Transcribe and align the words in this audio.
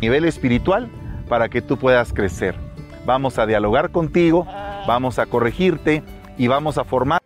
nivel 0.00 0.24
espiritual 0.24 0.88
para 1.28 1.48
que 1.48 1.62
tú 1.62 1.76
puedas 1.76 2.12
crecer. 2.12 2.54
Vamos 3.04 3.38
a 3.38 3.46
dialogar 3.46 3.90
contigo, 3.90 4.46
vamos 4.86 5.18
a 5.18 5.26
corregirte 5.26 6.02
y 6.36 6.46
vamos 6.46 6.78
a 6.78 6.84
formar 6.84 7.17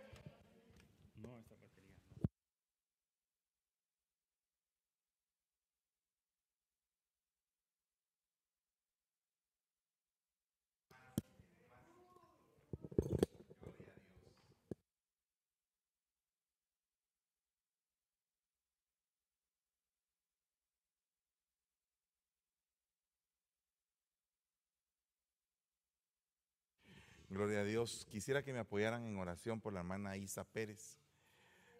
Gloria 27.33 27.61
a 27.61 27.63
Dios. 27.63 28.05
Quisiera 28.11 28.43
que 28.43 28.53
me 28.53 28.59
apoyaran 28.59 29.07
en 29.07 29.17
oración 29.17 29.59
por 29.59 29.73
la 29.73 29.79
hermana 29.79 30.15
Isa 30.17 30.43
Pérez. 30.43 30.99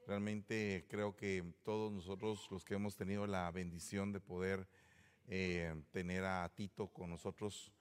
Realmente 0.08 0.88
creo 0.90 1.16
que 1.16 1.44
todos 1.64 1.92
nosotros 1.92 2.48
los 2.50 2.66
que 2.66 2.74
hemos 2.74 2.96
tenido 2.96 3.28
la 3.28 3.52
bendición 3.52 4.12
de 4.12 4.20
poder 4.20 4.68
eh, 5.28 5.76
tener 5.92 6.26
a 6.26 6.52
Tito 6.56 6.88
con 6.88 7.12
nosotros, 7.12 7.72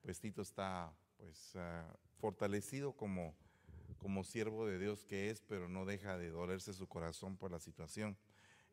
pues 0.00 0.20
Tito 0.20 0.42
está 0.42 0.96
pues 1.16 1.56
ah, 1.56 1.92
fortalecido 2.20 2.92
como, 2.92 3.34
como 3.98 4.22
siervo 4.22 4.64
de 4.64 4.78
Dios 4.78 5.04
que 5.04 5.28
es, 5.30 5.42
pero 5.42 5.68
no 5.68 5.86
deja 5.86 6.16
de 6.16 6.30
dolerse 6.30 6.72
su 6.72 6.86
corazón 6.86 7.36
por 7.36 7.50
la 7.50 7.58
situación. 7.58 8.16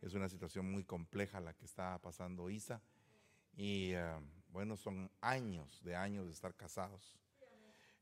Es 0.01 0.13
una 0.13 0.29
situación 0.29 0.71
muy 0.71 0.83
compleja 0.83 1.41
la 1.41 1.55
que 1.55 1.65
está 1.65 1.97
pasando 1.97 2.51
Isa 2.51 2.79
y 3.55 3.95
ah, 3.95 4.21
bueno, 4.49 4.77
son 4.77 5.09
años 5.19 5.81
de 5.83 5.95
años 5.95 6.27
de 6.27 6.31
estar 6.33 6.53
casados 6.53 7.22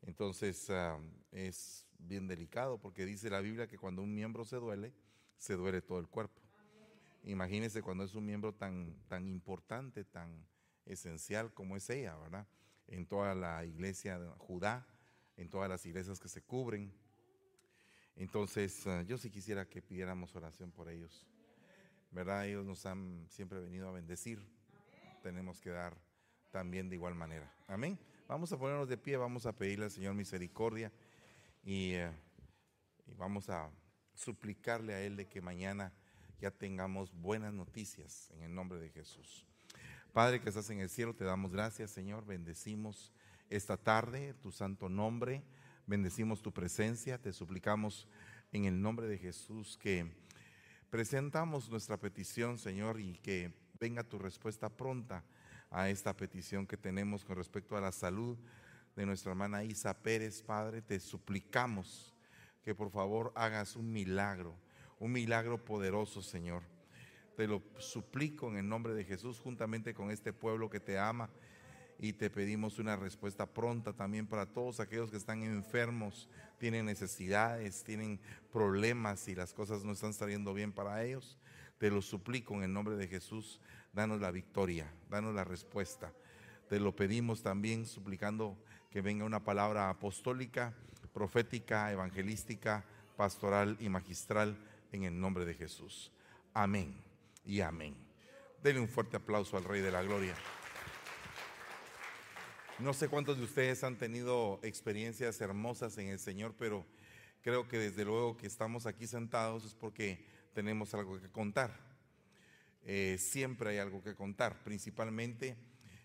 entonces 0.03 0.69
ah, 0.69 0.99
es 1.31 1.85
bien 1.99 2.27
delicado 2.27 2.80
porque 2.80 3.05
dice 3.05 3.30
la 3.30 3.41
Biblia 3.41 3.67
que 3.67 3.77
cuando 3.77 4.02
un 4.02 4.13
miembro 4.13 4.45
se 4.45 4.57
duele, 4.57 4.94
se 5.38 5.55
duele 5.55 5.81
todo 5.81 5.99
el 5.99 6.07
cuerpo. 6.07 6.41
Imagínense 7.23 7.81
cuando 7.81 8.03
es 8.03 8.16
un 8.16 8.25
miembro 8.25 8.53
tan, 8.53 8.95
tan 9.07 9.27
importante, 9.27 10.03
tan 10.03 10.45
esencial 10.85 11.53
como 11.53 11.77
es 11.77 11.89
ella, 11.89 12.16
¿verdad? 12.17 12.47
En 12.88 13.05
toda 13.05 13.35
la 13.35 13.63
iglesia 13.63 14.19
Judá, 14.38 14.88
en 15.38 15.49
todas 15.49 15.69
las 15.69 15.85
iglesias 15.85 16.19
que 16.19 16.29
se 16.29 16.41
cubren. 16.41 16.91
Entonces, 18.16 18.85
ah, 18.88 19.03
yo 19.03 19.17
sí 19.17 19.29
quisiera 19.29 19.67
que 19.67 19.81
pidiéramos 19.81 20.35
oración 20.35 20.72
por 20.72 20.89
ellos. 20.89 21.27
¿Verdad? 22.09 22.45
Ellos 22.45 22.66
nos 22.66 22.85
han 22.85 23.25
siempre 23.29 23.59
venido 23.59 23.88
a 23.88 23.91
bendecir. 23.94 24.39
Tenemos 25.23 25.61
que 25.61 25.69
dar 25.69 25.95
también 26.52 26.89
de 26.89 26.95
igual 26.95 27.16
manera. 27.16 27.53
Amén. 27.67 27.97
Vamos 28.32 28.50
a 28.54 28.58
ponernos 28.58 28.88
de 28.88 28.96
pie, 28.96 29.18
vamos 29.18 29.46
a 29.46 29.52
pedirle 29.52 29.84
al 29.84 29.92
Señor 29.92 30.14
misericordia 30.14 30.90
eh, 31.66 32.10
y, 33.06 33.14
vamos 33.16 33.50
a 33.50 33.70
suplicarle 34.16 34.94
a 34.94 35.02
Él 35.02 35.18
de 35.18 35.28
que 35.28 35.42
mañana 35.42 35.92
ya 36.40 36.50
tengamos 36.50 37.12
buenas 37.12 37.54
noticias 37.54 38.32
en 38.32 38.44
el 38.44 38.56
nombre 38.56 38.80
de 38.80 38.88
Jesús. 38.88 39.46
Padre 40.14 40.40
que 40.40 40.48
estás 40.48 40.70
en 40.70 40.80
el 40.80 40.88
cielo, 40.90 41.14
te 41.14 41.26
damos 41.26 41.52
gracias, 41.52 41.92
Señor. 41.92 42.26
Bendecimos 42.26 43.12
esta 43.50 43.76
tarde 43.76 44.34
tu 44.36 44.54
santo 44.54 44.88
nombre. 44.88 45.44
Bendecimos 45.86 46.42
tu 46.42 46.54
presencia. 46.54 47.18
Te 47.18 47.34
suplicamos 47.34 48.08
en 48.54 48.64
el 48.64 48.82
nombre 48.82 49.08
de 49.08 49.18
Jesús 49.18 49.78
que 49.78 50.09
presentamos 50.90 51.70
nuestra 51.70 51.98
petición, 51.98 52.58
Señor, 52.58 53.02
y 53.02 53.18
que 53.18 53.52
venga 53.78 54.06
tu 54.06 54.18
respuesta 54.20 54.70
pronta 54.70 55.22
a 55.72 55.89
esta 55.89 56.16
petición 56.16 56.67
que 56.67 56.77
tenemos 56.77 57.25
con 57.25 57.38
respecto 57.38 57.75
a 57.75 57.81
la 57.81 57.91
salud 57.91 58.38
de 58.95 59.05
nuestra 59.05 59.31
hermana 59.31 59.64
Isa 59.64 59.97
Pérez, 59.97 60.44
Padre, 60.44 60.81
te 60.81 61.00
suplicamos 61.00 62.13
que 62.63 62.75
por 62.75 62.91
favor 62.91 63.31
hagas 63.35 63.75
un 63.75 63.91
milagro, 63.91 64.53
un 65.00 65.13
milagro 65.13 65.63
poderoso, 65.63 66.22
Señor. 66.22 66.62
Te 67.38 67.47
lo 67.47 67.63
suplico 67.78 68.50
en 68.50 68.57
el 68.57 68.68
nombre 68.68 68.94
de 68.94 69.06
Jesús, 69.06 69.40
juntamente 69.40 69.94
con 69.94 70.12
este 70.12 70.34
pueblo 70.34 70.69
que 70.69 70.81
te 70.81 71.00
ama, 71.00 71.29
y 71.97 72.13
te 72.13 72.31
pedimos 72.31 72.79
una 72.79 72.96
respuesta 72.96 73.46
pronta 73.46 73.94
también 73.94 74.25
para 74.25 74.47
todos 74.47 74.79
aquellos 74.79 75.12
que 75.12 75.17
están 75.17 75.44
enfermos, 75.44 76.28
tienen 76.57 76.85
necesidades, 76.85 77.84
tienen 77.84 78.19
problemas 78.51 79.28
y 79.28 79.35
las 79.35 79.53
cosas 79.53 79.84
no 79.84 79.91
están 79.91 80.13
saliendo 80.13 80.51
bien 80.53 80.73
para 80.73 81.03
ellos. 81.03 81.38
Te 81.78 81.91
lo 81.91 82.01
suplico 82.01 82.56
en 82.56 82.63
el 82.63 82.73
nombre 82.73 82.96
de 82.96 83.07
Jesús 83.07 83.62
danos 83.94 84.22
la 84.22 84.31
victoria, 84.31 84.91
danos 85.09 85.34
la 85.34 85.44
respuesta. 85.44 86.13
Te 86.69 86.79
lo 86.79 86.96
pedimos 86.96 87.44
también 87.44 87.85
suplicando 87.85 88.57
que 88.90 89.02
venga 89.02 89.25
una 89.25 89.44
palabra 89.44 89.90
apostólica, 89.90 90.74
profética, 91.13 91.91
evangelística, 91.91 92.85
pastoral 93.18 93.78
y 93.79 93.90
magistral 93.90 94.57
en 94.91 95.03
el 95.03 95.19
nombre 95.19 95.46
de 95.46 95.53
Jesús. 95.53 96.12
Amén 96.53 96.96
y 97.46 97.62
amén. 97.62 97.96
Denle 98.63 98.81
un 98.81 98.88
fuerte 98.88 99.18
aplauso 99.18 99.57
al 99.57 99.63
Rey 99.63 99.81
de 99.81 99.91
la 99.91 100.03
Gloria. 100.03 100.35
No 102.79 102.94
sé 102.94 103.09
cuántos 103.09 103.38
de 103.38 103.44
ustedes 103.44 103.84
han 103.84 103.97
tenido 103.97 104.59
experiencias 104.63 105.40
hermosas 105.41 105.97
en 105.97 106.08
el 106.08 106.19
Señor, 106.19 106.56
pero 106.58 106.85
creo 107.41 107.68
que 107.68 107.78
desde 107.78 108.06
luego 108.06 108.38
que 108.38 108.47
estamos 108.47 108.85
aquí 108.85 109.08
sentados 109.08 109.66
es 109.66 109.75
porque 109.75 110.25
tenemos 110.53 110.94
algo 110.94 111.19
que 111.22 111.29
contar. 111.29 111.91
Eh, 112.84 113.18
siempre 113.19 113.72
hay 113.72 113.78
algo 113.78 114.02
que 114.02 114.16
contar. 114.16 114.64
Principalmente, 114.64 115.58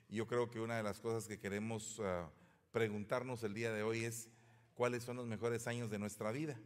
yo 0.09 0.27
creo 0.27 0.51
que 0.51 0.61
una 0.61 0.77
de 0.77 0.83
las 0.83 1.01
cosas 1.01 1.27
que 1.27 1.39
queremos 1.39 2.01
ah, 2.03 2.31
preguntarnos 2.71 3.43
el 3.43 3.55
día 3.55 3.73
de 3.73 3.83
hoy 3.83 4.05
es 4.05 4.29
cuáles 4.75 5.03
son 5.03 5.17
los 5.17 5.27
mejores 5.27 5.67
años 5.67 5.91
de 5.91 5.99
nuestra 5.99 6.33
vida. 6.33 6.59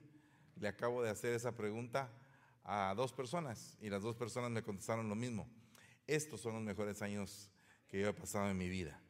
Le 0.56 0.68
acabo 0.68 1.02
de 1.02 1.10
hacer 1.10 1.32
esa 1.34 1.56
pregunta 1.56 2.12
a 2.64 2.92
dos 2.96 3.12
personas 3.12 3.76
y 3.80 3.88
las 3.88 4.02
dos 4.02 4.16
personas 4.16 4.50
me 4.50 4.62
contestaron 4.62 5.08
lo 5.08 5.14
mismo. 5.14 5.48
Estos 6.06 6.40
son 6.40 6.54
los 6.54 6.62
mejores 6.62 7.02
años 7.02 7.50
que 7.88 8.00
yo 8.00 8.08
he 8.08 8.12
pasado 8.12 8.50
en 8.50 8.58
mi 8.58 8.68
vida. 8.68 9.00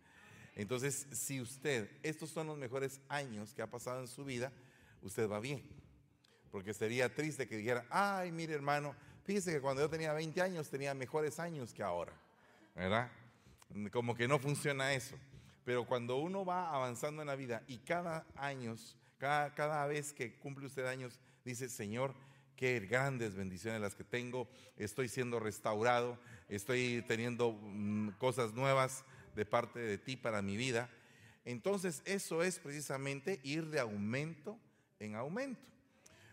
Entonces, 0.54 1.06
si 1.12 1.40
usted, 1.40 1.90
estos 2.02 2.30
son 2.30 2.46
los 2.46 2.58
mejores 2.58 3.00
años 3.08 3.54
que 3.54 3.62
ha 3.62 3.70
pasado 3.70 4.00
en 4.00 4.08
su 4.08 4.24
vida, 4.24 4.52
usted 5.00 5.28
va 5.28 5.40
bien. 5.40 5.66
Porque 6.50 6.74
sería 6.74 7.14
triste 7.14 7.48
que 7.48 7.56
dijera, 7.56 7.86
ay, 7.90 8.32
mire 8.32 8.54
hermano, 8.54 8.94
Fíjese 9.24 9.52
que 9.52 9.60
cuando 9.60 9.82
yo 9.82 9.90
tenía 9.90 10.12
20 10.12 10.40
años 10.42 10.68
tenía 10.70 10.94
mejores 10.94 11.38
años 11.38 11.72
que 11.72 11.82
ahora, 11.82 12.12
¿verdad? 12.74 13.10
Como 13.92 14.14
que 14.14 14.26
no 14.26 14.38
funciona 14.38 14.94
eso. 14.94 15.16
Pero 15.64 15.84
cuando 15.86 16.16
uno 16.16 16.44
va 16.44 16.74
avanzando 16.74 17.22
en 17.22 17.28
la 17.28 17.36
vida 17.36 17.62
y 17.68 17.78
cada 17.78 18.26
año, 18.34 18.74
cada, 19.18 19.54
cada 19.54 19.86
vez 19.86 20.12
que 20.12 20.34
cumple 20.38 20.66
usted 20.66 20.86
años, 20.86 21.20
dice, 21.44 21.68
Señor, 21.68 22.14
qué 22.56 22.80
grandes 22.80 23.36
bendiciones 23.36 23.80
las 23.80 23.94
que 23.94 24.04
tengo, 24.04 24.48
estoy 24.76 25.08
siendo 25.08 25.38
restaurado, 25.40 26.18
estoy 26.48 27.02
teniendo 27.06 27.52
mm, 27.52 28.10
cosas 28.18 28.52
nuevas 28.52 29.04
de 29.34 29.46
parte 29.46 29.80
de 29.80 29.98
ti 29.98 30.16
para 30.16 30.42
mi 30.42 30.56
vida. 30.56 30.90
Entonces 31.44 32.02
eso 32.04 32.42
es 32.42 32.58
precisamente 32.58 33.40
ir 33.44 33.66
de 33.66 33.80
aumento 33.80 34.58
en 34.98 35.14
aumento. 35.14 35.60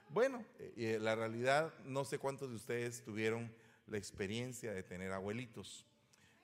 Bueno, 0.09 0.45
eh, 0.57 0.73
eh, 0.77 0.99
la 1.01 1.15
realidad, 1.15 1.73
no 1.83 2.05
sé 2.05 2.17
cuántos 2.17 2.49
de 2.49 2.55
ustedes 2.55 3.03
tuvieron 3.03 3.53
la 3.87 3.97
experiencia 3.97 4.71
de 4.71 4.81
tener 4.81 5.11
abuelitos. 5.11 5.85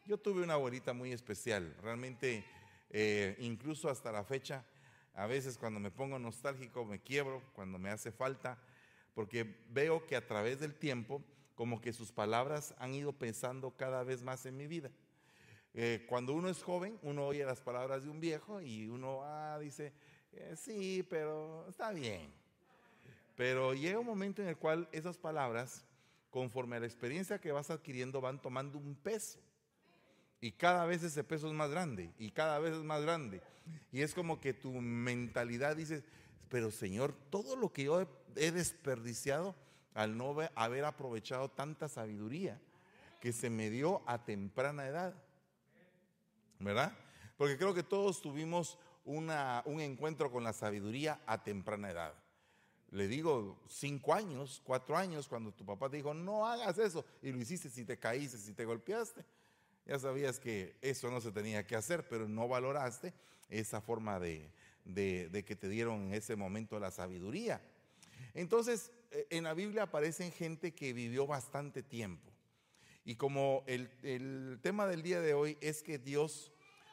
Yo 0.06 0.18
tuve 0.18 0.44
una 0.44 0.56
abuelita 0.56 0.91
muy 0.91 1.13
especial, 1.13 1.74
realmente, 1.81 2.44
eh, 2.90 3.38
incluso 3.40 3.90
hasta 3.90 4.12
la 4.12 4.25
fecha, 4.25 4.66
a 5.13 5.28
veces 5.28 5.57
cuando 5.57 5.79
me 5.79 5.91
pongo 5.91 6.19
nostálgico 6.19 6.84
me 6.84 7.00
quiebro, 7.00 7.41
cuando 7.53 7.79
me 7.79 7.90
hace 7.90 8.12
falta, 8.12 8.57
porque 9.13 9.66
veo 9.69 10.06
que 10.06 10.18
a 10.18 10.28
través 10.28 10.59
del 10.59 10.75
tiempo, 10.75 11.24
como 11.56 11.80
que 11.80 11.94
sus 11.94 12.12
palabras 12.12 12.75
han 12.80 12.94
ido 12.94 13.13
pensando 13.13 13.72
cada 13.72 14.03
vez 14.03 14.24
más 14.24 14.45
en 14.45 14.57
mi 14.57 14.68
vida. 14.68 14.91
cuando 16.07 16.33
uno 16.33 16.50
es 16.50 16.62
joven, 16.62 17.00
uno 17.01 17.27
oye 17.27 17.45
las 17.45 17.62
palabras 17.62 18.04
de 18.04 18.09
un 18.09 18.19
viejo 18.19 18.62
y 18.62 18.88
uno 18.88 19.21
ah, 19.24 19.57
dice, 19.59 19.94
sí, 20.56 21.06
pero 21.09 21.66
está 21.69 21.92
bien. 21.92 22.43
Pero 23.35 23.74
llega 23.74 24.00
un 24.00 24.06
momento 24.06 24.41
en 24.41 24.47
el 24.47 24.57
cual 24.57 24.88
esas 24.91 25.18
palabras, 25.18 25.83
conforme 26.30 26.75
a 26.75 26.80
la 26.80 26.85
experiencia 26.85 27.39
que 27.39 27.51
vas 27.51 27.69
adquiriendo, 27.69 28.21
van 28.21 28.41
tomando 28.41 28.77
un 28.77 28.95
peso. 28.95 29.39
Y 30.39 30.51
cada 30.51 30.85
vez 30.85 31.03
ese 31.03 31.24
peso 31.24 31.47
es 31.47 31.53
más 31.53 31.71
grande, 31.71 32.12
y 32.19 32.31
cada 32.31 32.59
vez 32.59 32.74
es 32.74 32.83
más 32.83 33.01
grande. 33.01 33.41
Y 33.91 34.01
es 34.01 34.13
como 34.13 34.39
que 34.39 34.53
tu 34.53 34.71
mentalidad 34.71 35.75
dice, 35.75 36.03
pero 36.50 36.69
Señor, 36.69 37.13
todo 37.30 37.56
lo 37.56 37.71
que 37.71 37.85
yo 37.85 38.06
he 38.35 38.51
desperdiciado 38.51 39.56
al 39.94 40.18
no 40.18 40.35
haber 40.56 40.85
aprovechado 40.85 41.50
tanta 41.50 41.88
sabiduría 41.88 42.59
que 43.21 43.31
se 43.31 43.50
me 43.50 43.69
dio 43.69 44.03
a 44.06 44.25
temprana 44.25 44.85
edad. 44.85 45.15
¿Verdad? 46.59 46.94
Porque 47.38 47.57
creo 47.57 47.74
que 47.74 47.83
todos 47.83 48.21
tuvimos 48.21 48.77
un 49.06 49.31
encuentro 49.80 50.31
con 50.31 50.44
la 50.44 50.53
sabiduría 50.53 51.21
a 51.25 51.44
temprana 51.44 51.89
edad 51.89 52.22
le 52.94 53.07
digo, 53.07 53.60
cinco 53.68 54.13
años, 54.13 54.62
cuatro 54.63 54.95
años, 54.95 55.28
cuando 55.28 55.51
tu 55.51 55.66
papá 55.66 55.90
dijo, 55.90 56.13
no 56.13 56.45
hagas 56.45 56.78
eso, 56.78 57.04
y 57.24 57.31
lo 57.31 57.40
hiciste 57.40 57.68
si 57.72 57.86
te 57.86 57.98
caíste, 57.98 58.38
si 58.38 58.54
te 58.54 58.66
golpeaste. 58.66 59.25
Ya 59.88 59.98
sabías 59.98 60.40
que 60.40 60.78
eso 60.80 61.10
no 61.10 61.19
se 61.19 61.31
tenía 61.31 61.66
que 61.66 61.75
hacer, 61.75 62.07
pero 62.07 62.28
no 62.30 62.48
valoraste 62.48 63.12
esa 63.50 63.81
forma 63.81 64.19
de, 64.19 64.51
que 64.94 65.56
te 65.60 65.69
dieron 65.69 66.04
en 66.04 66.13
ese 66.13 66.36
momento 66.36 66.80
la 66.80 66.92
sabiduría. 66.92 67.62
Entonces, 68.36 68.92
eh, 69.10 69.25
en 69.31 69.45
la 69.45 69.56
Biblia 69.56 69.84
aparecen 69.84 70.31
gente 70.31 70.75
que 70.75 70.94
vivió 70.94 71.25
bastante 71.25 71.81
tiempo. 71.81 72.31
Y 73.06 73.16
como 73.16 73.63
el, 73.66 73.90
el, 74.04 74.60
tema 74.62 74.86
del 74.86 75.01
día 75.01 75.19
de 75.19 75.34
hoy 75.34 75.57
es 75.62 75.81
que 75.81 75.98
Dios 75.98 76.51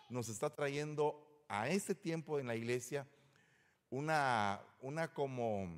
nos 0.08 0.30
está 0.30 0.54
trayendo 0.54 1.44
a 1.46 1.68
ese 1.68 1.94
tiempo 1.94 2.40
en 2.40 2.46
la 2.46 2.56
iglesia 2.56 3.06
una, 3.90 4.62
una 4.80 5.12
como, 5.12 5.68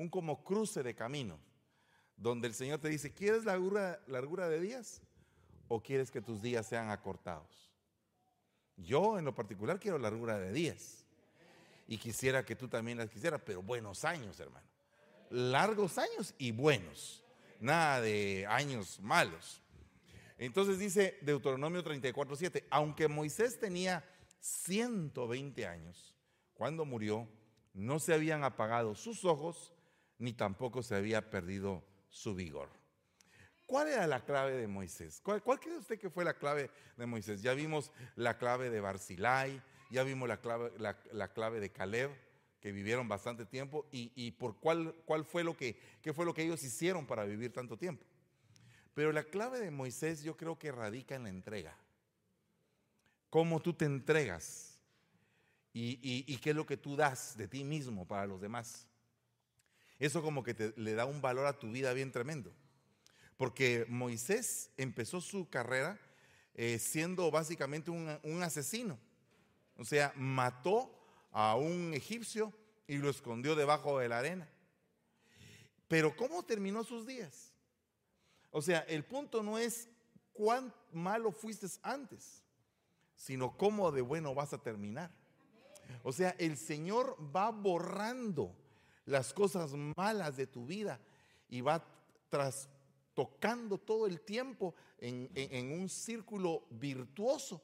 un 0.00 0.08
como 0.08 0.42
cruce 0.42 0.82
de 0.82 0.94
camino, 0.94 1.38
donde 2.16 2.48
el 2.48 2.54
Señor 2.54 2.80
te 2.80 2.88
dice, 2.88 3.12
¿quieres 3.12 3.44
largura, 3.44 4.00
largura 4.06 4.48
de 4.48 4.58
días 4.58 5.02
o 5.68 5.82
quieres 5.82 6.10
que 6.10 6.22
tus 6.22 6.40
días 6.40 6.66
sean 6.66 6.88
acortados? 6.88 7.70
Yo 8.78 9.18
en 9.18 9.26
lo 9.26 9.34
particular 9.34 9.78
quiero 9.78 9.98
largura 9.98 10.38
de 10.38 10.52
días 10.52 11.04
y 11.86 11.98
quisiera 11.98 12.46
que 12.46 12.56
tú 12.56 12.66
también 12.66 12.96
las 12.96 13.10
quisieras, 13.10 13.42
pero 13.44 13.60
buenos 13.60 14.06
años, 14.06 14.40
hermano. 14.40 14.66
Largos 15.28 15.98
años 15.98 16.34
y 16.38 16.50
buenos, 16.52 17.22
nada 17.60 18.00
de 18.00 18.46
años 18.48 19.00
malos. 19.00 19.60
Entonces 20.38 20.78
dice 20.78 21.18
Deuteronomio 21.20 21.82
34, 21.82 22.36
7, 22.36 22.66
aunque 22.70 23.06
Moisés 23.06 23.60
tenía 23.60 24.02
120 24.40 25.66
años, 25.66 26.16
cuando 26.54 26.86
murió, 26.86 27.28
no 27.74 27.98
se 27.98 28.14
habían 28.14 28.44
apagado 28.44 28.94
sus 28.94 29.26
ojos, 29.26 29.74
ni 30.20 30.32
tampoco 30.32 30.82
se 30.82 30.94
había 30.94 31.28
perdido 31.30 31.82
su 32.08 32.34
vigor. 32.34 32.68
¿Cuál 33.66 33.88
era 33.88 34.06
la 34.06 34.24
clave 34.24 34.52
de 34.56 34.68
Moisés? 34.68 35.20
¿Cuál, 35.20 35.42
cree 35.42 35.76
usted 35.76 35.98
que 35.98 36.10
fue 36.10 36.24
la 36.24 36.34
clave 36.34 36.70
de 36.96 37.06
Moisés? 37.06 37.42
Ya 37.42 37.54
vimos 37.54 37.90
la 38.16 38.38
clave 38.38 38.70
de 38.70 38.80
Barzilai, 38.80 39.60
ya 39.90 40.02
vimos 40.02 40.28
la 40.28 40.40
clave, 40.40 40.72
la, 40.78 41.32
clave 41.32 41.60
de 41.60 41.70
Caleb, 41.70 42.10
que 42.60 42.72
vivieron 42.72 43.08
bastante 43.08 43.46
tiempo, 43.46 43.88
y, 43.90 44.30
por 44.32 44.58
cuál, 44.58 44.94
cuál 45.04 45.24
fue 45.24 45.42
lo 45.42 45.56
que, 45.56 45.78
qué 46.02 46.12
fue 46.12 46.24
lo 46.24 46.34
que 46.34 46.42
ellos 46.42 46.62
hicieron 46.62 47.06
para 47.06 47.24
vivir 47.24 47.52
tanto 47.52 47.76
tiempo. 47.76 48.04
Pero 48.94 49.12
la 49.12 49.24
clave 49.24 49.60
de 49.60 49.70
Moisés 49.70 50.22
yo 50.22 50.36
creo 50.36 50.58
que 50.58 50.72
radica 50.72 51.14
en 51.14 51.22
la 51.22 51.28
entrega. 51.30 51.76
Cómo 53.30 53.60
tú 53.60 53.72
te 53.72 53.84
entregas 53.84 54.70
y, 55.72 56.36
qué 56.38 56.50
es 56.50 56.56
lo 56.56 56.66
que 56.66 56.76
tú 56.76 56.96
das 56.96 57.36
de 57.36 57.46
ti 57.46 57.64
mismo 57.64 58.06
para 58.06 58.26
los 58.26 58.40
demás. 58.40 58.88
Eso 60.00 60.22
como 60.22 60.42
que 60.42 60.72
le 60.76 60.94
da 60.94 61.04
un 61.04 61.20
valor 61.20 61.46
a 61.46 61.58
tu 61.58 61.70
vida 61.70 61.92
bien 61.92 62.10
tremendo. 62.10 62.52
Porque 63.36 63.84
Moisés 63.88 64.70
empezó 64.78 65.20
su 65.20 65.48
carrera 65.48 66.00
eh, 66.54 66.78
siendo 66.78 67.30
básicamente 67.30 67.90
un, 67.90 68.42
asesino. 68.42 68.98
O 69.76 69.84
sea, 69.84 70.12
mató 70.16 70.90
a 71.30 71.54
un 71.54 71.92
egipcio 71.94 72.52
y 72.86 72.96
lo 72.96 73.10
escondió 73.10 73.54
debajo 73.54 73.98
de 73.98 74.08
la 74.08 74.18
arena. 74.18 74.48
Pero 75.86 76.16
¿cómo 76.16 76.44
terminó 76.44 76.82
sus 76.82 77.06
días? 77.06 77.52
O 78.50 78.62
sea, 78.62 78.80
el 78.80 79.04
punto 79.04 79.42
no 79.42 79.58
es 79.58 79.88
cuán 80.32 80.74
malo 80.92 81.30
fuiste 81.30 81.66
antes, 81.82 82.42
sino 83.14 83.56
cómo 83.56 83.92
de 83.92 84.00
bueno 84.00 84.34
vas 84.34 84.52
a 84.54 84.62
terminar. 84.62 85.10
O 86.02 86.12
sea, 86.12 86.34
el 86.38 86.56
Señor 86.56 87.16
va 87.34 87.50
borrando 87.50 88.56
las 89.06 89.32
cosas 89.32 89.72
malas 89.96 90.36
de 90.36 90.46
tu 90.46 90.66
vida 90.66 91.00
y 91.48 91.60
va 91.60 91.84
tocando 93.14 93.78
todo 93.78 94.06
el 94.06 94.20
tiempo 94.20 94.74
en, 94.98 95.72
un 95.72 95.88
círculo 95.88 96.64
virtuoso 96.70 97.62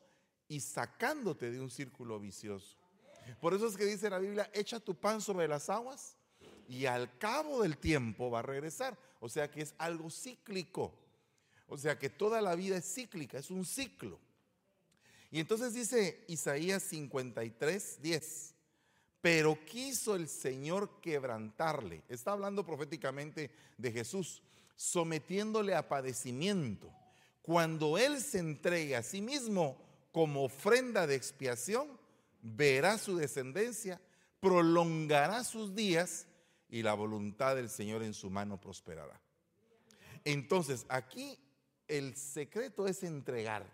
y 0.49 0.61
sacándote 0.61 1.51
de 1.51 1.61
un 1.61 1.71
círculo 1.71 2.19
vicioso. 2.19 2.77
Por 3.41 3.55
eso 3.55 3.67
es 3.67 3.77
que 3.77 3.85
dice 3.85 4.11
la 4.11 4.19
Biblia, 4.19 4.51
echa 4.53 4.81
tu 4.81 4.95
pan 4.95 5.21
sobre 5.21 5.49
las 5.49 5.69
aguas 5.69 6.17
y 6.69 6.87
al 6.87 7.17
cabo 7.19 7.63
del 7.63 7.79
tiempo 7.79 8.31
va 8.31 8.41
a 8.41 8.43
regresar. 8.43 8.99
O 9.21 9.29
sea 9.29 9.51
que 9.51 9.63
es 9.63 9.75
algo 9.79 10.11
cíclico. 10.11 10.93
O 11.69 11.77
sea 11.77 11.99
que 11.99 12.09
toda 12.09 12.41
la 12.41 12.55
vida 12.55 12.77
es 12.77 12.93
cíclica, 12.93 13.39
es 13.39 13.51
un 13.51 13.65
ciclo. 13.65 14.21
Y 15.31 15.41
entonces 15.41 15.75
dice 15.75 16.25
Isaías 16.29 16.83
53, 16.85 18.01
10, 18.01 18.55
pero 19.21 19.59
quiso 19.65 20.15
el 20.15 20.29
Señor 20.29 21.01
quebrantarle. 21.01 22.03
Está 22.09 22.33
hablando 22.33 22.65
proféticamente 22.65 23.51
de 23.77 23.93
Jesús, 23.93 24.43
sometiéndole 24.77 25.75
a 25.75 25.89
padecimiento. 25.89 26.93
Cuando 27.43 27.99
Él 27.99 28.21
se 28.21 28.39
entregue 28.39 28.97
a 28.97 29.03
sí 29.03 29.23
mismo 29.23 29.79
como 30.13 30.45
ofrenda 30.45 31.07
de 31.07 31.15
expiación, 31.15 31.89
verá 32.43 32.99
su 32.99 33.17
descendencia, 33.17 34.01
prolongará 34.41 35.45
sus 35.45 35.75
días 35.75 36.27
y 36.69 36.83
la 36.83 36.95
voluntad 36.95 37.57
del 37.57 37.71
Señor 37.71 38.03
en 38.03 38.15
su 38.15 38.31
mano 38.31 38.61
prosperará. 38.61 39.21
Entonces, 40.25 40.87
aquí 40.89 41.39
el 41.89 42.17
secreto 42.17 42.87
es 42.87 43.03
entregarte. 43.03 43.71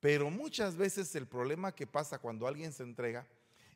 Pero 0.00 0.30
muchas 0.30 0.76
veces 0.76 1.14
el 1.16 1.26
problema 1.26 1.74
que 1.74 1.86
pasa 1.86 2.18
cuando 2.18 2.46
alguien 2.46 2.72
se 2.72 2.82
entrega 2.82 3.26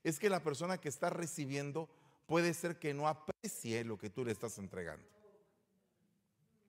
es 0.03 0.19
que 0.19 0.31
la 0.31 0.43
persona 0.43 0.79
que 0.79 0.89
está 0.89 1.11
recibiendo 1.11 1.89
puede 2.27 2.55
ser 2.55 2.79
que 2.79 2.95
no 2.95 3.09
aprecie 3.09 3.85
lo 3.85 3.99
que 3.99 4.11
tú 4.11 4.25
le 4.25 4.33
estás 4.33 4.57
entregando. 4.59 5.05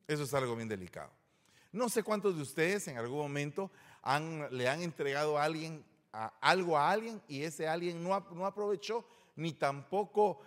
Eso 0.08 0.24
es 0.24 0.34
algo 0.34 0.56
bien 0.56 0.68
delicado. 0.68 1.12
No 1.72 1.88
sé 1.88 2.04
cuántos 2.04 2.36
de 2.36 2.42
ustedes 2.42 2.88
en 2.88 2.98
algún 2.98 3.20
momento 3.20 3.72
le 4.52 4.68
han 4.68 4.82
entregado 4.82 5.38
a 5.38 5.44
alguien, 5.44 5.86
algo 6.42 6.78
a 6.78 6.92
alguien 6.92 7.22
y 7.28 7.44
ese 7.44 7.68
alguien 7.68 8.04
no, 8.04 8.14
aprovechó 8.14 9.06
ni 9.36 9.54
tampoco 9.54 10.42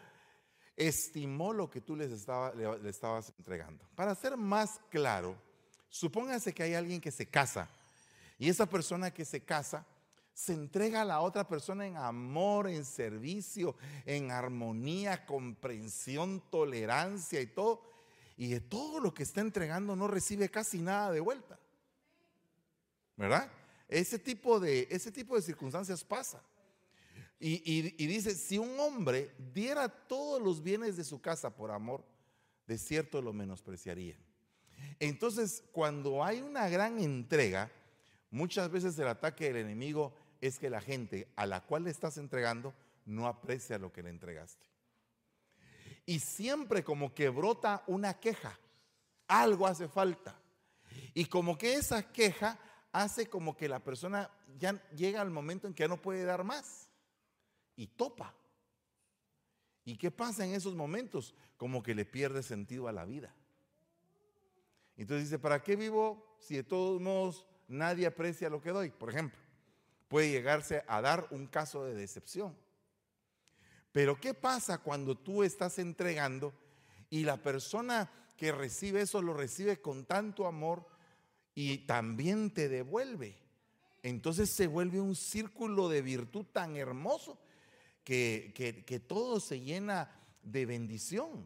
estimó 0.77 1.53
lo 1.53 1.71
que 1.71 1.81
tú 1.81 1.97
les 1.97 2.11
estaba, 2.11 2.53
le 2.53 2.91
estabas 2.91 3.33
entregando. 3.39 3.85
Para 3.95 4.15
ser 4.15 4.37
más 4.37 4.81
claro, 4.91 5.37
supóngase 5.89 6.53
que 6.53 6.65
hay 6.65 6.75
alguien 6.75 7.01
que 7.01 7.11
se 7.11 7.27
casa 7.27 7.71
y 8.39 8.49
esa 8.49 8.67
persona 8.67 9.13
que 9.13 9.25
se 9.25 9.43
casa 9.43 9.87
se 10.35 10.53
entrega 10.53 11.03
a 11.03 11.05
la 11.05 11.21
otra 11.21 11.47
persona 11.47 11.87
en 11.87 11.97
amor, 11.97 12.69
en 12.69 12.85
servicio, 12.85 13.77
en 14.05 14.33
armonía, 14.33 15.25
comprensión, 15.25 16.43
tolerancia 16.51 17.41
y 17.41 17.47
todo. 17.47 17.83
Y 18.37 18.49
de 18.49 18.61
todo 18.61 18.99
lo 18.99 19.15
que 19.15 19.23
está 19.23 19.41
entregando 19.41 19.95
no 19.95 20.09
recibe 20.09 20.51
casi 20.51 20.81
nada 20.81 21.13
de 21.13 21.21
vuelta. 21.21 21.57
¿Verdad? 23.17 23.49
Ese 23.89 24.19
tipo 24.19 24.59
de, 24.59 24.89
ese 24.91 25.13
tipo 25.13 25.37
de 25.37 25.43
circunstancias 25.43 26.03
pasa. 26.03 26.43
Y, 27.39 27.63
y, 27.65 28.07
dice, 28.07 28.35
si 28.35 28.59
un 28.59 28.81
hombre 28.81 29.35
diera 29.53 29.89
todos 29.89 30.43
los 30.43 30.63
bienes 30.63 30.97
de 30.97 31.05
su 31.05 31.21
casa 31.21 31.55
por 31.55 31.71
amor, 31.71 32.05
de 32.67 32.79
cierto 32.79 33.23
lo 33.23 33.33
menospreciaría. 33.33 34.17
Entonces, 34.99 35.63
cuando 35.71 36.25
hay 36.25 36.41
una 36.41 36.69
gran 36.69 36.99
entrega, 36.99 37.71
Muchas 38.35 38.69
veces 38.69 38.99
el 38.99 39.07
ataque 39.07 39.45
del 39.45 39.59
enemigo 39.59 40.13
es 40.47 40.59
que 40.59 40.71
la 40.71 40.81
gente 40.81 41.29
a 41.37 41.47
la 41.47 41.61
cual 41.61 41.85
le 41.85 41.91
estás 41.91 42.17
entregando 42.17 42.75
no 43.07 43.27
aprecia 43.27 43.79
lo 43.79 43.93
que 43.93 44.03
le 44.03 44.11
entregaste. 44.11 44.67
Y 46.07 46.21
siempre 46.21 46.85
como 46.85 47.15
que 47.15 47.29
brota 47.29 47.83
una 47.87 48.15
queja, 48.21 48.59
algo 49.27 49.67
hace 49.67 49.89
falta. 49.89 50.39
Y 51.15 51.27
como 51.27 51.57
que 51.57 51.75
esa 51.75 52.13
queja 52.13 52.59
hace 52.93 53.27
como 53.29 53.57
que 53.57 53.69
la 53.69 53.81
persona 53.81 54.31
ya 54.59 54.73
llega 54.91 55.21
al 55.21 55.31
momento 55.31 55.67
en 55.67 55.75
que 55.75 55.85
ya 55.85 55.89
no 55.89 56.01
puede 56.01 56.25
dar 56.25 56.45
más. 56.45 56.89
Y 57.77 57.87
topa. 57.87 58.35
¿Y 59.85 59.97
qué 59.97 60.11
pasa 60.11 60.45
en 60.45 60.55
esos 60.55 60.75
momentos? 60.75 61.35
Como 61.57 61.83
que 61.83 61.95
le 61.95 62.05
pierde 62.05 62.43
sentido 62.43 62.89
a 62.89 62.93
la 62.93 63.05
vida. 63.05 63.35
Entonces 64.97 65.25
dice, 65.25 65.39
¿para 65.39 65.63
qué 65.63 65.75
vivo 65.77 66.37
si 66.39 66.57
de 66.57 66.65
todos 66.65 67.01
modos 67.01 67.47
nadie 67.69 68.07
aprecia 68.07 68.51
lo 68.51 68.61
que 68.61 68.71
doy. 68.71 68.91
Por 68.91 69.11
ejemplo, 69.11 69.39
puede 70.15 70.31
llegarse 70.31 70.85
a 70.87 71.01
dar 71.01 71.27
un 71.33 71.49
caso 71.49 71.85
de 71.85 71.93
decepción. 71.93 72.57
Pero 73.91 74.21
¿qué 74.21 74.33
pasa 74.33 74.79
cuando 74.79 75.17
tú 75.17 75.43
estás 75.43 75.81
entregando 75.81 76.55
y 77.11 77.25
la 77.25 77.43
persona 77.43 78.09
que 78.37 78.53
recibe 78.53 79.01
eso 79.01 79.21
lo 79.21 79.35
recibe 79.35 79.81
con 79.81 80.05
tanto 80.05 80.47
amor 80.47 80.87
y 81.53 81.79
también 81.79 82.55
te 82.55 82.69
devuelve? 82.69 83.37
Entonces 84.05 84.51
se 84.51 84.69
vuelve 84.69 85.01
un 85.01 85.17
círculo 85.17 85.89
de 85.89 86.03
virtud 86.03 86.47
tan 86.53 86.77
hermoso 86.77 87.37
que, 88.05 88.53
que 88.87 89.01
todo 89.01 89.41
se 89.41 89.63
llena 89.63 90.13
de 90.45 90.65
bendición. 90.65 91.45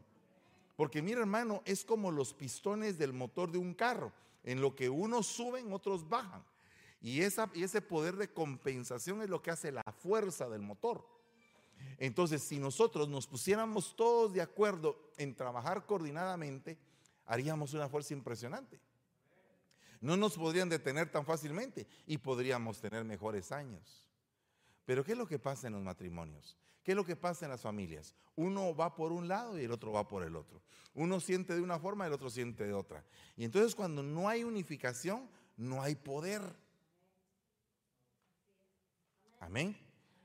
Porque 0.77 1.01
mira 1.01 1.21
hermano, 1.21 1.63
es 1.65 1.87
como 1.87 2.11
los 2.11 2.35
pistones 2.35 2.99
del 2.99 3.15
motor 3.15 3.51
de 3.51 3.57
un 3.57 3.73
carro. 3.73 4.13
En 4.45 4.61
lo 4.61 4.77
que 4.77 4.91
unos 4.91 5.27
suben, 5.27 5.73
otros 5.73 6.07
bajan. 6.07 6.45
Y, 7.01 7.23
esa, 7.23 7.51
y 7.55 7.63
ese 7.63 7.81
poder 7.81 8.17
de 8.17 8.33
compensación 8.33 9.23
es 9.23 9.31
lo 9.31 9.41
que 9.41 9.51
hace 9.51 9.71
la 9.71 9.85
fuerza 9.99 10.49
del 10.49 10.63
motor. 10.63 11.07
Entonces, 11.99 12.43
si 12.43 12.59
nosotros 12.59 13.09
nos 13.09 13.27
pusiéramos 13.27 13.95
todos 13.97 14.33
de 14.33 14.43
acuerdo 14.43 15.13
en 15.17 15.35
trabajar 15.35 15.87
coordinadamente, 15.87 16.79
haríamos 17.27 17.75
una 17.75 17.89
fuerza 17.89 18.15
impresionante. 18.15 18.81
No 20.01 20.17
nos 20.17 20.37
podrían 20.37 20.69
detener 20.69 21.11
tan 21.11 21.25
fácilmente 21.25 21.87
y 22.07 22.19
podríamos 22.19 22.81
tener 22.81 23.05
mejores 23.05 23.53
años. 23.53 24.09
Pero 24.85 25.05
¿qué 25.05 25.13
es 25.13 25.19
lo 25.19 25.27
que 25.27 25.39
pasa 25.39 25.67
en 25.67 25.75
los 25.75 25.83
matrimonios? 25.83 26.57
¿Qué 26.83 26.93
es 26.93 26.97
lo 26.97 27.05
que 27.05 27.17
pasa 27.17 27.45
en 27.45 27.51
las 27.51 27.61
familias? 27.61 28.15
Uno 28.37 28.75
va 28.75 28.95
por 28.95 29.13
un 29.13 29.29
lado 29.29 29.59
y 29.59 29.65
el 29.65 29.73
otro 29.73 29.93
va 29.93 30.09
por 30.09 30.23
el 30.23 30.37
otro. 30.37 30.63
Uno 30.95 31.21
siente 31.21 31.55
de 31.55 31.61
una 31.61 31.79
forma 31.79 32.05
y 32.05 32.09
el 32.09 32.15
otro 32.15 32.31
siente 32.31 32.65
de 32.65 32.73
otra. 32.73 33.05
Y 33.37 33.45
entonces 33.45 33.75
cuando 33.75 34.03
no 34.03 34.29
hay 34.29 34.45
unificación, 34.45 35.29
no 35.57 35.83
hay 35.83 35.97
poder. 35.97 36.41
Amén. 39.41 39.77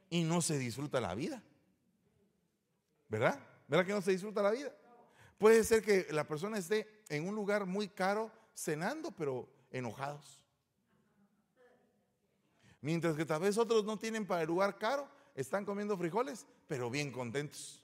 Y 0.10 0.24
no 0.24 0.42
se 0.42 0.58
disfruta 0.58 1.02
la 1.02 1.16
vida. 1.16 1.42
¿Verdad? 3.10 3.40
¿Verdad 3.68 3.86
que 3.86 3.94
no 3.94 4.02
se 4.02 4.12
disfruta 4.12 4.42
la 4.42 4.52
vida? 4.52 4.76
Puede 5.38 5.64
ser 5.64 5.84
que 5.84 6.08
la 6.12 6.28
persona 6.28 6.58
esté 6.58 7.04
en 7.10 7.28
un 7.28 7.36
lugar 7.36 7.66
muy 7.66 7.90
caro 7.90 8.32
cenando, 8.56 9.12
pero 9.12 9.50
enojados. 9.72 10.44
Mientras 12.82 13.16
que 13.16 13.26
tal 13.26 13.42
vez 13.42 13.58
otros 13.58 13.86
no 13.86 13.98
tienen 13.98 14.26
para 14.26 14.42
el 14.42 14.48
lugar 14.48 14.78
caro, 14.78 15.08
están 15.36 15.66
comiendo 15.66 15.98
frijoles, 15.98 16.46
pero 16.68 16.90
bien 16.90 17.12
contentos. 17.12 17.82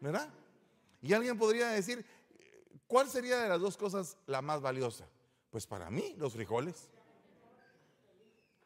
¿Verdad? 0.00 0.28
Y 1.00 1.12
alguien 1.12 1.38
podría 1.38 1.68
decir, 1.68 2.04
¿cuál 2.86 3.08
sería 3.08 3.38
de 3.38 3.48
las 3.48 3.60
dos 3.60 3.76
cosas 3.76 4.16
la 4.26 4.42
más 4.42 4.60
valiosa? 4.60 5.08
Pues 5.50 5.66
para 5.66 5.90
mí, 5.90 6.14
los 6.16 6.32
frijoles. 6.32 6.88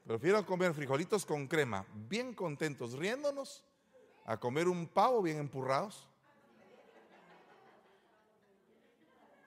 Prefiero 0.07 0.47
comer 0.47 0.73
frijolitos 0.73 1.27
con 1.27 1.49
crema, 1.49 1.85
bien 2.09 2.33
contentos, 2.33 2.93
riéndonos, 2.93 3.65
a 4.25 4.39
comer 4.39 4.69
un 4.69 4.87
pavo 4.87 5.21
bien 5.21 5.39
empurrados. 5.39 6.07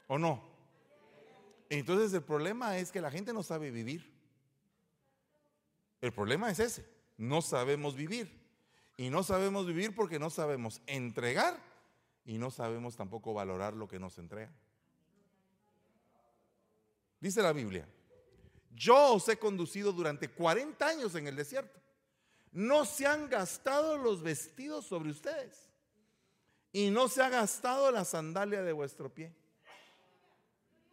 ¿O 0.07 0.17
no? 0.17 0.43
Entonces 1.69 2.11
el 2.13 2.23
problema 2.23 2.77
es 2.77 2.91
que 2.91 2.99
la 2.99 3.09
gente 3.09 3.31
no 3.31 3.41
sabe 3.41 3.71
vivir. 3.71 4.11
El 6.01 6.11
problema 6.11 6.49
es 6.49 6.59
ese, 6.59 6.85
no 7.17 7.41
sabemos 7.41 7.95
vivir. 7.95 8.37
Y 8.97 9.09
no 9.09 9.23
sabemos 9.23 9.65
vivir 9.65 9.95
porque 9.95 10.19
no 10.19 10.29
sabemos 10.29 10.81
entregar 10.87 11.57
y 12.25 12.37
no 12.37 12.51
sabemos 12.51 12.97
tampoco 12.97 13.33
valorar 13.33 13.73
lo 13.73 13.87
que 13.87 13.97
nos 13.97 14.17
entrega. 14.17 14.51
Dice 17.21 17.41
la 17.41 17.53
Biblia, 17.53 17.87
yo 18.75 19.13
os 19.13 19.27
he 19.27 19.38
conducido 19.38 19.91
durante 19.91 20.29
40 20.29 20.85
años 20.85 21.15
en 21.15 21.27
el 21.27 21.35
desierto. 21.35 21.79
No 22.51 22.85
se 22.85 23.05
han 23.05 23.29
gastado 23.29 23.97
los 23.97 24.21
vestidos 24.21 24.85
sobre 24.85 25.11
ustedes 25.11 25.69
y 26.71 26.89
no 26.89 27.07
se 27.07 27.21
ha 27.21 27.29
gastado 27.29 27.91
la 27.91 28.05
sandalia 28.05 28.61
de 28.61 28.73
vuestro 28.73 29.13
pie. 29.13 29.33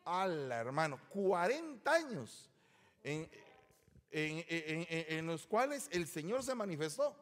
Ala, 0.04 0.56
hermano, 0.60 1.00
40 1.10 1.92
años 1.92 2.50
en, 3.02 3.26
los 5.26 5.46
cuales 5.46 5.88
el 5.92 6.06
Señor 6.06 6.42
se 6.42 6.54
manifestó. 6.54 7.16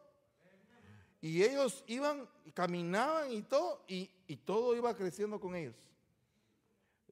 Y 1.21 1.43
ellos 1.43 1.83
iban, 1.87 2.29
caminaban 2.53 3.33
y 3.33 3.43
todo, 3.43 3.83
y 3.89 4.37
todo 4.45 4.77
iba 4.77 4.95
creciendo 4.95 5.41
con 5.41 5.55
ellos. 5.55 5.94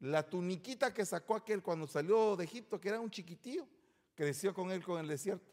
La 0.03 0.29
tuniquita 0.29 0.93
que 0.93 1.07
sacó 1.07 1.37
aquel 1.37 1.63
cuando 1.63 1.87
salió 1.87 2.35
de 2.35 2.43
Egipto, 2.43 2.81
que 2.81 2.89
era 2.89 2.99
un 2.99 3.09
chiquitillo, 3.09 3.69
creció 4.17 4.53
con 4.53 4.73
él 4.73 4.83
con 4.83 4.99
el 4.99 5.07
desierto. 5.07 5.49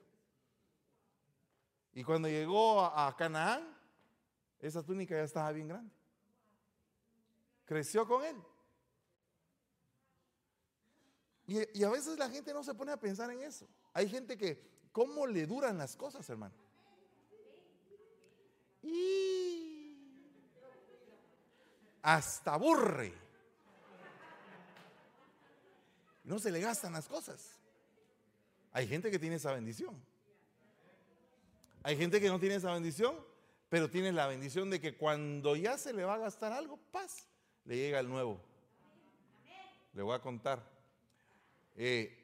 Y 1.93 2.03
cuando 2.03 2.27
llegó 2.27 2.83
a, 2.83 3.15
Canaán, 3.15 3.77
esa 4.59 4.81
túnica 4.81 5.15
ya 5.15 5.21
estaba 5.21 5.51
bien 5.51 5.67
grande. 5.67 5.93
Creció 7.63 8.07
con 8.07 8.23
él. 8.23 8.35
Y, 11.45 11.79
y, 11.79 11.83
a 11.83 11.89
veces 11.91 12.17
la 12.17 12.27
gente 12.27 12.51
no 12.51 12.63
se 12.63 12.73
pone 12.73 12.91
a 12.91 12.97
pensar 12.97 13.29
en 13.29 13.41
eso. 13.41 13.67
Hay 13.93 14.09
gente 14.09 14.35
que, 14.35 14.87
¿cómo 14.91 15.27
le 15.27 15.45
duran 15.45 15.77
las 15.77 15.95
cosas, 15.95 16.27
hermano? 16.27 16.55
Y 18.81 19.95
hasta 22.01 22.55
aburre. 22.55 23.28
No 26.29 26.37
se 26.37 26.51
le 26.51 26.61
gastan 26.61 26.93
las 26.93 27.07
cosas. 27.07 27.57
Hay 28.71 28.87
gente 28.87 29.09
que 29.09 29.17
tiene 29.17 29.37
esa 29.37 29.51
bendición. 29.51 29.99
Hay 31.81 31.97
gente 31.97 32.21
que 32.21 32.27
no 32.27 32.39
tiene 32.39 32.53
esa 32.53 32.71
bendición, 32.71 33.15
pero 33.67 33.89
tiene 33.89 34.11
la 34.11 34.27
bendición 34.27 34.69
de 34.69 34.79
que 34.79 34.95
cuando 34.95 35.55
ya 35.55 35.75
se 35.79 35.91
le 35.91 36.03
va 36.03 36.13
a 36.13 36.17
gastar 36.19 36.51
algo, 36.51 36.77
paz, 36.91 37.25
le 37.65 37.77
llega 37.77 37.99
el 37.99 38.07
nuevo. 38.07 38.39
Le 39.93 40.03
voy 40.03 40.13
a 40.13 40.19
contar. 40.19 40.61
Eh, 41.75 42.15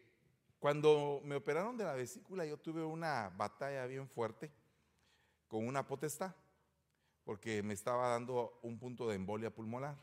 cuando 0.59 1.19
me 1.23 1.37
operaron 1.37 1.75
de 1.75 1.85
la 1.85 1.93
vesícula, 1.93 2.45
yo 2.45 2.57
tuve 2.57 2.83
una 2.83 3.33
batalla 3.35 3.87
bien 3.87 4.07
fuerte 4.07 4.51
con 5.47 5.65
una 5.67 5.87
potestad, 5.87 6.35
porque 7.23 7.63
me 7.63 7.73
estaba 7.73 8.09
dando 8.09 8.59
un 8.61 8.77
punto 8.77 9.09
de 9.09 9.15
embolia 9.15 9.49
pulmonar. 9.49 9.95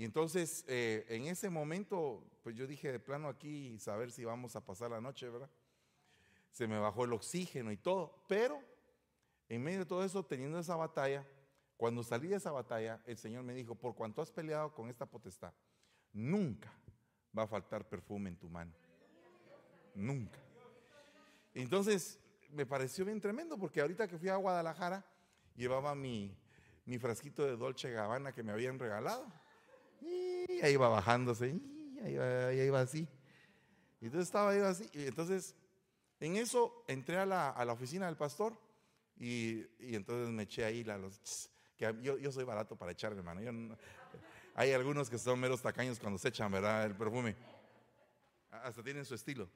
Y 0.00 0.04
entonces, 0.04 0.64
eh, 0.66 1.04
en 1.10 1.26
ese 1.26 1.50
momento, 1.50 2.24
pues 2.42 2.56
yo 2.56 2.66
dije 2.66 2.90
de 2.90 2.98
plano 2.98 3.28
aquí, 3.28 3.78
saber 3.78 4.10
si 4.10 4.24
vamos 4.24 4.56
a 4.56 4.64
pasar 4.64 4.90
la 4.90 4.98
noche, 4.98 5.28
¿verdad? 5.28 5.50
Se 6.52 6.66
me 6.66 6.78
bajó 6.78 7.04
el 7.04 7.12
oxígeno 7.12 7.70
y 7.70 7.76
todo, 7.76 8.24
pero 8.26 8.62
en 9.46 9.62
medio 9.62 9.80
de 9.80 9.84
todo 9.84 10.02
eso, 10.02 10.24
teniendo 10.24 10.58
esa 10.58 10.74
batalla, 10.74 11.26
cuando 11.76 12.02
salí 12.02 12.28
de 12.28 12.36
esa 12.36 12.50
batalla, 12.50 13.02
el 13.04 13.18
Señor 13.18 13.42
me 13.42 13.52
dijo, 13.52 13.74
por 13.74 13.94
cuanto 13.94 14.22
has 14.22 14.30
peleado 14.30 14.72
con 14.72 14.88
esta 14.88 15.04
potestad, 15.04 15.52
nunca 16.14 16.72
va 17.38 17.42
a 17.42 17.46
faltar 17.46 17.86
perfume 17.86 18.30
en 18.30 18.36
tu 18.36 18.48
mano. 18.48 18.72
Nunca. 19.94 20.38
Entonces, 21.52 22.18
me 22.48 22.64
pareció 22.64 23.04
bien 23.04 23.20
tremendo, 23.20 23.58
porque 23.58 23.82
ahorita 23.82 24.08
que 24.08 24.16
fui 24.16 24.30
a 24.30 24.36
Guadalajara, 24.36 25.04
llevaba 25.56 25.94
mi, 25.94 26.34
mi 26.86 26.96
frasquito 26.96 27.44
de 27.44 27.54
Dolce 27.54 27.90
Gabbana 27.90 28.32
que 28.32 28.42
me 28.42 28.52
habían 28.52 28.78
regalado. 28.78 29.30
Y 30.00 30.60
ahí 30.62 30.72
iba 30.72 30.88
bajándose, 30.88 31.48
y 31.48 32.16
ahí 32.16 32.66
iba, 32.66 32.80
así. 32.80 33.06
Y 34.00 34.06
entonces 34.06 34.28
estaba 34.28 34.50
ahí 34.50 34.60
así. 34.60 34.88
Y 34.92 35.06
entonces, 35.06 35.54
en 36.20 36.36
eso 36.36 36.84
entré 36.88 37.18
a 37.18 37.26
la, 37.26 37.50
a 37.50 37.64
la 37.64 37.72
oficina 37.72 38.06
del 38.06 38.16
pastor 38.16 38.58
y, 39.16 39.66
y, 39.78 39.94
entonces 39.94 40.32
me 40.32 40.44
eché 40.44 40.64
ahí 40.64 40.82
la, 40.82 40.96
los, 40.96 41.50
que 41.76 41.94
yo, 42.02 42.16
yo, 42.18 42.32
soy 42.32 42.44
barato 42.44 42.76
para 42.76 42.92
echarme, 42.92 43.18
hermano. 43.18 43.76
hay 44.54 44.72
algunos 44.72 45.10
que 45.10 45.18
son 45.18 45.38
meros 45.38 45.60
tacaños 45.60 45.98
cuando 45.98 46.18
se 46.18 46.28
echan, 46.28 46.50
¿verdad? 46.50 46.86
El 46.86 46.94
perfume. 46.94 47.36
Hasta 48.50 48.82
tienen 48.82 49.04
su 49.04 49.14
estilo. 49.14 49.48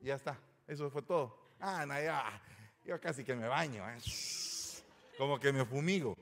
ya 0.00 0.14
está. 0.14 0.38
Eso 0.66 0.88
fue 0.90 1.02
todo. 1.02 1.50
Ah, 1.58 1.84
no, 1.84 1.94
ya, 1.94 2.40
yo 2.84 3.00
casi 3.00 3.24
que 3.24 3.34
me 3.34 3.48
baño. 3.48 3.88
¿eh? 3.90 3.98
Como 5.18 5.38
que 5.38 5.52
me 5.52 5.64
fumigo. 5.64 6.16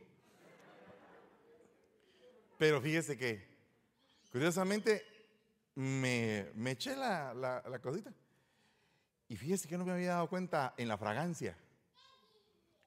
Pero 2.58 2.80
fíjese 2.80 3.16
que, 3.16 3.46
curiosamente, 4.32 5.04
me, 5.76 6.50
me 6.54 6.72
eché 6.72 6.96
la, 6.96 7.32
la, 7.32 7.78
cosita. 7.78 8.12
Y 9.28 9.36
fíjese 9.36 9.68
que 9.68 9.78
no 9.78 9.84
me 9.84 9.92
había 9.92 10.14
dado 10.14 10.28
cuenta 10.28 10.74
en 10.76 10.88
la 10.88 10.98
fragancia 10.98 11.56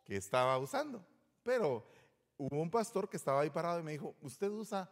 que 0.03 0.17
estaba 0.17 0.57
usando. 0.57 1.05
Pero 1.41 1.87
hubo 2.37 2.61
un 2.61 2.69
pastor 2.69 3.09
que 3.09 3.15
estaba 3.15 3.41
ahí 3.41 3.49
parado 3.49 3.79
y 3.79 3.83
me 3.83 3.93
dijo, 3.93 4.13
¿usted 4.21 4.49
usa 4.49 4.91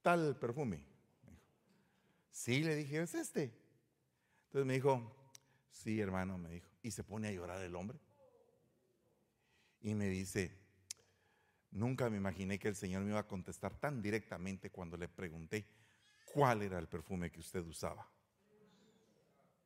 tal 0.00 0.38
perfume? 0.38 0.86
Sí, 2.30 2.62
le 2.62 2.76
dije, 2.76 3.02
¿es 3.02 3.14
este? 3.14 3.52
Entonces 4.46 4.66
me 4.66 4.74
dijo, 4.74 5.12
sí, 5.72 6.00
hermano, 6.00 6.38
me 6.38 6.50
dijo. 6.50 6.68
Y 6.82 6.92
se 6.92 7.02
pone 7.02 7.28
a 7.28 7.32
llorar 7.32 7.60
el 7.62 7.74
hombre. 7.74 7.98
Y 9.80 9.94
me 9.94 10.06
dice, 10.06 10.63
Nunca 11.74 12.08
me 12.08 12.18
imaginé 12.18 12.56
que 12.60 12.68
el 12.68 12.76
Señor 12.76 13.02
me 13.02 13.10
iba 13.10 13.18
a 13.18 13.26
contestar 13.26 13.74
tan 13.74 14.00
directamente 14.00 14.70
cuando 14.70 14.96
le 14.96 15.08
pregunté 15.08 15.66
cuál 16.32 16.62
era 16.62 16.78
el 16.78 16.86
perfume 16.86 17.32
que 17.32 17.40
usted 17.40 17.66
usaba. 17.66 18.08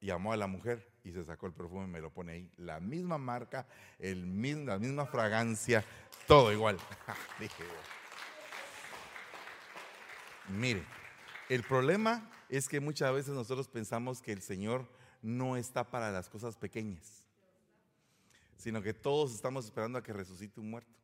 Llamó 0.01 0.33
a 0.33 0.39
la 0.39 0.47
mujer 0.47 0.91
y 1.05 1.13
se 1.13 1.23
sacó 1.23 1.47
el 1.47 1.53
perfume 1.53 1.85
y 1.85 1.89
me 1.89 2.01
lo 2.01 2.11
pone 2.11 2.33
ahí. 2.33 2.51
La 2.57 2.81
misma 2.81 3.19
marca, 3.19 3.67
el 3.99 4.27
mismo, 4.27 4.65
la 4.65 4.79
misma 4.79 5.05
fragancia, 5.05 5.85
todo 6.27 6.51
igual. 6.51 6.79
Dije, 7.39 7.63
mire, 10.49 10.83
el 11.51 11.63
problema 11.63 12.31
es 12.49 12.71
que 12.71 12.81
muchas 12.81 13.13
veces 13.13 13.35
nosotros 13.35 13.69
pensamos 13.69 14.23
que 14.23 14.33
el 14.33 14.41
Señor 14.41 14.89
no 15.21 15.59
está 15.59 15.91
para 15.91 16.11
las 16.11 16.31
cosas 16.31 16.57
pequeñas, 16.57 17.23
sino 18.57 18.81
que 18.81 18.95
todos 18.95 19.35
estamos 19.35 19.67
esperando 19.67 19.99
a 19.99 20.03
que 20.03 20.15
resucite 20.15 20.59
un 20.59 20.71
muerto. 20.71 20.99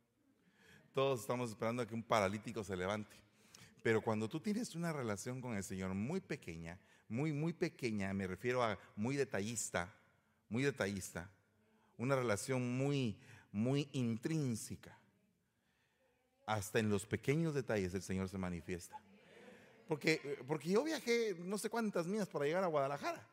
Todos 0.94 1.20
estamos 1.22 1.50
esperando 1.50 1.82
a 1.82 1.86
que 1.86 1.94
un 1.94 2.04
paralítico 2.04 2.62
se 2.62 2.76
levante. 2.76 3.16
Pero 3.82 4.00
cuando 4.00 4.28
tú 4.28 4.40
tienes 4.40 4.76
una 4.76 4.92
relación 4.92 5.40
con 5.40 5.56
el 5.56 5.64
Señor 5.64 5.92
muy 5.92 6.20
pequeña, 6.20 6.78
muy, 7.08 7.32
muy 7.32 7.52
pequeña, 7.52 8.14
me 8.14 8.28
refiero 8.28 8.62
a 8.62 8.78
muy 8.94 9.16
detallista, 9.16 9.92
muy 10.48 10.62
detallista, 10.62 11.28
una 11.98 12.14
relación 12.14 12.78
muy, 12.78 13.18
muy 13.50 13.88
intrínseca, 13.92 14.96
hasta 16.46 16.78
en 16.78 16.88
los 16.88 17.04
pequeños 17.06 17.54
detalles 17.54 17.92
el 17.92 18.02
Señor 18.02 18.28
se 18.28 18.38
manifiesta. 18.38 18.96
Porque, 19.88 20.38
porque 20.46 20.70
yo 20.70 20.84
viajé 20.84 21.36
no 21.40 21.58
sé 21.58 21.68
cuántas 21.68 22.06
millas 22.06 22.28
para 22.28 22.44
llegar 22.44 22.62
a 22.64 22.68
Guadalajara. 22.68 23.28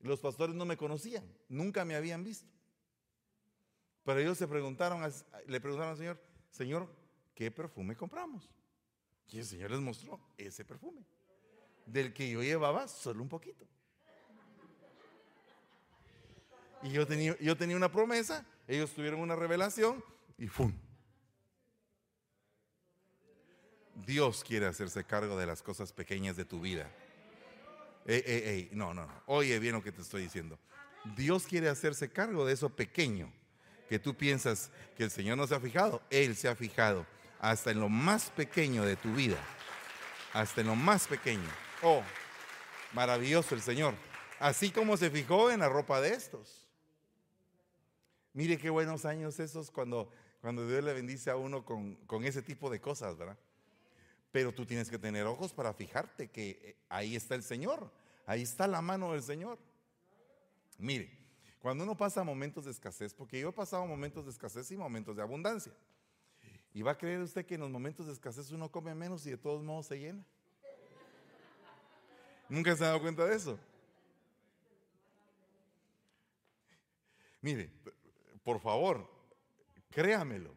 Los 0.00 0.20
pastores 0.20 0.54
no 0.54 0.64
me 0.64 0.76
conocían, 0.76 1.24
nunca 1.48 1.84
me 1.84 1.96
habían 1.96 2.22
visto. 2.22 2.48
Pero 4.04 4.20
ellos 4.20 4.38
se 4.38 4.48
preguntaron, 4.48 5.02
le 5.46 5.60
preguntaron 5.60 5.92
al 5.92 5.98
Señor, 5.98 6.29
Señor, 6.50 6.88
¿qué 7.34 7.50
perfume 7.50 7.96
compramos? 7.96 8.48
Y 9.28 9.38
el 9.38 9.44
Señor 9.44 9.70
les 9.70 9.80
mostró 9.80 10.20
ese 10.36 10.64
perfume, 10.64 11.04
del 11.86 12.12
que 12.12 12.28
yo 12.28 12.42
llevaba 12.42 12.88
solo 12.88 13.22
un 13.22 13.28
poquito. 13.28 13.64
Y 16.82 16.90
yo 16.90 17.06
tenía, 17.06 17.36
yo 17.38 17.56
tenía 17.56 17.76
una 17.76 17.92
promesa, 17.92 18.44
ellos 18.66 18.90
tuvieron 18.92 19.20
una 19.20 19.36
revelación 19.36 20.02
y 20.38 20.48
¡fum! 20.48 20.72
Dios 24.06 24.42
quiere 24.42 24.66
hacerse 24.66 25.04
cargo 25.04 25.38
de 25.38 25.46
las 25.46 25.62
cosas 25.62 25.92
pequeñas 25.92 26.36
de 26.36 26.44
tu 26.44 26.60
vida. 26.60 26.90
Ey, 28.06 28.22
ey, 28.26 28.42
ey, 28.44 28.70
no, 28.72 28.94
no, 28.94 29.06
no. 29.06 29.22
Oye 29.26 29.58
bien 29.58 29.74
lo 29.74 29.82
que 29.82 29.92
te 29.92 30.00
estoy 30.00 30.22
diciendo. 30.22 30.58
Dios 31.16 31.46
quiere 31.46 31.68
hacerse 31.68 32.10
cargo 32.10 32.46
de 32.46 32.54
eso 32.54 32.74
pequeño 32.74 33.30
que 33.90 33.98
tú 33.98 34.14
piensas 34.14 34.70
que 34.96 35.02
el 35.02 35.10
Señor 35.10 35.36
no 35.36 35.48
se 35.48 35.56
ha 35.56 35.58
fijado. 35.58 36.00
Él 36.10 36.36
se 36.36 36.46
ha 36.46 36.54
fijado 36.54 37.04
hasta 37.40 37.72
en 37.72 37.80
lo 37.80 37.88
más 37.88 38.30
pequeño 38.30 38.84
de 38.84 38.94
tu 38.94 39.12
vida. 39.12 39.36
Hasta 40.32 40.60
en 40.60 40.68
lo 40.68 40.76
más 40.76 41.08
pequeño. 41.08 41.48
Oh, 41.82 42.00
maravilloso 42.92 43.56
el 43.56 43.62
Señor. 43.62 43.94
Así 44.38 44.70
como 44.70 44.96
se 44.96 45.10
fijó 45.10 45.50
en 45.50 45.58
la 45.58 45.68
ropa 45.68 46.00
de 46.00 46.10
estos. 46.10 46.68
Mire 48.32 48.58
qué 48.58 48.70
buenos 48.70 49.04
años 49.04 49.40
esos 49.40 49.72
cuando, 49.72 50.08
cuando 50.40 50.68
Dios 50.68 50.84
le 50.84 50.92
bendice 50.92 51.28
a 51.32 51.36
uno 51.36 51.64
con, 51.64 51.96
con 52.06 52.24
ese 52.24 52.42
tipo 52.42 52.70
de 52.70 52.80
cosas, 52.80 53.18
¿verdad? 53.18 53.36
Pero 54.30 54.54
tú 54.54 54.64
tienes 54.66 54.88
que 54.88 55.00
tener 55.00 55.26
ojos 55.26 55.52
para 55.52 55.74
fijarte 55.74 56.28
que 56.28 56.50
eh, 56.62 56.76
ahí 56.88 57.16
está 57.16 57.34
el 57.34 57.42
Señor, 57.42 57.90
ahí 58.24 58.42
está 58.42 58.68
la 58.68 58.82
mano 58.82 59.14
del 59.14 59.24
Señor. 59.24 59.58
Mire, 60.78 61.19
cuando 61.60 61.84
uno 61.84 61.96
pasa 61.96 62.24
momentos 62.24 62.64
de 62.64 62.70
escasez, 62.70 63.12
porque 63.12 63.38
yo 63.38 63.50
he 63.50 63.52
pasado 63.52 63.86
momentos 63.86 64.24
de 64.24 64.30
escasez 64.30 64.70
y 64.70 64.76
momentos 64.76 65.14
de 65.14 65.22
abundancia, 65.22 65.72
y 66.72 66.82
va 66.82 66.92
a 66.92 66.98
creer 66.98 67.20
usted 67.20 67.44
que 67.44 67.54
en 67.54 67.60
los 67.60 67.70
momentos 67.70 68.06
de 68.06 68.12
escasez 68.12 68.50
uno 68.50 68.70
come 68.70 68.94
menos 68.94 69.26
y 69.26 69.30
de 69.30 69.36
todos 69.36 69.62
modos 69.62 69.86
se 69.86 69.98
llena. 69.98 70.24
¿Nunca 72.48 72.74
se 72.74 72.84
ha 72.84 72.88
dado 72.88 73.00
cuenta 73.00 73.26
de 73.26 73.36
eso? 73.36 73.58
Mire, 77.42 77.70
por 78.42 78.58
favor, 78.60 79.08
créamelo, 79.90 80.54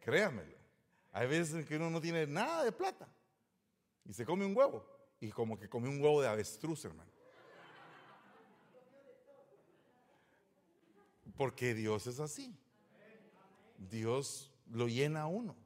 créamelo. 0.00 0.56
Hay 1.12 1.26
veces 1.26 1.66
que 1.66 1.76
uno 1.76 1.90
no 1.90 2.00
tiene 2.00 2.26
nada 2.26 2.64
de 2.64 2.72
plata 2.72 3.08
y 4.04 4.12
se 4.12 4.24
come 4.24 4.44
un 4.44 4.56
huevo 4.56 4.86
y 5.20 5.30
como 5.30 5.58
que 5.58 5.68
come 5.68 5.88
un 5.88 6.00
huevo 6.00 6.20
de 6.20 6.28
avestruz, 6.28 6.84
hermano. 6.84 7.10
Porque 11.42 11.74
Dios 11.74 12.06
es 12.06 12.20
así. 12.20 12.54
Dios 13.90 14.48
lo 14.70 14.86
llena 14.86 15.22
a 15.22 15.26
uno. 15.26 15.56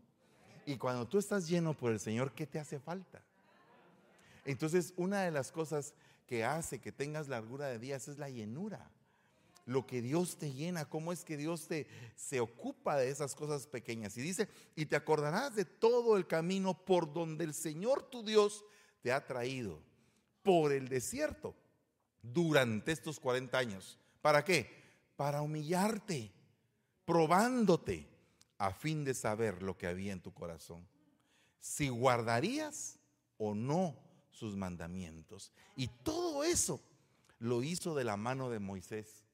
Y 0.64 0.78
cuando 0.78 1.06
tú 1.06 1.18
estás 1.18 1.46
lleno 1.46 1.76
por 1.76 1.92
el 1.92 2.00
Señor, 2.00 2.32
¿qué 2.32 2.46
te 2.46 2.58
hace 2.58 2.78
falta? 2.78 3.22
Entonces, 4.46 4.94
una 4.96 5.20
de 5.20 5.30
las 5.30 5.52
cosas 5.52 5.92
que 6.26 6.46
hace 6.46 6.78
que 6.80 6.92
tengas 6.92 7.28
largura 7.28 7.66
de 7.66 7.78
días 7.78 8.08
es 8.08 8.16
la 8.16 8.30
llenura 8.30 8.90
lo 9.66 9.86
que 9.86 10.00
Dios 10.00 10.38
te 10.38 10.50
llena, 10.50 10.88
cómo 10.88 11.12
es 11.12 11.24
que 11.26 11.36
Dios 11.36 11.68
te 11.68 11.86
se 12.14 12.40
ocupa 12.40 12.96
de 12.96 13.10
esas 13.10 13.34
cosas 13.34 13.66
pequeñas. 13.66 14.16
Y 14.16 14.22
dice, 14.22 14.48
y 14.76 14.86
te 14.86 14.96
acordarás 14.96 15.54
de 15.56 15.66
todo 15.66 16.16
el 16.16 16.26
camino 16.26 16.72
por 16.86 17.12
donde 17.12 17.44
el 17.44 17.52
Señor 17.52 18.02
tu 18.04 18.24
Dios 18.24 18.64
te 19.02 19.12
ha 19.12 19.26
traído 19.26 19.82
por 20.42 20.72
el 20.72 20.88
desierto 20.88 21.54
durante 22.22 22.92
estos 22.92 23.20
40 23.20 23.58
años. 23.58 23.98
¿Para 24.22 24.42
qué? 24.42 24.75
Para 25.16 25.42
humillarte, 25.42 26.32
probándote 27.04 28.08
a 28.58 28.70
fin 28.70 29.04
de 29.04 29.14
saber 29.14 29.62
lo 29.62 29.76
que 29.76 29.86
había 29.86 30.12
en 30.12 30.20
tu 30.20 30.32
corazón. 30.32 30.86
Si 31.58 31.88
guardarías 31.88 32.98
o 33.38 33.54
no 33.54 33.96
sus 34.30 34.56
mandamientos. 34.56 35.52
Y 35.76 35.88
todo 35.88 36.44
eso 36.44 36.80
lo 37.38 37.62
hizo 37.62 37.94
de 37.94 38.04
la 38.04 38.16
mano 38.16 38.50
de 38.50 38.58
Moisés. 38.58 39.24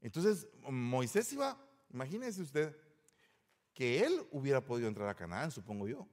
Entonces, 0.00 0.46
Moisés 0.68 1.32
iba, 1.32 1.58
imagínese 1.92 2.42
usted, 2.42 2.76
que 3.72 4.04
él 4.04 4.26
hubiera 4.30 4.64
podido 4.64 4.88
entrar 4.88 5.08
a 5.08 5.16
Canaán, 5.16 5.50
supongo 5.50 5.88
yo. 5.88 6.06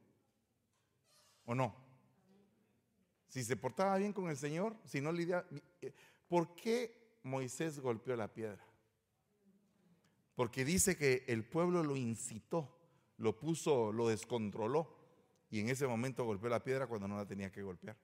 ¿O 1.46 1.54
no? 1.54 1.76
Si 3.28 3.44
se 3.44 3.56
portaba 3.56 3.98
bien 3.98 4.14
con 4.14 4.30
el 4.30 4.38
Señor, 4.38 4.76
si 4.86 5.00
no 5.00 5.12
lidia, 5.12 5.46
eh, 5.82 5.94
¿por 6.28 6.56
qué 6.56 7.01
Moisés 7.24 7.80
golpeó 7.80 8.16
la 8.16 8.34
piedra? 8.34 8.64
Porque 10.36 10.66
dice 10.66 10.98
que 10.98 11.24
el 11.28 11.44
pueblo 11.44 11.84
lo 11.84 11.96
incitó, 11.96 12.78
lo 13.18 13.38
puso, 13.38 13.92
lo 13.92 14.08
descontroló 14.08 14.96
y 15.50 15.60
en 15.60 15.70
ese 15.70 15.86
momento 15.88 16.26
golpeó 16.26 16.50
la 16.50 16.64
piedra 16.64 16.88
cuando 16.88 17.08
no 17.08 17.18
la 17.18 17.28
tenía 17.28 17.52
que 17.52 17.62
golpear. 17.62 17.98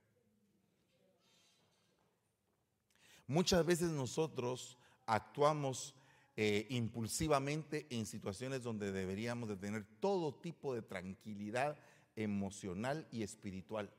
Muchas 3.25 3.65
veces 3.65 3.89
nosotros 3.89 4.77
actuamos 5.05 5.95
eh, 6.35 6.67
impulsivamente 6.69 7.87
en 7.89 8.05
situaciones 8.05 8.61
donde 8.61 8.91
deberíamos 8.91 9.49
de 9.49 9.57
tener 9.57 9.85
todo 9.99 10.35
tipo 10.35 10.73
de 10.73 10.81
tranquilidad 10.81 11.77
emocional 12.15 13.07
y 13.11 13.23
espiritual 13.23 13.91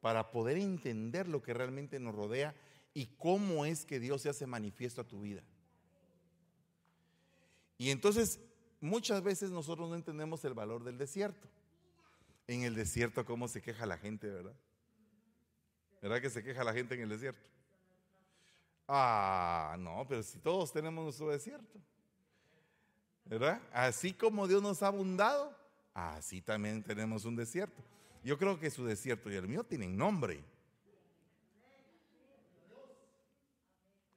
para 0.00 0.30
poder 0.30 0.58
entender 0.58 1.28
lo 1.28 1.40
que 1.40 1.54
realmente 1.54 1.98
nos 1.98 2.14
rodea 2.14 2.54
y 2.94 3.06
cómo 3.18 3.66
es 3.66 3.84
que 3.84 3.98
Dios 3.98 4.22
se 4.22 4.28
hace 4.28 4.46
manifiesto 4.46 5.00
a 5.00 5.06
tu 5.06 5.20
vida. 5.20 5.42
Y 7.76 7.90
entonces 7.90 8.40
muchas 8.80 9.22
veces 9.22 9.50
nosotros 9.50 9.88
no 9.88 9.96
entendemos 9.96 10.44
el 10.44 10.54
valor 10.54 10.84
del 10.84 10.96
desierto. 10.96 11.48
En 12.46 12.62
el 12.62 12.74
desierto 12.74 13.24
cómo 13.24 13.48
se 13.48 13.60
queja 13.60 13.84
la 13.84 13.98
gente, 13.98 14.28
¿verdad? 14.28 14.54
¿Verdad 16.00 16.20
que 16.20 16.30
se 16.30 16.44
queja 16.44 16.62
la 16.62 16.72
gente 16.72 16.94
en 16.94 17.00
el 17.00 17.08
desierto? 17.08 17.50
Ah, 18.86 19.76
no, 19.78 20.06
pero 20.08 20.22
si 20.22 20.38
todos 20.38 20.72
tenemos 20.72 21.02
nuestro 21.02 21.30
desierto. 21.30 21.80
¿Verdad? 23.24 23.60
Así 23.72 24.12
como 24.12 24.46
Dios 24.46 24.62
nos 24.62 24.82
ha 24.82 24.88
abundado, 24.88 25.56
así 25.94 26.42
también 26.42 26.82
tenemos 26.82 27.24
un 27.24 27.36
desierto. 27.36 27.82
Yo 28.22 28.38
creo 28.38 28.60
que 28.60 28.70
su 28.70 28.84
desierto 28.84 29.30
y 29.30 29.34
el 29.34 29.48
mío 29.48 29.64
tienen 29.64 29.96
nombre. 29.96 30.44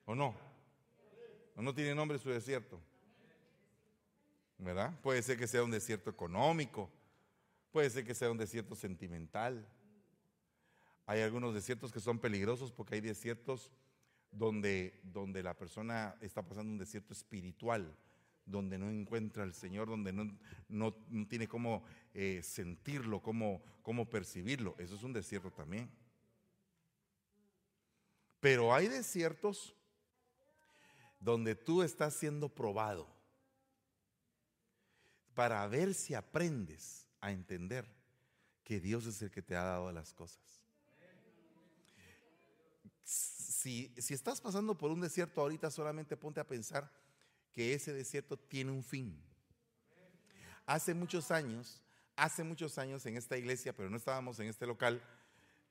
¿O 0.08 0.15
no? 0.15 0.34
¿O 1.58 1.62
no 1.62 1.76
tiene 1.76 1.93
nombre 1.93 2.17
su 2.17 2.30
desierto? 2.30 2.80
¿Verdad? 4.58 4.98
Puede 5.02 5.22
ser 5.22 5.38
que 5.38 5.48
sea 5.48 5.63
un 5.63 5.70
desierto 5.70 6.10
económico, 6.10 6.89
puede 7.72 7.89
ser 7.89 8.06
que 8.06 8.15
sea 8.15 8.32
un 8.32 8.38
desierto 8.38 8.74
sentimental. 8.74 9.67
Hay 11.06 11.20
algunos 11.20 11.54
desiertos 11.54 11.91
que 11.91 12.00
son 12.00 12.20
peligrosos 12.20 12.72
porque 12.72 12.96
hay 12.96 13.02
desiertos 13.02 13.70
donde, 14.32 14.98
donde 15.04 15.43
la 15.43 15.58
persona 15.58 16.15
está 16.22 16.41
pasando 16.41 16.72
un 16.72 16.78
desierto 16.78 17.12
espiritual, 17.12 17.93
donde 18.46 18.78
no 18.78 18.89
encuentra 18.89 19.43
al 19.43 19.54
Señor, 19.54 19.89
donde 19.89 20.13
no, 20.13 20.34
no, 20.70 20.93
tiene 21.28 21.50
cómo 21.50 21.84
eh, 22.13 22.39
sentirlo, 22.43 23.22
cómo, 23.22 23.62
cómo 23.82 24.10
percibirlo. 24.10 24.74
Eso 24.80 24.96
es 24.96 25.04
un 25.04 25.12
desierto 25.12 25.52
también. 25.52 25.91
Pero 28.39 28.74
hay 28.74 28.88
desiertos 28.88 29.76
donde 31.19 31.56
tú 31.56 31.84
estás 31.84 32.13
siendo 32.13 32.49
probado 32.49 33.08
para 35.34 35.65
ver 35.67 35.93
si 35.93 36.13
aprendes 36.13 37.08
a 37.21 37.32
entender 37.32 37.88
que 38.63 38.80
Dios 38.80 39.06
es 39.06 39.21
el 39.21 39.32
que 39.32 39.41
te 39.41 39.56
ha 39.56 39.63
dado 39.63 39.91
las 39.91 40.13
cosas 40.13 40.58
si, 43.67 43.93
estás 44.10 44.41
pasando 44.41 44.77
por 44.77 44.91
un 44.91 45.01
desierto 45.01 45.41
ahorita, 45.41 45.71
solamente 45.71 46.17
ponte 46.17 46.39
a 46.39 46.47
pensar 46.47 46.91
que 47.51 47.73
ese 47.73 47.93
desierto 47.93 48.38
tiene 48.38 48.71
un 48.71 48.84
fin. 48.84 49.21
Hace 50.65 50.93
muchos 50.93 51.32
años, 51.32 51.82
hace 52.15 52.43
muchos 52.43 52.77
años 52.77 53.06
en 53.06 53.17
esta 53.17 53.38
iglesia, 53.38 53.73
pero 53.73 53.89
no 53.89 53.97
estábamos 53.97 54.39
en 54.39 54.47
este 54.47 54.65
local, 54.65 55.01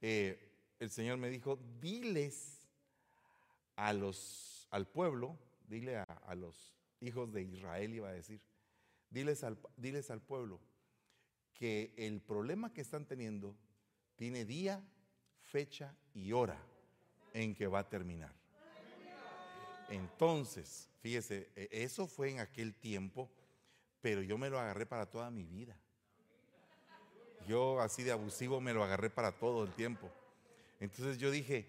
eh, 0.00 0.52
el 0.78 0.90
Señor 0.90 1.18
me 1.18 1.30
dijo, 1.30 1.58
diles 1.80 2.66
a 3.76 3.92
los, 3.92 4.55
al 4.76 4.86
pueblo, 4.86 5.38
dile 5.68 5.96
a, 5.96 6.34
los 6.34 6.74
hijos 7.00 7.32
de 7.32 7.42
Israel, 7.42 7.94
iba 7.94 8.10
a 8.10 8.12
decir, 8.12 8.42
diles 9.08 9.42
al, 9.42 9.58
diles 9.78 10.10
al 10.10 10.20
pueblo 10.20 10.60
que 11.54 11.94
el 11.96 12.20
problema 12.20 12.70
que 12.74 12.82
están 12.82 13.06
teniendo 13.06 13.56
tiene 14.16 14.44
día, 14.44 14.84
fecha 15.44 15.96
y 16.12 16.32
hora 16.32 16.60
en 17.32 17.54
que 17.54 17.66
va 17.66 17.78
a 17.78 17.88
terminar. 17.88 18.34
Entonces, 19.88 20.90
fíjese, 21.00 21.48
e, 21.56 21.68
eso 21.70 22.06
fue 22.06 22.30
en 22.30 22.40
aquel 22.40 22.74
tiempo, 22.74 23.30
pero 24.02 24.20
yo 24.20 24.36
me 24.36 24.50
lo 24.50 24.60
agarré 24.60 24.84
para 24.84 25.06
toda 25.06 25.30
mi 25.30 25.46
vida. 25.46 25.74
Yo 27.48 27.80
así 27.80 28.02
de 28.02 28.12
abusivo 28.12 28.60
me 28.60 28.74
lo 28.74 28.84
agarré 28.84 29.08
para 29.08 29.32
todo 29.32 29.64
el 29.64 29.72
tiempo. 29.72 30.10
Entonces 30.80 31.16
yo 31.16 31.30
dije, 31.30 31.66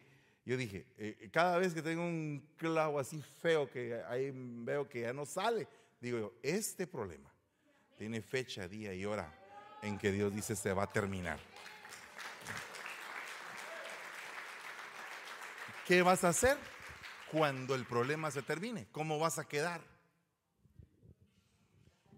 yo 0.47 0.55
dije, 0.55 0.85
eh, 0.97 1.29
cada 1.29 1.57
vez 1.57 1.73
que 1.73 1.81
tengo 1.81 2.03
un 2.03 2.41
clavo 2.55 2.99
así 2.99 3.21
feo 3.21 3.69
que 3.69 4.01
ahí 4.07 4.31
veo 4.33 4.87
que 4.87 5.01
ya 5.01 5.11
no 5.11 5.25
sale, 5.25 5.67
digo 5.99 6.19
yo, 6.19 6.33
este 6.41 6.87
problema 6.87 7.29
tiene 7.97 8.21
fecha, 8.21 8.65
día 8.65 8.93
y 8.93 9.03
hora 9.03 9.29
en 9.81 9.97
que 9.97 10.09
Dios 10.09 10.33
dice 10.33 10.55
se 10.55 10.71
va 10.71 10.83
a 10.83 10.87
terminar. 10.87 11.37
¿Qué 15.85 16.01
vas 16.01 16.23
a 16.23 16.29
hacer 16.29 16.57
cuando 17.29 17.75
el 17.75 17.85
problema 17.85 18.31
se 18.31 18.41
termine? 18.41 18.87
¿Cómo 18.93 19.19
vas 19.19 19.39
a 19.39 19.49
quedar? 19.49 19.81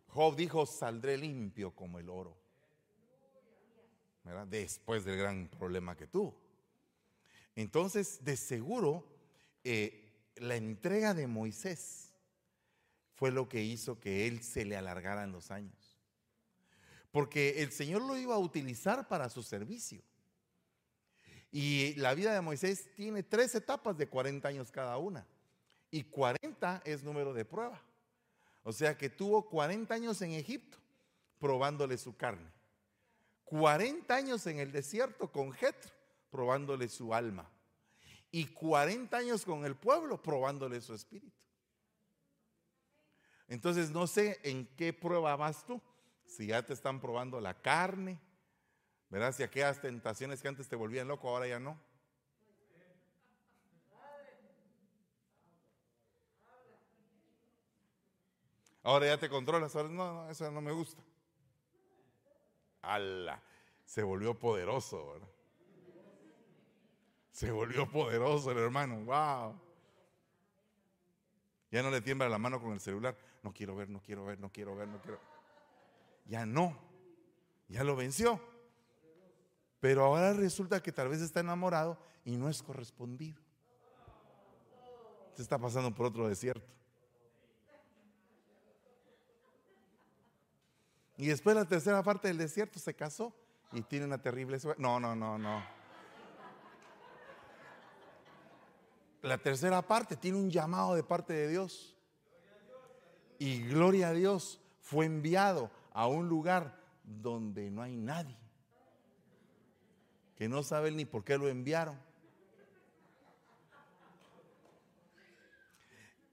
Job 0.09 0.35
dijo, 0.35 0.67
saldré 0.67 1.17
limpio 1.17 1.71
como 1.71 1.97
el 1.97 2.07
oro. 2.07 2.37
Después 4.45 5.03
del 5.03 5.17
gran 5.17 5.47
problema 5.47 5.97
que 5.97 6.05
tuvo. 6.05 6.48
Entonces, 7.59 8.23
de 8.23 8.37
seguro, 8.37 9.03
eh, 9.65 10.31
la 10.37 10.55
entrega 10.55 11.13
de 11.13 11.27
Moisés 11.27 12.13
fue 13.15 13.31
lo 13.31 13.49
que 13.49 13.61
hizo 13.61 13.99
que 13.99 14.27
él 14.27 14.41
se 14.43 14.63
le 14.63 14.77
alargaran 14.77 15.33
los 15.33 15.51
años. 15.51 15.99
Porque 17.11 17.61
el 17.61 17.73
Señor 17.73 18.03
lo 18.03 18.15
iba 18.15 18.35
a 18.35 18.39
utilizar 18.39 19.09
para 19.09 19.27
su 19.27 19.43
servicio. 19.43 20.01
Y 21.51 21.95
la 21.95 22.13
vida 22.13 22.33
de 22.33 22.39
Moisés 22.39 22.95
tiene 22.95 23.23
tres 23.23 23.53
etapas 23.55 23.97
de 23.97 24.07
40 24.07 24.47
años 24.47 24.71
cada 24.71 24.97
una. 24.97 25.27
Y 25.91 26.03
40 26.03 26.83
es 26.85 27.03
número 27.03 27.33
de 27.33 27.43
prueba. 27.43 27.83
O 28.63 28.71
sea 28.71 28.97
que 28.97 29.09
tuvo 29.09 29.49
40 29.49 29.93
años 29.93 30.21
en 30.21 30.31
Egipto 30.31 30.77
probándole 31.39 31.97
su 31.97 32.15
carne. 32.15 32.49
40 33.43 34.15
años 34.15 34.47
en 34.47 34.59
el 34.59 34.71
desierto 34.71 35.29
con 35.29 35.51
Jetro 35.51 35.98
probándole 36.29 36.89
su 36.89 37.13
alma. 37.13 37.49
Y 38.31 38.47
40 38.47 39.17
años 39.17 39.45
con 39.45 39.65
el 39.65 39.75
pueblo 39.75 40.21
probándole 40.21 40.81
su 40.81 40.93
espíritu. 40.93 41.35
Entonces 43.47 43.89
no 43.89 44.05
sé 44.05 44.39
en 44.43 44.67
qué 44.75 44.93
prueba 44.93 45.35
vas 45.35 45.65
tú. 45.65 45.81
Si 46.25 46.47
ya 46.47 46.63
te 46.63 46.73
están 46.73 47.01
probando 47.01 47.41
la 47.41 47.59
carne, 47.59 48.19
¿verdad? 49.09 49.33
Si 49.33 49.41
aquellas 49.41 49.81
tentaciones 49.81 50.41
que 50.41 50.47
antes 50.47 50.69
te 50.69 50.75
volvían 50.75 51.07
loco, 51.07 51.27
ahora 51.29 51.47
ya 51.47 51.59
no. 51.59 51.79
Ahora 58.83 59.07
ya 59.07 59.17
te 59.19 59.29
controlas. 59.29 59.75
Ahora, 59.75 59.89
no, 59.89 60.13
no, 60.13 60.29
eso 60.29 60.49
no 60.51 60.61
me 60.61 60.71
gusta. 60.71 61.01
¡Hala! 62.81 63.41
Se 63.85 64.03
volvió 64.03 64.37
poderoso, 64.37 65.13
¿verdad? 65.13 65.27
Se 67.31 67.51
volvió 67.51 67.89
poderoso 67.89 68.51
el 68.51 68.57
hermano. 68.57 69.03
¡Wow! 69.05 69.59
Ya 71.71 71.83
no 71.83 71.91
le 71.91 72.01
tiembla 72.01 72.27
la 72.27 72.37
mano 72.37 72.59
con 72.61 72.73
el 72.73 72.79
celular. 72.79 73.15
No 73.43 73.53
quiero 73.53 73.75
ver, 73.75 73.89
no 73.89 74.01
quiero 74.01 74.25
ver, 74.25 74.39
no 74.39 74.51
quiero 74.51 74.75
ver, 74.75 74.87
no 74.87 74.99
quiero. 75.01 75.19
Ya 76.25 76.45
no. 76.45 76.77
Ya 77.67 77.83
lo 77.83 77.95
venció. 77.95 78.41
Pero 79.79 80.03
ahora 80.03 80.33
resulta 80.33 80.81
que 80.81 80.91
tal 80.91 81.09
vez 81.09 81.21
está 81.21 81.39
enamorado 81.39 81.97
y 82.25 82.35
no 82.35 82.49
es 82.49 82.61
correspondido. 82.61 83.39
Se 85.35 85.41
está 85.41 85.57
pasando 85.57 85.93
por 85.93 86.07
otro 86.07 86.27
desierto. 86.27 86.67
Y 91.17 91.27
después 91.27 91.55
la 91.55 91.65
tercera 91.65 92.01
parte 92.01 92.27
del 92.27 92.37
desierto 92.37 92.79
se 92.79 92.93
casó 92.93 93.33
y 93.71 93.81
tiene 93.81 94.05
una 94.05 94.21
terrible. 94.21 94.57
No, 94.77 94.99
no, 94.99 95.15
no, 95.15 95.37
no. 95.37 95.78
La 99.29 99.37
tercera 99.37 99.83
parte 99.83 100.15
tiene 100.15 100.39
un 100.39 100.49
llamado 100.49 100.95
de 100.95 101.03
parte 101.03 101.33
de 101.33 101.47
Dios. 101.49 101.95
Y 103.37 103.61
gloria 103.61 104.07
a 104.07 104.13
Dios, 104.13 104.59
fue 104.81 105.05
enviado 105.05 105.69
a 105.93 106.07
un 106.07 106.27
lugar 106.27 106.81
donde 107.03 107.69
no 107.69 107.83
hay 107.83 107.95
nadie. 107.95 108.35
Que 110.35 110.49
no 110.49 110.63
sabe 110.63 110.89
ni 110.89 111.05
por 111.05 111.23
qué 111.23 111.37
lo 111.37 111.47
enviaron. 111.47 111.95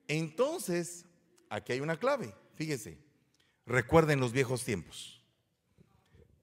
Entonces, 0.09 1.05
aquí 1.51 1.75
hay 1.75 1.81
una 1.81 1.99
clave, 1.99 2.35
fíjese. 2.55 2.97
Recuerden 3.67 4.21
los 4.21 4.33
viejos 4.33 4.65
tiempos. 4.65 5.23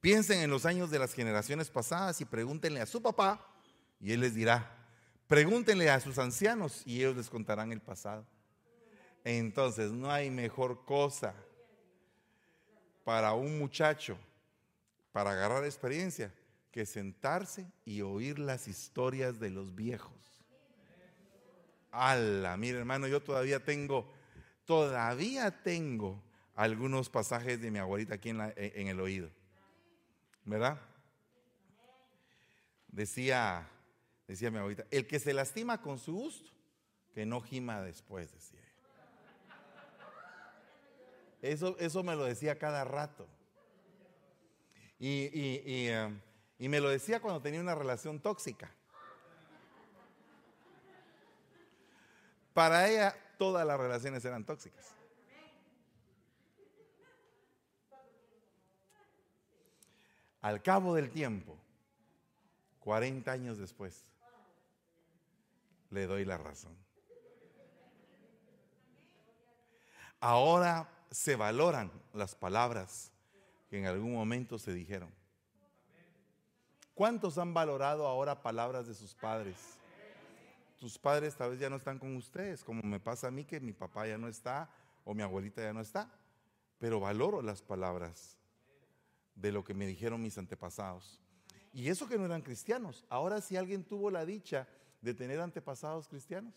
Piensen 0.01 0.41
en 0.41 0.51
los 0.51 0.67
años 0.67 0.91
de 0.91 0.99
las 0.99 1.15
generaciones 1.15 1.71
pasadas 1.71 2.21
y 2.21 2.25
pregúntenle 2.25 2.79
a 2.79 2.85
su 2.85 3.01
papá 3.01 3.43
y 3.99 4.11
él 4.11 4.19
les 4.19 4.35
dirá. 4.35 4.82
Pregúntenle 5.27 5.89
a 5.89 5.99
sus 5.99 6.17
ancianos 6.19 6.83
y 6.85 6.99
ellos 6.99 7.15
les 7.15 7.29
contarán 7.29 7.71
el 7.71 7.81
pasado. 7.81 8.25
Entonces, 9.23 9.91
no 9.91 10.11
hay 10.11 10.29
mejor 10.29 10.85
cosa 10.85 11.33
para 13.03 13.33
un 13.33 13.57
muchacho 13.57 14.17
para 15.11 15.31
agarrar 15.31 15.63
experiencia 15.63 16.33
que 16.71 16.85
sentarse 16.85 17.71
y 17.85 18.01
oír 18.01 18.39
las 18.39 18.67
historias 18.67 19.39
de 19.39 19.51
los 19.51 19.75
viejos. 19.75 20.11
Ala, 21.91 22.57
mire 22.57 22.79
hermano, 22.79 23.07
yo 23.07 23.21
todavía 23.21 23.63
tengo, 23.63 24.11
todavía 24.65 25.61
tengo 25.61 26.19
algunos 26.55 27.09
pasajes 27.09 27.61
de 27.61 27.69
mi 27.69 27.77
abuelita 27.77 28.15
aquí 28.15 28.29
en, 28.29 28.87
el 28.87 28.99
oído. 28.99 29.29
¿Verdad? 30.45 30.79
Decía, 32.87 33.69
decía 34.27 34.51
mi 34.51 34.57
abuelita, 34.57 34.85
el 34.91 35.07
que 35.07 35.19
se 35.19 35.33
lastima 35.33 35.81
con 35.81 35.99
su 35.99 36.13
gusto, 36.13 36.51
que 37.13 37.25
no 37.25 37.41
gima 37.41 37.81
después, 37.81 38.31
decía. 38.31 38.59
Eso, 41.41 41.75
eso 41.77 42.03
me 42.03 42.15
lo 42.15 42.23
decía 42.23 42.57
cada 42.57 42.85
rato. 42.85 43.27
Y, 44.97 45.29
eh, 45.33 46.09
y 46.57 46.69
me 46.69 46.79
lo 46.79 46.89
decía 46.89 47.21
cuando 47.21 47.41
tenía 47.41 47.59
una 47.59 47.75
relación 47.75 48.21
tóxica. 48.21 48.71
Para 52.53 52.87
ella 52.87 53.15
todas 53.37 53.67
las 53.67 53.77
relaciones 53.77 54.23
eran 54.23 54.45
tóxicas. 54.45 54.95
Al 60.39 60.61
cabo 60.61 60.95
del 60.95 61.09
tiempo, 61.09 61.57
40 62.79 63.31
años 63.31 63.57
después, 63.57 64.12
le 65.93 66.07
doy 66.07 66.25
la 66.25 66.37
razón. 66.37 66.75
Ahora 70.19 70.89
se 71.11 71.35
valoran 71.35 71.91
las 72.13 72.33
palabras 72.35 73.11
que 73.69 73.77
en 73.77 73.85
algún 73.85 74.13
momento 74.13 74.57
se 74.57 74.73
dijeron. 74.73 75.13
¿Cuántos 76.95 77.37
han 77.37 77.53
valorado 77.53 78.07
ahora 78.07 78.41
palabras 78.41 78.87
de 78.87 78.93
sus 78.93 79.13
padres? 79.15 79.57
Tus 80.79 80.97
padres 80.97 81.35
tal 81.35 81.51
vez 81.51 81.59
ya 81.59 81.69
no 81.69 81.77
están 81.77 81.99
con 81.99 82.15
ustedes, 82.15 82.63
como 82.63 82.81
me 82.83 82.99
pasa 82.99 83.27
a 83.27 83.31
mí 83.31 83.45
que 83.45 83.59
mi 83.59 83.73
papá 83.73 84.07
ya 84.07 84.17
no 84.17 84.27
está 84.27 84.69
o 85.05 85.13
mi 85.13 85.21
abuelita 85.21 85.61
ya 85.61 85.73
no 85.73 85.81
está, 85.81 86.09
pero 86.77 86.99
valoro 86.99 87.41
las 87.41 87.61
palabras 87.61 88.37
de 89.35 89.51
lo 89.51 89.63
que 89.63 89.73
me 89.73 89.87
dijeron 89.87 90.21
mis 90.21 90.37
antepasados. 90.37 91.19
Y 91.73 91.89
eso 91.89 92.07
que 92.07 92.17
no 92.17 92.25
eran 92.25 92.41
cristianos. 92.41 93.03
Ahora 93.09 93.41
si 93.41 93.57
alguien 93.57 93.83
tuvo 93.83 94.11
la 94.11 94.25
dicha 94.25 94.67
de 95.03 95.13
tener 95.13 95.39
antepasados 95.41 96.07
cristianos. 96.07 96.53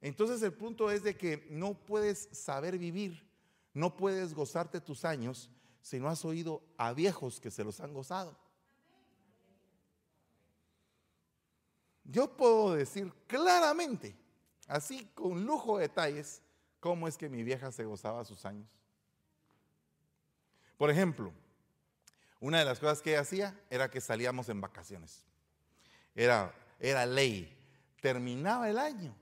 Entonces 0.00 0.40
el 0.42 0.52
punto 0.52 0.90
es 0.90 1.02
de 1.02 1.16
que 1.16 1.46
no 1.50 1.74
puedes 1.74 2.28
saber 2.32 2.78
vivir, 2.78 3.28
no 3.74 3.96
puedes 3.96 4.32
gozarte 4.32 4.80
tus 4.80 5.04
años 5.04 5.50
si 5.80 5.98
no 5.98 6.08
has 6.08 6.24
oído 6.24 6.62
a 6.76 6.92
viejos 6.92 7.40
que 7.40 7.50
se 7.50 7.64
los 7.64 7.80
han 7.80 7.92
gozado. 7.92 8.36
Yo 12.04 12.36
puedo 12.36 12.74
decir 12.74 13.12
claramente, 13.26 14.16
así 14.68 15.06
con 15.14 15.44
lujo 15.44 15.78
de 15.78 15.88
detalles, 15.88 16.42
cómo 16.78 17.08
es 17.08 17.16
que 17.16 17.28
mi 17.28 17.42
vieja 17.42 17.72
se 17.72 17.84
gozaba 17.84 18.24
sus 18.24 18.44
años. 18.44 18.68
Por 20.76 20.90
ejemplo, 20.90 21.32
una 22.42 22.58
de 22.58 22.64
las 22.64 22.80
cosas 22.80 23.00
que 23.00 23.10
ella 23.10 23.20
hacía 23.20 23.54
era 23.70 23.88
que 23.88 24.00
salíamos 24.00 24.48
en 24.48 24.60
vacaciones. 24.60 25.24
Era, 26.12 26.52
era 26.80 27.06
ley. 27.06 27.56
Terminaba 28.00 28.68
el 28.68 28.78
año. 28.78 29.14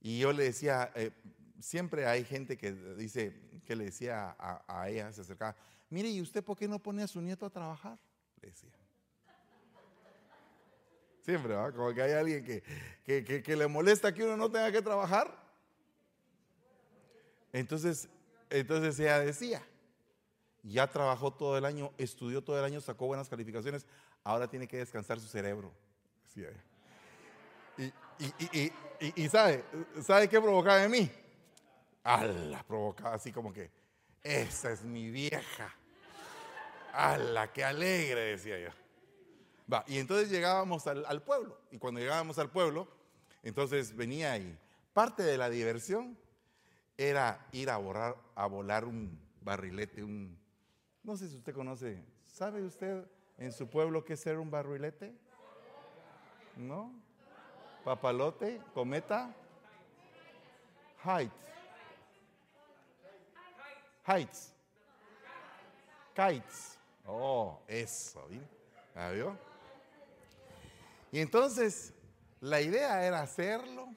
Y 0.00 0.18
yo 0.18 0.32
le 0.32 0.42
decía, 0.42 0.90
eh, 0.96 1.12
siempre 1.60 2.04
hay 2.04 2.24
gente 2.24 2.58
que 2.58 2.72
dice, 2.72 3.32
que 3.64 3.76
le 3.76 3.84
decía 3.84 4.34
a, 4.40 4.88
ella, 4.88 5.12
se 5.12 5.20
acercaba, 5.20 5.54
mire, 5.88 6.08
¿y 6.08 6.20
usted 6.20 6.42
por 6.42 6.58
qué 6.58 6.66
no 6.66 6.80
pone 6.80 7.04
a 7.04 7.06
su 7.06 7.22
nieto 7.22 7.46
a 7.46 7.50
trabajar? 7.50 7.96
Le 8.42 8.48
decía. 8.48 8.72
Siempre, 11.24 11.54
¿va? 11.54 11.70
Como 11.70 11.94
que 11.94 12.02
hay 12.02 12.12
alguien 12.12 12.44
que, 12.44 13.42
que 13.44 13.56
le 13.56 13.68
molesta 13.68 14.12
que 14.12 14.24
uno 14.24 14.36
no 14.36 14.50
tenga 14.50 14.72
que 14.72 14.82
trabajar. 14.82 15.32
Entonces, 17.52 18.08
Entonces 18.50 18.98
ella 18.98 19.20
decía, 19.20 19.62
ya 20.68 20.86
trabajó 20.88 21.32
todo 21.32 21.56
el 21.56 21.64
año, 21.64 21.92
estudió 21.98 22.42
todo 22.42 22.58
el 22.58 22.64
año, 22.64 22.80
sacó 22.80 23.06
buenas 23.06 23.28
calificaciones, 23.28 23.86
ahora 24.24 24.48
tiene 24.48 24.66
que 24.66 24.78
descansar 24.78 25.20
su 25.20 25.28
cerebro. 25.28 25.72
Decía 26.24 26.48
ella. 26.48 27.92
Y, 29.14 29.28
sabe, 29.28 29.64
¿sabe 30.02 30.28
qué 30.28 30.40
provocaba 30.40 30.82
en 30.82 30.90
mí? 30.90 31.10
la 32.04 32.64
provocaba 32.66 33.14
así 33.14 33.32
como 33.32 33.52
que, 33.52 33.70
esa 34.22 34.72
es 34.72 34.84
mi 34.84 35.10
vieja. 35.10 35.74
¡Hala, 36.92 37.52
qué 37.52 37.64
alegre! 37.64 38.20
decía 38.20 38.58
yo. 38.58 38.70
Va, 39.72 39.84
y 39.86 39.98
entonces 39.98 40.30
llegábamos 40.30 40.86
al, 40.86 41.04
al, 41.06 41.22
pueblo. 41.22 41.60
Y 41.70 41.78
cuando 41.78 42.00
llegábamos 42.00 42.38
al 42.38 42.50
pueblo, 42.50 42.88
entonces 43.42 43.94
venía 43.94 44.32
ahí. 44.32 44.56
Parte 44.92 45.22
de 45.22 45.36
la 45.36 45.50
diversión 45.50 46.16
era 46.96 47.46
ir 47.52 47.68
a, 47.70 47.76
borrar, 47.76 48.16
a 48.34 48.46
volar 48.46 48.84
un 48.84 49.20
barrilete, 49.42 50.02
un... 50.02 50.38
No 51.06 51.16
sé 51.16 51.28
si 51.28 51.36
usted 51.36 51.54
conoce. 51.54 52.02
¿Sabe 52.26 52.64
usted 52.64 53.04
en 53.38 53.52
su 53.52 53.70
pueblo 53.70 54.04
qué 54.04 54.14
es 54.14 54.20
ser 54.20 54.38
un 54.38 54.50
barrilete? 54.50 55.14
¿No? 56.56 56.92
Papalote, 57.84 58.60
cometa, 58.74 59.32
height. 61.04 61.30
Heights. 64.04 64.52
Kites. 66.12 66.76
Oh, 67.06 67.60
eso. 67.68 68.26
Y 71.12 71.20
entonces, 71.20 71.94
la 72.40 72.60
idea 72.60 73.06
era 73.06 73.20
hacerlo. 73.20 73.94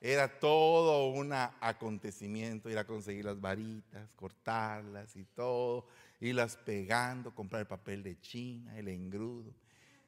Era 0.00 0.38
todo 0.38 1.08
un 1.08 1.32
acontecimiento, 1.32 2.68
ir 2.68 2.78
a 2.78 2.86
conseguir 2.86 3.24
las 3.24 3.40
varitas, 3.40 4.08
cortarlas 4.14 5.16
y 5.16 5.24
todo, 5.24 5.86
irlas 6.20 6.56
pegando, 6.58 7.34
comprar 7.34 7.60
el 7.60 7.66
papel 7.66 8.02
de 8.02 8.20
China, 8.20 8.76
el 8.76 8.88
engrudo. 8.88 9.52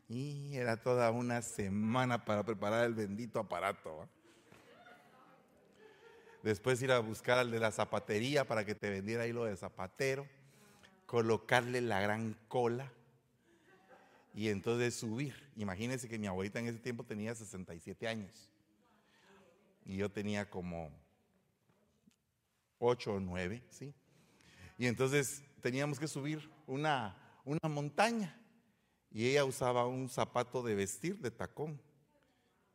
Y 0.09 0.55
era 0.57 0.77
toda 0.77 1.11
una 1.11 1.43
semana 1.43 2.25
para 2.25 2.45
preparar 2.45 2.85
el 2.85 2.95
bendito 2.95 3.41
aparato. 3.41 4.09
Después 6.43 6.81
ir 6.83 6.93
a 6.93 6.99
buscar 7.01 7.39
al 7.39 7.51
de 7.51 7.59
la 7.59 7.73
zapatería 7.73 8.47
para 8.47 8.65
que 8.65 8.75
te 8.75 8.91
vendiera 8.91 9.27
hilo 9.27 9.45
de 9.45 9.57
zapatero, 9.57 10.27
colocarle 11.07 11.81
la 11.81 12.01
gran 12.01 12.37
cola 12.49 12.93
y 14.35 14.49
entonces 14.49 14.95
subir. 14.95 15.35
Imagínense 15.57 16.09
que 16.09 16.19
mi 16.19 16.27
abuelita 16.27 16.59
en 16.59 16.69
ese 16.69 16.79
tiempo 16.79 17.05
tenía 17.05 17.35
67 17.35 18.07
años 18.07 18.51
y 19.89 19.97
yo 19.97 20.11
tenía 20.11 20.49
como 20.49 20.93
8 22.79 23.15
o 23.15 23.21
9, 23.21 23.65
¿sí? 23.71 23.95
Y 24.77 24.87
entonces 24.87 25.43
teníamos 25.63 25.99
que 25.99 26.07
subir 26.07 26.49
una, 26.67 27.17
una 27.45 27.69
montaña 27.71 28.39
y 29.11 29.27
ella 29.27 29.47
usaba 29.47 29.87
un 29.87 30.11
zapato 30.11 30.63
de 30.63 30.75
vestir 30.75 31.19
de 31.19 31.31
tacón 31.31 31.81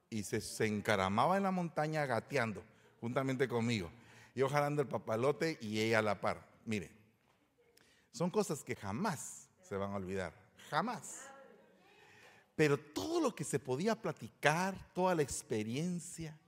y 0.09 0.23
se, 0.23 0.41
se 0.41 0.65
encaramaba 0.65 1.37
en 1.37 1.43
la 1.43 1.51
montaña 1.51 2.03
gateando 2.07 2.63
juntamente 2.99 3.47
conmigo. 3.47 3.91
Yo 4.33 4.49
jalando 4.49 4.81
el 4.81 4.87
papalote 4.87 5.59
y 5.61 5.79
ella 5.79 5.99
a 5.99 6.01
la 6.01 6.19
par. 6.19 6.43
Mire, 6.65 6.89
son 8.11 8.31
cosas 8.31 8.63
que 8.63 8.75
jamás 8.75 9.47
se 9.61 9.77
van 9.77 9.91
a 9.91 9.97
olvidar, 9.97 10.33
jamás. 10.71 11.29
Pero 12.55 12.75
todo 12.79 13.21
lo 13.21 13.35
que 13.35 13.43
se 13.43 13.59
podía 13.59 13.95
platicar, 13.95 14.75
toda 14.93 15.13
la 15.13 15.21
experiencia 15.21 16.39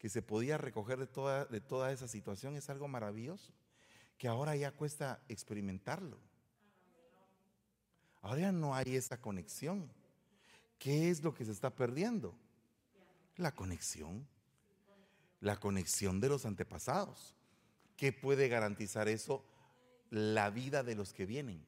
que 0.00 0.08
se 0.08 0.22
podía 0.22 0.56
recoger 0.56 0.98
de 0.98 1.06
toda, 1.06 1.44
de 1.44 1.60
toda 1.60 1.92
esa 1.92 2.08
situación 2.08 2.56
es 2.56 2.70
algo 2.70 2.88
maravilloso, 2.88 3.52
que 4.16 4.28
ahora 4.28 4.56
ya 4.56 4.72
cuesta 4.72 5.22
experimentarlo. 5.28 6.18
Ahora 8.22 8.40
ya 8.40 8.52
no 8.52 8.74
hay 8.74 8.96
esa 8.96 9.20
conexión. 9.20 9.92
¿Qué 10.78 11.10
es 11.10 11.22
lo 11.22 11.34
que 11.34 11.44
se 11.44 11.52
está 11.52 11.74
perdiendo? 11.74 12.34
La 13.36 13.54
conexión. 13.54 14.26
La 15.40 15.60
conexión 15.60 16.18
de 16.18 16.30
los 16.30 16.46
antepasados. 16.46 17.34
¿Qué 17.98 18.10
puede 18.10 18.48
garantizar 18.48 19.06
eso? 19.06 19.44
La 20.08 20.48
vida 20.48 20.82
de 20.82 20.94
los 20.94 21.12
que 21.12 21.26
vienen. 21.26 21.62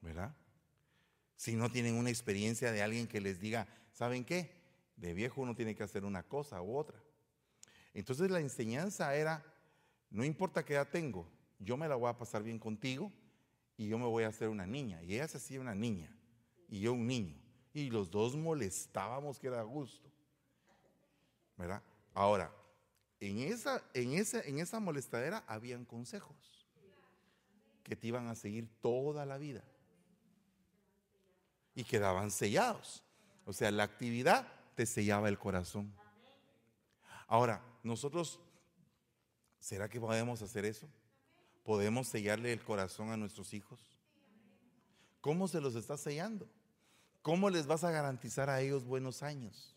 ¿Verdad? 0.00 0.34
Si 1.36 1.54
no 1.54 1.70
tienen 1.70 1.96
una 1.96 2.08
experiencia 2.08 2.72
de 2.72 2.82
alguien 2.82 3.06
que 3.06 3.20
les 3.20 3.40
diga, 3.40 3.68
¿saben 3.98 4.24
qué? 4.24 4.48
De 4.94 5.12
viejo 5.12 5.40
uno 5.40 5.56
tiene 5.56 5.74
que 5.74 5.82
hacer 5.82 6.04
una 6.04 6.22
cosa 6.22 6.62
u 6.62 6.76
otra. 6.76 7.02
Entonces 7.92 8.30
la 8.30 8.38
enseñanza 8.38 9.12
era, 9.16 9.44
no 10.08 10.22
importa 10.22 10.64
qué 10.64 10.74
edad 10.74 10.86
tengo, 10.88 11.28
yo 11.58 11.76
me 11.76 11.88
la 11.88 11.96
voy 11.96 12.08
a 12.08 12.16
pasar 12.16 12.44
bien 12.44 12.60
contigo 12.60 13.12
y 13.76 13.88
yo 13.88 13.98
me 13.98 14.06
voy 14.06 14.22
a 14.22 14.28
hacer 14.28 14.50
una 14.50 14.68
niña. 14.68 15.02
Y 15.02 15.14
ella 15.14 15.26
se 15.26 15.38
hacía 15.38 15.60
una 15.60 15.74
niña 15.74 16.16
y 16.68 16.78
yo 16.78 16.92
un 16.92 17.08
niño. 17.08 17.34
Y 17.72 17.90
los 17.90 18.08
dos 18.08 18.36
molestábamos 18.36 19.36
que 19.36 19.48
era 19.48 19.62
gusto. 19.62 20.08
¿Verdad? 21.56 21.82
Ahora, 22.14 22.54
en 23.18 23.40
esa, 23.40 23.82
en, 23.94 24.12
esa, 24.12 24.40
en 24.42 24.60
esa 24.60 24.78
molestadera 24.78 25.42
habían 25.48 25.84
consejos 25.84 26.68
que 27.82 27.96
te 27.96 28.06
iban 28.06 28.28
a 28.28 28.36
seguir 28.36 28.68
toda 28.80 29.26
la 29.26 29.38
vida. 29.38 29.64
Y 31.74 31.82
quedaban 31.82 32.30
sellados. 32.30 33.02
O 33.48 33.54
sea, 33.54 33.70
la 33.70 33.84
actividad 33.84 34.46
te 34.74 34.84
sellaba 34.84 35.30
el 35.30 35.38
corazón. 35.38 35.90
Ahora, 37.26 37.64
nosotros, 37.82 38.40
¿será 39.58 39.88
que 39.88 39.98
podemos 39.98 40.42
hacer 40.42 40.66
eso? 40.66 40.86
¿Podemos 41.64 42.08
sellarle 42.08 42.52
el 42.52 42.62
corazón 42.62 43.10
a 43.10 43.16
nuestros 43.16 43.54
hijos? 43.54 43.80
¿Cómo 45.22 45.48
se 45.48 45.62
los 45.62 45.76
está 45.76 45.96
sellando? 45.96 46.46
¿Cómo 47.22 47.48
les 47.48 47.66
vas 47.66 47.84
a 47.84 47.90
garantizar 47.90 48.50
a 48.50 48.60
ellos 48.60 48.84
buenos 48.84 49.22
años? 49.22 49.74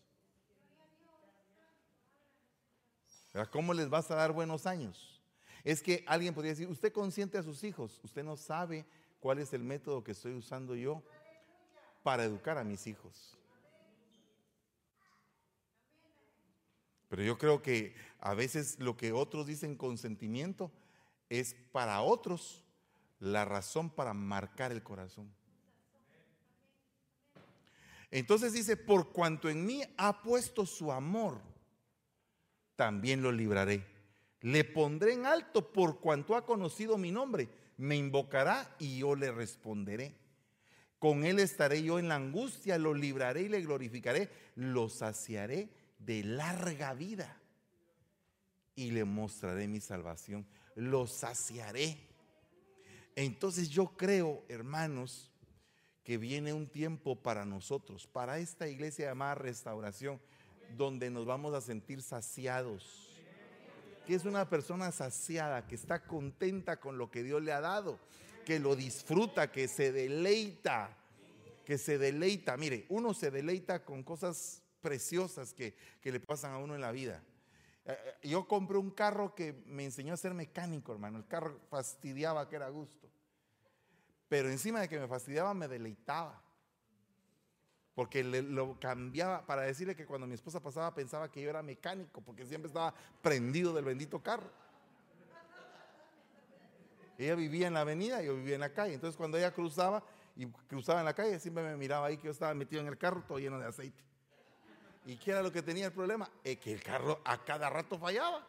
¿Cómo 3.52 3.72
les 3.72 3.88
vas 3.88 4.10
a 4.10 4.16
dar 4.16 4.32
buenos 4.32 4.66
años? 4.66 5.22
Es 5.64 5.80
que 5.80 6.04
alguien 6.06 6.34
podría 6.34 6.52
decir, 6.52 6.68
usted 6.68 6.92
consiente 6.92 7.38
a 7.38 7.42
sus 7.42 7.64
hijos, 7.64 8.02
usted 8.04 8.22
no 8.22 8.36
sabe 8.36 8.84
cuál 9.18 9.38
es 9.38 9.54
el 9.54 9.62
método 9.62 10.04
que 10.04 10.12
estoy 10.12 10.34
usando 10.34 10.74
yo 10.74 11.02
para 12.02 12.24
educar 12.24 12.58
a 12.58 12.64
mis 12.64 12.86
hijos. 12.86 13.38
Pero 17.12 17.24
yo 17.24 17.36
creo 17.36 17.60
que 17.60 17.94
a 18.20 18.32
veces 18.32 18.78
lo 18.78 18.96
que 18.96 19.12
otros 19.12 19.46
dicen 19.46 19.76
consentimiento 19.76 20.72
es 21.28 21.54
para 21.70 22.00
otros 22.00 22.64
la 23.20 23.44
razón 23.44 23.90
para 23.90 24.14
marcar 24.14 24.72
el 24.72 24.82
corazón. 24.82 25.30
Entonces 28.10 28.54
dice, 28.54 28.78
por 28.78 29.12
cuanto 29.12 29.50
en 29.50 29.66
mí 29.66 29.82
ha 29.98 30.22
puesto 30.22 30.64
su 30.64 30.90
amor, 30.90 31.42
también 32.76 33.20
lo 33.20 33.30
libraré. 33.30 33.84
Le 34.40 34.64
pondré 34.64 35.12
en 35.12 35.26
alto 35.26 35.70
por 35.70 36.00
cuanto 36.00 36.34
ha 36.34 36.46
conocido 36.46 36.96
mi 36.96 37.12
nombre. 37.12 37.50
Me 37.76 37.94
invocará 37.94 38.74
y 38.78 39.00
yo 39.00 39.16
le 39.16 39.30
responderé. 39.30 40.14
Con 40.98 41.24
él 41.24 41.40
estaré 41.40 41.82
yo 41.82 41.98
en 41.98 42.08
la 42.08 42.14
angustia, 42.14 42.78
lo 42.78 42.94
libraré 42.94 43.42
y 43.42 43.48
le 43.50 43.60
glorificaré, 43.60 44.30
lo 44.54 44.88
saciaré 44.88 45.81
de 46.04 46.24
larga 46.24 46.94
vida 46.94 47.36
y 48.74 48.90
le 48.90 49.04
mostraré 49.04 49.68
mi 49.68 49.80
salvación 49.80 50.46
lo 50.74 51.06
saciaré. 51.06 51.98
Entonces 53.14 53.68
yo 53.68 53.96
creo, 53.96 54.44
hermanos, 54.48 55.30
que 56.04 56.18
viene 56.18 56.52
un 56.52 56.66
tiempo 56.66 57.22
para 57.22 57.44
nosotros, 57.44 58.06
para 58.06 58.38
esta 58.38 58.68
iglesia 58.68 59.06
llamada 59.06 59.34
restauración, 59.34 60.20
donde 60.76 61.10
nos 61.10 61.26
vamos 61.26 61.54
a 61.54 61.60
sentir 61.60 62.02
saciados. 62.02 63.08
Que 64.06 64.14
es 64.14 64.24
una 64.24 64.48
persona 64.48 64.90
saciada, 64.90 65.66
que 65.66 65.76
está 65.76 66.04
contenta 66.04 66.80
con 66.80 66.98
lo 66.98 67.10
que 67.10 67.22
Dios 67.22 67.42
le 67.42 67.52
ha 67.52 67.60
dado, 67.60 68.00
que 68.44 68.58
lo 68.58 68.74
disfruta, 68.74 69.52
que 69.52 69.68
se 69.68 69.92
deleita, 69.92 70.96
que 71.64 71.78
se 71.78 71.98
deleita. 71.98 72.56
Mire, 72.56 72.86
uno 72.88 73.14
se 73.14 73.30
deleita 73.30 73.84
con 73.84 74.02
cosas 74.02 74.62
preciosas 74.82 75.54
que, 75.54 75.74
que 76.00 76.12
le 76.12 76.20
pasan 76.20 76.52
a 76.52 76.58
uno 76.58 76.74
en 76.74 76.80
la 76.80 76.92
vida. 76.92 77.22
Eh, 77.84 77.96
eh, 78.22 78.28
yo 78.28 78.46
compré 78.46 78.78
un 78.78 78.90
carro 78.90 79.34
que 79.34 79.62
me 79.66 79.84
enseñó 79.84 80.14
a 80.14 80.16
ser 80.16 80.34
mecánico, 80.34 80.92
hermano. 80.92 81.18
El 81.18 81.26
carro 81.26 81.58
fastidiaba 81.70 82.48
que 82.48 82.56
era 82.56 82.68
gusto. 82.68 83.08
Pero 84.28 84.50
encima 84.50 84.80
de 84.80 84.88
que 84.88 84.98
me 84.98 85.08
fastidiaba, 85.08 85.52
me 85.54 85.68
deleitaba. 85.68 86.40
Porque 87.94 88.24
lo 88.24 88.80
cambiaba 88.80 89.44
para 89.44 89.62
decirle 89.62 89.94
que 89.94 90.06
cuando 90.06 90.26
mi 90.26 90.34
esposa 90.34 90.62
pasaba 90.62 90.94
pensaba 90.94 91.30
que 91.30 91.42
yo 91.42 91.50
era 91.50 91.62
mecánico, 91.62 92.22
porque 92.22 92.46
siempre 92.46 92.68
estaba 92.68 92.94
prendido 93.20 93.74
del 93.74 93.84
bendito 93.84 94.22
carro. 94.22 94.50
Ella 97.18 97.34
vivía 97.34 97.66
en 97.66 97.74
la 97.74 97.82
avenida, 97.82 98.22
yo 98.22 98.34
vivía 98.34 98.54
en 98.54 98.62
la 98.62 98.72
calle. 98.72 98.94
Entonces 98.94 99.18
cuando 99.18 99.36
ella 99.36 99.52
cruzaba 99.52 100.02
y 100.34 100.46
cruzaba 100.46 101.00
en 101.00 101.04
la 101.04 101.14
calle, 101.14 101.38
siempre 101.38 101.62
me 101.62 101.76
miraba 101.76 102.06
ahí 102.06 102.16
que 102.16 102.24
yo 102.24 102.30
estaba 102.30 102.54
metido 102.54 102.80
en 102.80 102.88
el 102.88 102.96
carro 102.96 103.22
todo 103.28 103.38
lleno 103.38 103.58
de 103.58 103.66
aceite. 103.66 104.02
¿Y 105.04 105.16
qué 105.16 105.32
era 105.32 105.42
lo 105.42 105.50
que 105.50 105.62
tenía 105.62 105.86
el 105.86 105.92
problema? 105.92 106.30
Es 106.44 106.58
que 106.58 106.72
el 106.72 106.82
carro 106.82 107.20
a 107.24 107.44
cada 107.44 107.68
rato 107.68 107.98
fallaba. 107.98 108.46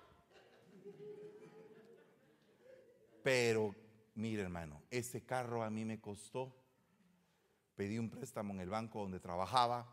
Pero, 3.24 3.74
mire 4.16 4.44
hermano, 4.44 4.82
ese 4.92 5.22
carro 5.22 5.64
a 5.64 5.70
mí 5.70 5.86
me 5.86 6.00
costó. 6.00 6.54
Pedí 7.76 7.98
un 7.98 8.10
préstamo 8.10 8.54
en 8.54 8.60
el 8.60 8.70
banco 8.70 9.00
donde 9.00 9.20
trabajaba. 9.20 9.88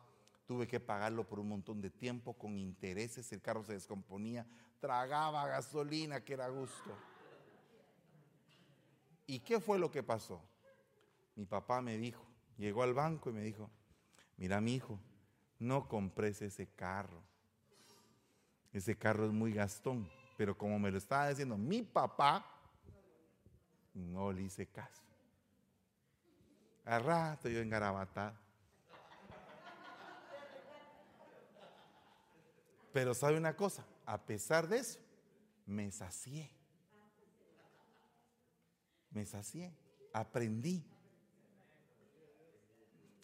Tuve 0.46 0.66
que 0.66 0.81
pagarlo 0.81 1.27
por 1.27 1.38
un 1.38 1.49
montón 1.49 1.81
de 1.81 1.90
tiempo 1.90 2.35
con 2.35 2.59
intereses. 2.59 3.33
El 3.33 3.40
carro 3.40 3.64
se 3.64 3.73
descomponía. 3.73 4.46
Tragaba 4.81 5.46
gasolina, 5.46 6.23
que 6.23 6.35
era 6.35 6.49
gusto. 6.49 6.90
¿Y 9.27 9.38
qué 9.40 9.61
fue 9.61 9.79
lo 9.79 9.90
que 9.90 10.03
pasó? 10.03 10.42
Mi 11.37 11.46
papá 11.46 11.81
me 11.81 11.96
dijo, 11.96 12.27
llegó 12.59 12.83
al 12.83 12.92
banco 12.92 13.31
y 13.31 13.33
me 13.33 13.42
dijo, 13.42 13.70
mira 14.37 14.61
mi 14.61 14.75
hijo, 14.75 14.99
no 15.61 15.87
compres 15.87 16.42
ese 16.42 16.66
carro. 16.66 17.23
Ese 18.73 18.96
carro 18.96 19.27
es 19.27 19.33
muy 19.33 19.53
gastón. 19.53 20.11
Pero 20.37 20.57
como 20.57 20.79
me 20.79 20.90
lo 20.90 20.99
estaba 20.99 21.29
diciendo 21.29 21.57
mi 21.57 21.83
papá, 21.83 22.44
no 23.94 24.33
le 24.33 24.42
hice 24.42 24.66
caso. 24.66 25.03
A 26.87 26.99
rato 26.99 27.49
yo 27.49 27.61
engarabatado. 27.61 28.37
Pero 32.92 33.14
sabe 33.14 33.37
una 33.37 33.55
cosa, 33.55 33.85
a 34.05 34.18
pesar 34.18 34.66
de 34.66 34.79
eso, 34.79 34.99
me 35.66 35.90
sacié. 35.92 36.51
Me 39.11 39.27
sacié, 39.27 39.73
aprendí. 40.12 40.85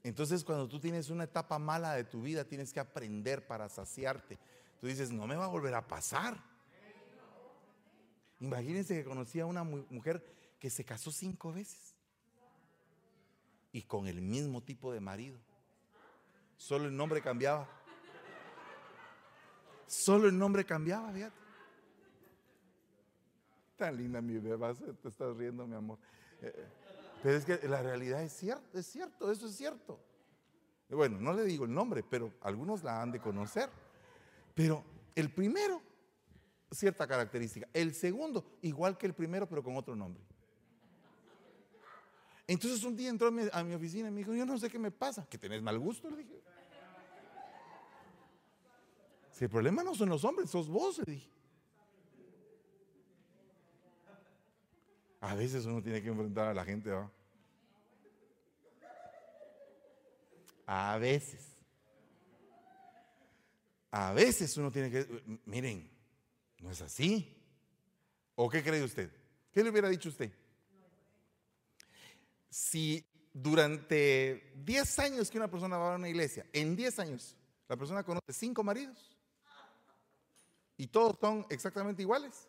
Entonces 0.06 0.44
cuando 0.44 0.68
tú 0.68 0.78
tienes 0.78 1.10
una 1.10 1.24
etapa 1.24 1.58
mala 1.58 1.94
de 1.94 2.04
tu 2.04 2.22
vida, 2.22 2.44
tienes 2.44 2.72
que 2.72 2.78
aprender 2.78 3.44
para 3.44 3.68
saciarte. 3.68 4.38
Tú 4.80 4.86
dices, 4.86 5.10
no 5.10 5.26
me 5.26 5.34
va 5.34 5.46
a 5.46 5.48
volver 5.48 5.74
a 5.74 5.84
pasar. 5.84 6.40
Imagínense 8.38 8.94
que 8.94 9.04
conocí 9.04 9.40
a 9.40 9.46
una 9.46 9.64
mujer 9.64 10.24
que 10.60 10.70
se 10.70 10.84
casó 10.84 11.10
cinco 11.10 11.52
veces 11.52 11.96
y 13.72 13.82
con 13.82 14.06
el 14.06 14.22
mismo 14.22 14.62
tipo 14.62 14.92
de 14.92 15.00
marido. 15.00 15.40
Solo 16.56 16.84
el 16.84 16.96
nombre 16.96 17.20
cambiaba. 17.20 17.68
Solo 19.88 20.28
el 20.28 20.38
nombre 20.38 20.64
cambiaba, 20.64 21.10
fíjate. 21.12 21.36
Tan 23.76 23.96
linda 23.96 24.20
mi 24.20 24.38
beba, 24.38 24.72
te 24.72 25.08
estás 25.08 25.36
riendo, 25.36 25.66
mi 25.66 25.74
amor. 25.74 25.98
Eh. 26.42 26.85
Pero 27.22 27.36
es 27.36 27.44
que 27.44 27.66
la 27.68 27.82
realidad 27.82 28.22
es 28.22 28.32
cierto, 28.32 28.78
es 28.78 28.86
cierto, 28.86 29.30
eso 29.30 29.46
es 29.46 29.56
cierto. 29.56 30.00
Bueno, 30.88 31.18
no 31.20 31.32
le 31.32 31.44
digo 31.44 31.64
el 31.64 31.74
nombre, 31.74 32.04
pero 32.08 32.32
algunos 32.42 32.84
la 32.84 33.02
han 33.02 33.10
de 33.10 33.20
conocer. 33.20 33.68
Pero 34.54 34.84
el 35.14 35.32
primero, 35.32 35.82
cierta 36.70 37.06
característica. 37.06 37.68
El 37.72 37.94
segundo, 37.94 38.58
igual 38.62 38.96
que 38.96 39.06
el 39.06 39.14
primero, 39.14 39.48
pero 39.48 39.62
con 39.62 39.76
otro 39.76 39.96
nombre. 39.96 40.22
Entonces 42.46 42.84
un 42.84 42.96
día 42.96 43.08
entró 43.08 43.28
a 43.52 43.64
mi, 43.64 43.74
oficina 43.74 44.08
y 44.08 44.12
me 44.12 44.18
dijo, 44.18 44.32
yo 44.32 44.46
no 44.46 44.56
sé 44.56 44.70
qué 44.70 44.78
me 44.78 44.92
pasa, 44.92 45.26
que 45.28 45.36
tenés 45.36 45.62
mal 45.62 45.78
gusto, 45.78 46.08
le 46.08 46.18
dije. 46.18 46.40
Si 49.32 49.44
el 49.44 49.50
problema 49.50 49.82
no 49.82 49.94
son 49.94 50.08
los 50.08 50.24
hombres, 50.24 50.48
sos 50.48 50.68
vos, 50.68 50.98
le 50.98 51.12
dije. 51.12 51.35
A 55.26 55.34
veces 55.34 55.66
uno 55.66 55.82
tiene 55.82 56.00
que 56.00 56.08
enfrentar 56.08 56.46
a 56.46 56.54
la 56.54 56.64
gente, 56.64 56.88
¿va? 56.88 57.10
A 60.66 60.96
veces. 60.98 61.44
A 63.90 64.12
veces 64.12 64.56
uno 64.56 64.70
tiene 64.70 64.88
que, 64.88 65.40
miren, 65.46 65.90
no 66.60 66.70
es 66.70 66.80
así. 66.80 67.36
¿O 68.36 68.48
qué 68.48 68.62
cree 68.62 68.84
usted? 68.84 69.10
¿Qué 69.50 69.64
le 69.64 69.70
hubiera 69.70 69.88
dicho 69.88 70.10
usted? 70.10 70.30
Si 72.48 73.04
durante 73.32 74.52
10 74.64 74.98
años 75.00 75.28
que 75.28 75.38
una 75.38 75.50
persona 75.50 75.76
va 75.76 75.94
a 75.94 75.96
una 75.96 76.08
iglesia, 76.08 76.46
en 76.52 76.76
10 76.76 77.00
años, 77.00 77.36
la 77.68 77.76
persona 77.76 78.04
conoce 78.04 78.32
cinco 78.32 78.62
maridos 78.62 79.18
y 80.76 80.86
todos 80.86 81.16
son 81.20 81.44
exactamente 81.50 82.02
iguales, 82.02 82.48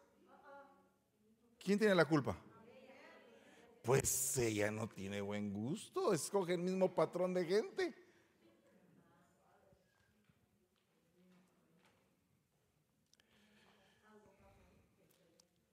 ¿quién 1.57 1.79
tiene 1.79 1.95
la 1.95 2.05
culpa? 2.05 2.37
Pues 3.88 4.38
ella 4.38 4.69
no 4.69 4.89
tiene 4.89 5.21
buen 5.21 5.54
gusto, 5.54 6.12
escoge 6.12 6.56
el 6.56 6.60
mismo 6.60 6.93
patrón 6.93 7.34
de 7.34 7.45
gente. 7.45 7.95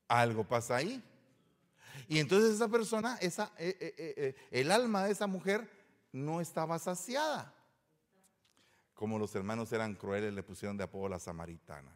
Algo 0.07 0.47
pasa 0.47 0.77
ahí. 0.77 1.03
Y 2.07 2.21
entonces 2.21 2.55
esa 2.55 2.69
persona, 2.69 3.19
esa, 3.21 3.53
eh, 3.59 3.77
eh, 3.81 4.15
eh, 4.17 4.35
el 4.53 4.71
alma 4.71 5.05
de 5.07 5.11
esa 5.11 5.27
mujer 5.27 5.69
no 6.13 6.41
estaba 6.41 6.79
saciada. 6.79 7.53
Como 8.95 9.19
los 9.19 9.35
hermanos 9.35 9.73
eran 9.73 9.97
crueles, 9.97 10.33
le 10.33 10.45
pusieron 10.45 10.77
de 10.77 10.85
apodo 10.85 11.09
la 11.09 11.19
samaritana. 11.19 11.93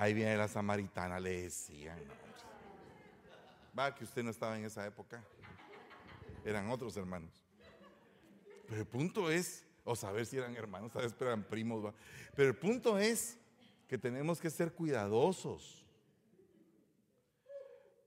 Ahí 0.00 0.14
viene 0.14 0.34
la 0.34 0.48
samaritana, 0.48 1.20
le 1.20 1.42
decían. 1.42 1.98
Va 3.78 3.94
que 3.94 4.04
usted 4.04 4.22
no 4.22 4.30
estaba 4.30 4.58
en 4.58 4.64
esa 4.64 4.86
época. 4.86 5.22
Eran 6.42 6.70
otros 6.70 6.96
hermanos. 6.96 7.30
Pero 8.66 8.80
el 8.80 8.86
punto 8.86 9.30
es, 9.30 9.66
o 9.84 9.94
saber 9.94 10.24
si 10.24 10.38
eran 10.38 10.56
hermanos, 10.56 10.92
sabes, 10.92 11.12
pero 11.12 11.32
eran 11.32 11.44
primos. 11.44 11.92
Pero 12.34 12.48
el 12.48 12.56
punto 12.56 12.98
es 12.98 13.36
que 13.88 13.98
tenemos 13.98 14.40
que 14.40 14.48
ser 14.48 14.72
cuidadosos. 14.72 15.84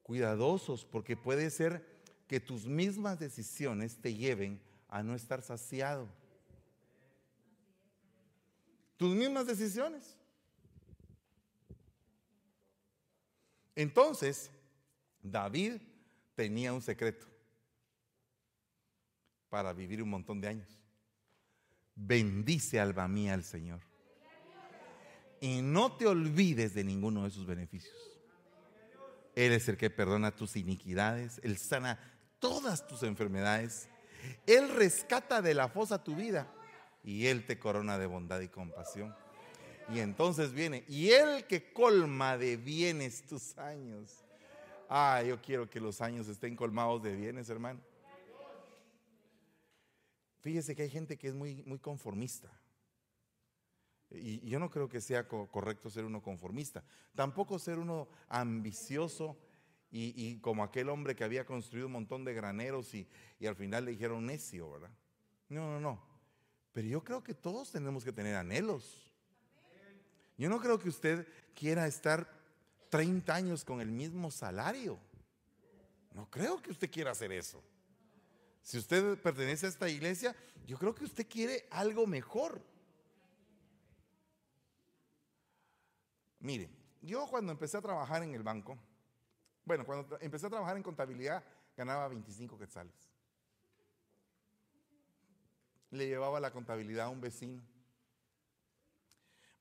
Cuidadosos, 0.01 0.85
porque 0.85 1.15
puede 1.15 1.51
ser 1.51 1.85
que 2.27 2.39
tus 2.39 2.65
mismas 2.65 3.19
decisiones 3.19 4.01
te 4.01 4.15
lleven 4.15 4.59
a 4.89 5.03
no 5.03 5.13
estar 5.13 5.43
saciado. 5.43 6.07
Tus 8.97 9.13
mismas 9.13 9.45
decisiones. 9.45 10.17
Entonces, 13.75 14.51
David 15.21 15.81
tenía 16.35 16.73
un 16.73 16.81
secreto 16.81 17.25
para 19.49 19.73
vivir 19.73 20.01
un 20.01 20.09
montón 20.09 20.41
de 20.41 20.47
años. 20.47 20.79
Bendice 21.95 22.79
alma 22.79 23.07
mía 23.07 23.33
al 23.33 23.43
Señor. 23.43 23.81
Y 25.39 25.61
no 25.61 25.95
te 25.95 26.07
olvides 26.07 26.73
de 26.73 26.83
ninguno 26.83 27.23
de 27.23 27.29
sus 27.29 27.45
beneficios. 27.45 27.95
Él 29.35 29.51
es 29.51 29.67
el 29.67 29.77
que 29.77 29.89
perdona 29.89 30.35
tus 30.35 30.55
iniquidades, 30.55 31.39
Él 31.43 31.57
sana 31.57 31.99
todas 32.39 32.87
tus 32.87 33.03
enfermedades, 33.03 33.89
Él 34.45 34.69
rescata 34.69 35.41
de 35.41 35.53
la 35.53 35.69
fosa 35.69 36.03
tu 36.03 36.15
vida 36.15 36.47
y 37.03 37.27
Él 37.27 37.45
te 37.45 37.57
corona 37.57 37.97
de 37.97 38.05
bondad 38.05 38.41
y 38.41 38.47
compasión. 38.47 39.15
Y 39.89 39.99
entonces 39.99 40.53
viene, 40.53 40.83
y 40.87 41.09
el 41.09 41.45
que 41.45 41.71
colma 41.73 42.37
de 42.37 42.57
bienes 42.57 43.25
tus 43.27 43.57
años. 43.57 44.23
Ah, 44.89 45.21
yo 45.23 45.41
quiero 45.41 45.69
que 45.69 45.79
los 45.79 46.01
años 46.01 46.27
estén 46.27 46.55
colmados 46.55 47.03
de 47.03 47.15
bienes, 47.15 47.49
hermano. 47.49 47.81
Fíjese 50.39 50.75
que 50.75 50.83
hay 50.83 50.89
gente 50.89 51.17
que 51.17 51.29
es 51.29 51.33
muy, 51.33 51.63
muy 51.63 51.79
conformista. 51.79 52.51
Y 54.11 54.47
yo 54.47 54.59
no 54.59 54.69
creo 54.69 54.87
que 54.87 55.01
sea 55.01 55.27
correcto 55.27 55.89
ser 55.89 56.05
uno 56.05 56.21
conformista. 56.21 56.83
Tampoco 57.15 57.57
ser 57.57 57.79
uno 57.79 58.07
ambicioso 58.27 59.37
y, 59.89 60.39
como 60.39 60.63
aquel 60.63 60.89
hombre 60.89 61.15
que 61.15 61.23
había 61.23 61.45
construido 61.45 61.87
un 61.87 61.93
montón 61.93 62.25
de 62.25 62.33
graneros 62.33 62.93
y, 62.93 63.07
y 63.39 63.45
al 63.45 63.55
final 63.55 63.85
le 63.85 63.91
dijeron 63.91 64.25
necio, 64.25 64.71
¿verdad? 64.71 64.91
No, 65.49 65.67
no, 65.67 65.79
no. 65.79 66.03
Pero 66.73 66.87
yo 66.87 67.03
creo 67.03 67.23
que 67.23 67.35
todos 67.35 67.71
tenemos 67.71 68.03
que 68.03 68.11
tener 68.11 68.35
anhelos. 68.35 69.12
Yo 70.37 70.49
no 70.49 70.59
creo 70.59 70.79
que 70.79 70.89
usted 70.89 71.27
quiera 71.53 71.87
estar 71.87 72.27
30 72.89 73.33
años 73.33 73.63
con 73.63 73.81
el 73.81 73.91
mismo 73.91 74.31
salario. 74.31 74.99
No 76.13 76.29
creo 76.29 76.61
que 76.61 76.71
usted 76.71 76.91
quiera 76.91 77.11
hacer 77.11 77.31
eso. 77.31 77.63
Si 78.61 78.77
usted 78.77 79.19
pertenece 79.19 79.65
a 79.65 79.69
esta 79.69 79.89
iglesia, 79.89 80.35
yo 80.65 80.77
creo 80.77 80.95
que 80.95 81.03
usted 81.03 81.27
quiere 81.27 81.67
algo 81.71 82.07
mejor. 82.07 82.61
Mire, 86.39 86.69
yo 87.01 87.25
cuando 87.27 87.51
empecé 87.51 87.77
a 87.77 87.81
trabajar 87.81 88.23
en 88.23 88.33
el 88.33 88.43
banco, 88.43 88.77
bueno, 89.65 89.85
cuando 89.85 90.17
empecé 90.21 90.47
a 90.47 90.49
trabajar 90.49 90.77
en 90.77 90.83
contabilidad, 90.83 91.43
ganaba 91.75 92.07
25 92.07 92.57
quetzales. 92.57 92.93
Le 95.91 96.07
llevaba 96.07 96.39
la 96.39 96.51
contabilidad 96.51 97.07
a 97.07 97.09
un 97.09 97.21
vecino. 97.21 97.61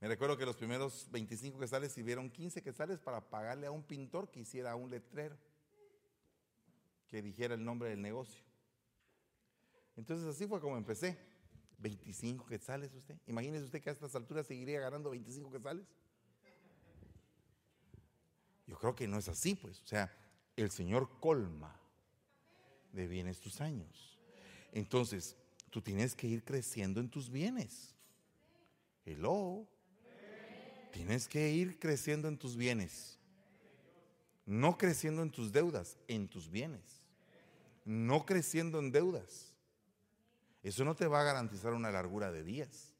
Me 0.02 0.08
recuerdo 0.08 0.36
que 0.36 0.44
los 0.44 0.56
primeros 0.56 1.06
25 1.12 1.60
quetzales 1.60 1.92
sirvieron 1.92 2.28
15 2.28 2.60
quetzales 2.60 2.98
para 2.98 3.20
pagarle 3.20 3.68
a 3.68 3.70
un 3.70 3.84
pintor 3.84 4.32
que 4.32 4.40
hiciera 4.40 4.74
un 4.74 4.90
letrero 4.90 5.38
que 7.06 7.22
dijera 7.22 7.54
el 7.54 7.64
nombre 7.64 7.90
del 7.90 8.02
negocio. 8.02 8.42
Entonces 9.94 10.26
así 10.26 10.48
fue 10.48 10.60
como 10.60 10.76
empecé. 10.76 11.16
25 11.78 12.46
quetzales 12.46 12.92
usted. 12.92 13.16
Imagínese 13.28 13.64
usted 13.64 13.80
que 13.80 13.90
a 13.90 13.92
estas 13.92 14.12
alturas 14.16 14.44
seguiría 14.44 14.80
ganando 14.80 15.08
25 15.08 15.52
quetzales. 15.52 15.86
Yo 18.66 18.76
creo 18.78 18.96
que 18.96 19.06
no 19.06 19.18
es 19.18 19.28
así, 19.28 19.54
pues. 19.54 19.82
O 19.82 19.86
sea, 19.86 20.12
el 20.56 20.72
Señor 20.72 21.20
colma 21.20 21.80
de 22.92 23.06
bienes 23.06 23.38
tus 23.38 23.60
años. 23.60 24.18
Entonces, 24.72 25.36
tú 25.70 25.80
tienes 25.80 26.16
que 26.16 26.26
ir 26.26 26.42
creciendo 26.42 26.98
en 26.98 27.08
tus 27.08 27.30
bienes. 27.30 27.94
Hello. 29.04 29.68
Tienes 30.92 31.26
que 31.26 31.50
ir 31.50 31.78
creciendo 31.78 32.28
en 32.28 32.38
tus 32.38 32.56
bienes. 32.56 33.18
No 34.44 34.76
creciendo 34.76 35.22
en 35.22 35.30
tus 35.30 35.50
deudas, 35.50 35.96
en 36.06 36.28
tus 36.28 36.50
bienes. 36.50 37.02
No 37.84 38.26
creciendo 38.26 38.78
en 38.78 38.92
deudas. 38.92 39.52
Eso 40.62 40.84
no 40.84 40.94
te 40.94 41.06
va 41.06 41.20
a 41.20 41.24
garantizar 41.24 41.72
una 41.72 41.90
largura 41.90 42.30
de 42.30 42.44
días. 42.44 42.94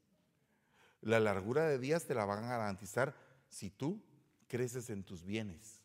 La 1.03 1.20
largura 1.20 1.68
de 1.68 1.78
días 1.78 2.07
te 2.07 2.14
la 2.14 2.24
van 2.24 2.45
a 2.45 2.49
garantizar 2.49 3.14
si 3.49 3.70
tú 3.70 4.03
creces 4.49 4.88
en 4.90 5.05
tus 5.05 5.24
bienes. 5.24 5.80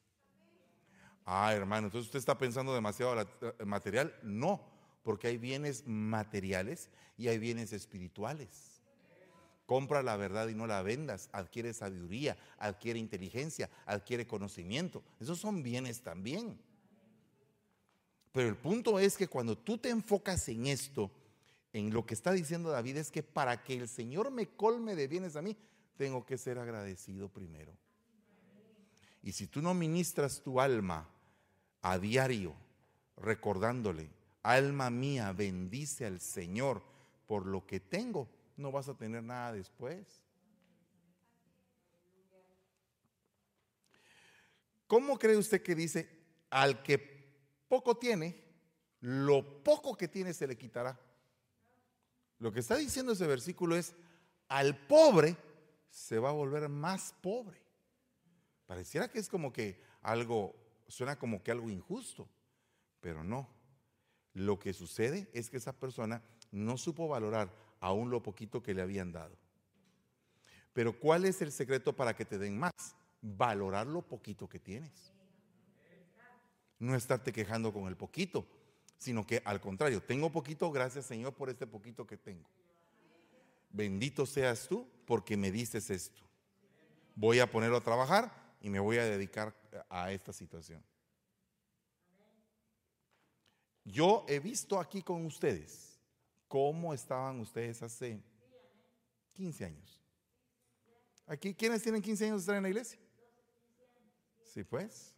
Ah, 1.26 1.54
hermano, 1.54 1.88
entonces 1.88 2.08
usted 2.08 2.20
está 2.20 2.38
pensando 2.38 2.74
demasiado 2.74 3.22
eh, 3.22 3.66
material. 3.66 4.18
No, 4.24 4.62
porque 5.04 5.28
hay 5.28 5.38
bienes 5.38 5.86
materiales 5.86 6.90
y 7.18 7.28
hay 7.28 7.38
bienes 7.38 7.74
espirituales. 7.74 8.77
Compra 9.68 10.02
la 10.02 10.16
verdad 10.16 10.48
y 10.48 10.56
no 10.56 10.66
la 10.66 10.82
vendas. 10.82 11.30
Adquiere 11.34 11.74
sabiduría, 11.74 12.38
adquiere 12.58 13.00
inteligencia, 13.00 13.70
adquiere 13.86 14.26
conocimiento. 14.26 15.04
Esos 15.20 15.40
son 15.40 15.62
bienes 15.62 16.02
también. 16.02 16.58
Pero 18.32 18.48
el 18.48 18.56
punto 18.56 18.98
es 18.98 19.18
que 19.18 19.28
cuando 19.28 19.58
tú 19.58 19.78
te 19.78 19.90
enfocas 19.90 20.48
en 20.48 20.68
esto, 20.68 21.12
en 21.74 21.94
lo 21.94 22.06
que 22.06 22.14
está 22.14 22.32
diciendo 22.32 22.70
David, 22.70 22.96
es 22.96 23.12
que 23.12 23.24
para 23.24 23.62
que 23.62 23.74
el 23.74 23.90
Señor 23.90 24.32
me 24.32 24.48
colme 24.48 24.96
de 24.96 25.08
bienes 25.10 25.36
a 25.36 25.42
mí, 25.42 25.58
tengo 25.98 26.26
que 26.26 26.38
ser 26.38 26.60
agradecido 26.60 27.28
primero. 27.28 27.74
Y 29.22 29.34
si 29.34 29.48
tú 29.48 29.62
no 29.62 29.74
ministras 29.74 30.42
tu 30.42 30.62
alma 30.62 31.10
a 31.82 32.00
diario, 32.00 32.56
recordándole, 33.18 34.10
alma 34.44 34.90
mía, 34.90 35.34
bendice 35.34 36.06
al 36.06 36.22
Señor 36.22 36.82
por 37.26 37.46
lo 37.46 37.68
que 37.68 37.82
tengo, 37.82 38.30
no 38.58 38.72
vas 38.72 38.90
a 38.90 38.98
tener 38.98 39.24
nada 39.24 39.54
después. 39.54 40.24
¿Cómo 44.88 45.18
cree 45.18 45.38
usted 45.38 45.62
que 45.62 45.76
dice, 45.76 46.10
al 46.50 46.82
que 46.82 46.98
poco 47.68 47.98
tiene, 47.98 48.44
lo 49.02 49.64
poco 49.64 49.96
que 49.96 50.08
tiene 50.08 50.34
se 50.34 50.48
le 50.48 50.58
quitará? 50.58 51.00
Lo 52.40 52.52
que 52.52 52.62
está 52.62 52.76
diciendo 52.78 53.12
ese 53.12 53.28
versículo 53.28 53.76
es, 53.76 53.94
al 54.48 54.88
pobre 54.88 55.36
se 55.90 56.20
va 56.20 56.30
a 56.30 56.34
volver 56.34 56.70
más 56.70 57.14
pobre. 57.22 57.62
Pareciera 58.66 59.10
que 59.10 59.20
es 59.20 59.30
como 59.30 59.52
que 59.52 59.82
algo, 60.02 60.56
suena 60.88 61.18
como 61.18 61.44
que 61.44 61.52
algo 61.52 61.70
injusto, 61.70 62.28
pero 63.02 63.24
no. 63.24 63.50
Lo 64.34 64.60
que 64.60 64.74
sucede 64.74 65.30
es 65.34 65.50
que 65.50 65.58
esa 65.58 65.74
persona 65.74 66.24
no 66.52 66.78
supo 66.78 67.08
valorar 67.08 67.52
aún 67.80 68.10
lo 68.10 68.22
poquito 68.22 68.62
que 68.62 68.74
le 68.74 68.82
habían 68.82 69.12
dado. 69.12 69.36
Pero 70.74 71.00
¿cuál 71.00 71.26
es 71.26 71.42
el 71.42 71.52
secreto 71.52 71.96
para 71.96 72.16
que 72.16 72.26
te 72.26 72.38
den 72.38 72.58
más? 72.58 72.96
Valorar 73.22 73.88
lo 73.88 74.02
poquito 74.02 74.48
que 74.48 74.60
tienes. 74.60 75.12
No 76.80 76.96
estarte 76.96 77.34
quejando 77.34 77.74
con 77.74 77.88
el 77.88 77.98
poquito, 77.98 78.46
sino 78.98 79.26
que 79.26 79.42
al 79.44 79.60
contrario, 79.60 80.04
tengo 80.04 80.32
poquito, 80.32 80.72
gracias 80.72 81.06
Señor 81.06 81.34
por 81.34 81.50
este 81.50 81.66
poquito 81.66 82.06
que 82.06 82.18
tengo. 82.18 82.48
Bendito 83.70 84.26
seas 84.26 84.68
tú 84.68 84.88
porque 85.06 85.36
me 85.36 85.52
dices 85.52 85.90
esto. 85.90 86.22
Voy 87.16 87.40
a 87.40 87.50
ponerlo 87.50 87.78
a 87.78 87.84
trabajar 87.84 88.56
y 88.62 88.70
me 88.70 88.80
voy 88.80 88.98
a 88.98 89.06
dedicar 89.06 89.56
a 89.90 90.12
esta 90.12 90.32
situación. 90.32 90.84
Yo 93.84 94.26
he 94.28 94.40
visto 94.40 94.80
aquí 94.80 95.02
con 95.02 95.26
ustedes 95.26 95.87
cómo 96.48 96.94
estaban 96.94 97.40
ustedes 97.40 97.82
hace 97.82 98.22
15 99.34 99.66
años. 99.66 100.02
Aquí, 101.28 101.54
¿quiénes 101.54 101.84
tienen 101.84 102.02
15 102.02 102.26
años 102.26 102.38
de 102.38 102.42
estar 102.42 102.56
en 102.56 102.64
la 102.64 102.70
iglesia? 102.70 103.00
Sí, 104.44 104.64
pues. 104.64 105.14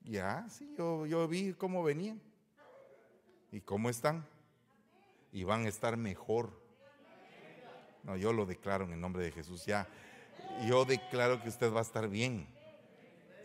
Ya, 0.00 0.46
sí, 0.48 0.74
yo, 0.76 1.06
yo 1.06 1.28
vi 1.28 1.52
cómo 1.52 1.84
venían 1.84 2.20
y 3.52 3.60
cómo 3.60 3.90
están. 3.90 4.26
Y 5.30 5.44
van 5.44 5.66
a 5.66 5.68
estar 5.68 5.96
mejor. 5.96 6.60
No, 8.02 8.16
yo 8.16 8.32
lo 8.32 8.46
declaro 8.46 8.84
en 8.84 8.92
el 8.92 9.00
nombre 9.00 9.22
de 9.22 9.30
Jesús. 9.30 9.64
Ya, 9.64 9.86
yo 10.66 10.84
declaro 10.84 11.40
que 11.40 11.48
usted 11.48 11.72
va 11.72 11.78
a 11.78 11.82
estar 11.82 12.08
bien. 12.08 12.48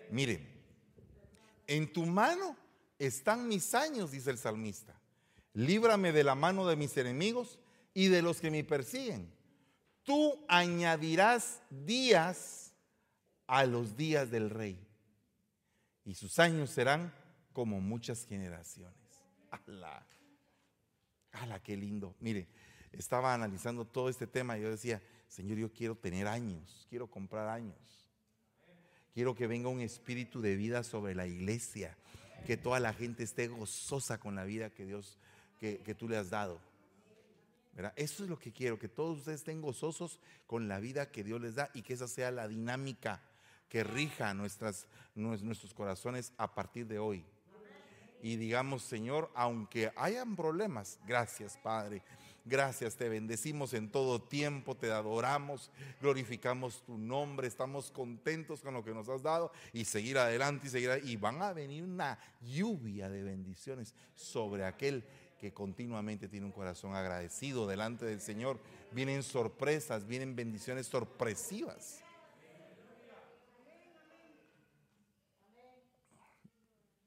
Mire, 0.09 0.47
en 1.67 1.91
tu 1.91 2.05
mano 2.05 2.55
están 2.97 3.47
mis 3.47 3.75
años, 3.75 4.11
dice 4.11 4.31
el 4.31 4.37
salmista. 4.37 4.95
Líbrame 5.53 6.11
de 6.11 6.23
la 6.23 6.35
mano 6.35 6.67
de 6.67 6.75
mis 6.75 6.95
enemigos 6.97 7.59
y 7.93 8.07
de 8.07 8.21
los 8.21 8.39
que 8.39 8.51
me 8.51 8.63
persiguen. 8.63 9.31
Tú 10.03 10.45
añadirás 10.47 11.61
días 11.69 12.73
a 13.47 13.65
los 13.65 13.97
días 13.97 14.29
del 14.29 14.49
rey 14.49 14.87
y 16.05 16.13
sus 16.13 16.39
años 16.39 16.69
serán 16.69 17.13
como 17.51 17.81
muchas 17.81 18.25
generaciones. 18.25 18.95
¡Hala! 19.51 20.07
¡Hala, 21.33 21.61
qué 21.61 21.75
lindo! 21.75 22.15
Mire, 22.21 22.47
estaba 22.93 23.33
analizando 23.33 23.85
todo 23.85 24.07
este 24.07 24.27
tema 24.27 24.57
y 24.57 24.61
yo 24.61 24.69
decía, 24.69 25.01
Señor, 25.27 25.57
yo 25.57 25.73
quiero 25.73 25.97
tener 25.97 26.27
años, 26.27 26.87
quiero 26.89 27.07
comprar 27.11 27.49
años. 27.49 28.09
Quiero 29.13 29.35
que 29.35 29.47
venga 29.47 29.67
un 29.67 29.81
espíritu 29.81 30.41
de 30.41 30.55
vida 30.55 30.83
sobre 30.83 31.15
la 31.15 31.27
iglesia, 31.27 31.97
que 32.45 32.55
toda 32.55 32.79
la 32.79 32.93
gente 32.93 33.23
esté 33.23 33.47
gozosa 33.47 34.19
con 34.19 34.35
la 34.35 34.45
vida 34.45 34.69
que 34.69 34.85
Dios, 34.85 35.17
que, 35.57 35.95
tú 35.97 36.07
le 36.07 36.17
has 36.17 36.29
dado. 36.29 36.59
Eso 37.95 38.23
es 38.23 38.29
lo 38.29 38.39
que 38.39 38.51
quiero, 38.51 38.79
que 38.79 38.87
todos 38.87 39.19
ustedes 39.19 39.41
estén 39.41 39.61
gozosos 39.61 40.19
con 40.47 40.67
la 40.67 40.79
vida 40.79 41.11
que 41.11 41.23
Dios 41.23 41.39
les 41.39 41.55
da 41.55 41.69
y 41.73 41.83
que 41.83 41.93
esa 41.93 42.07
sea 42.07 42.31
la 42.31 42.47
dinámica 42.47 43.21
que 43.69 43.83
rija 43.83 44.33
nuestros 44.33 45.73
corazones 45.75 46.33
a 46.37 46.53
partir 46.53 46.87
de 46.87 46.99
hoy. 46.99 47.23
Y 48.21 48.35
digamos, 48.37 48.81
Señor, 48.81 49.29
aunque 49.35 49.91
hayan 49.95 50.35
problemas, 50.35 50.99
gracias 51.05 51.57
Padre. 51.61 52.01
Gracias, 52.49 52.95
te 52.95 53.09
bendecimos 53.09 53.73
en 53.73 53.91
todo 53.91 54.21
tiempo, 54.21 54.73
te 54.73 54.89
adoramos, 54.89 55.69
glorificamos 55.99 56.81
tu 56.85 56.97
nombre, 56.97 57.45
estamos 57.45 57.91
contentos 57.91 58.61
con 58.61 58.73
lo 58.73 58.85
que 58.85 58.93
nos 58.93 59.09
has 59.09 59.21
dado 59.21 59.51
y 59.73 59.83
seguir 59.83 60.17
adelante 60.17 60.67
y 60.67 60.69
seguir 60.69 61.01
y 61.03 61.17
van 61.17 61.41
a 61.41 61.51
venir 61.51 61.83
una 61.83 62.17
lluvia 62.41 63.09
de 63.09 63.21
bendiciones 63.21 63.93
sobre 64.15 64.63
aquel 64.63 65.03
que 65.39 65.53
continuamente 65.53 66.27
tiene 66.27 66.45
un 66.45 66.51
corazón 66.51 66.95
agradecido 66.95 67.67
delante 67.67 68.05
del 68.05 68.21
Señor. 68.21 68.59
Vienen 68.91 69.23
sorpresas, 69.23 70.07
vienen 70.07 70.35
bendiciones 70.35 70.87
sorpresivas. 70.87 72.01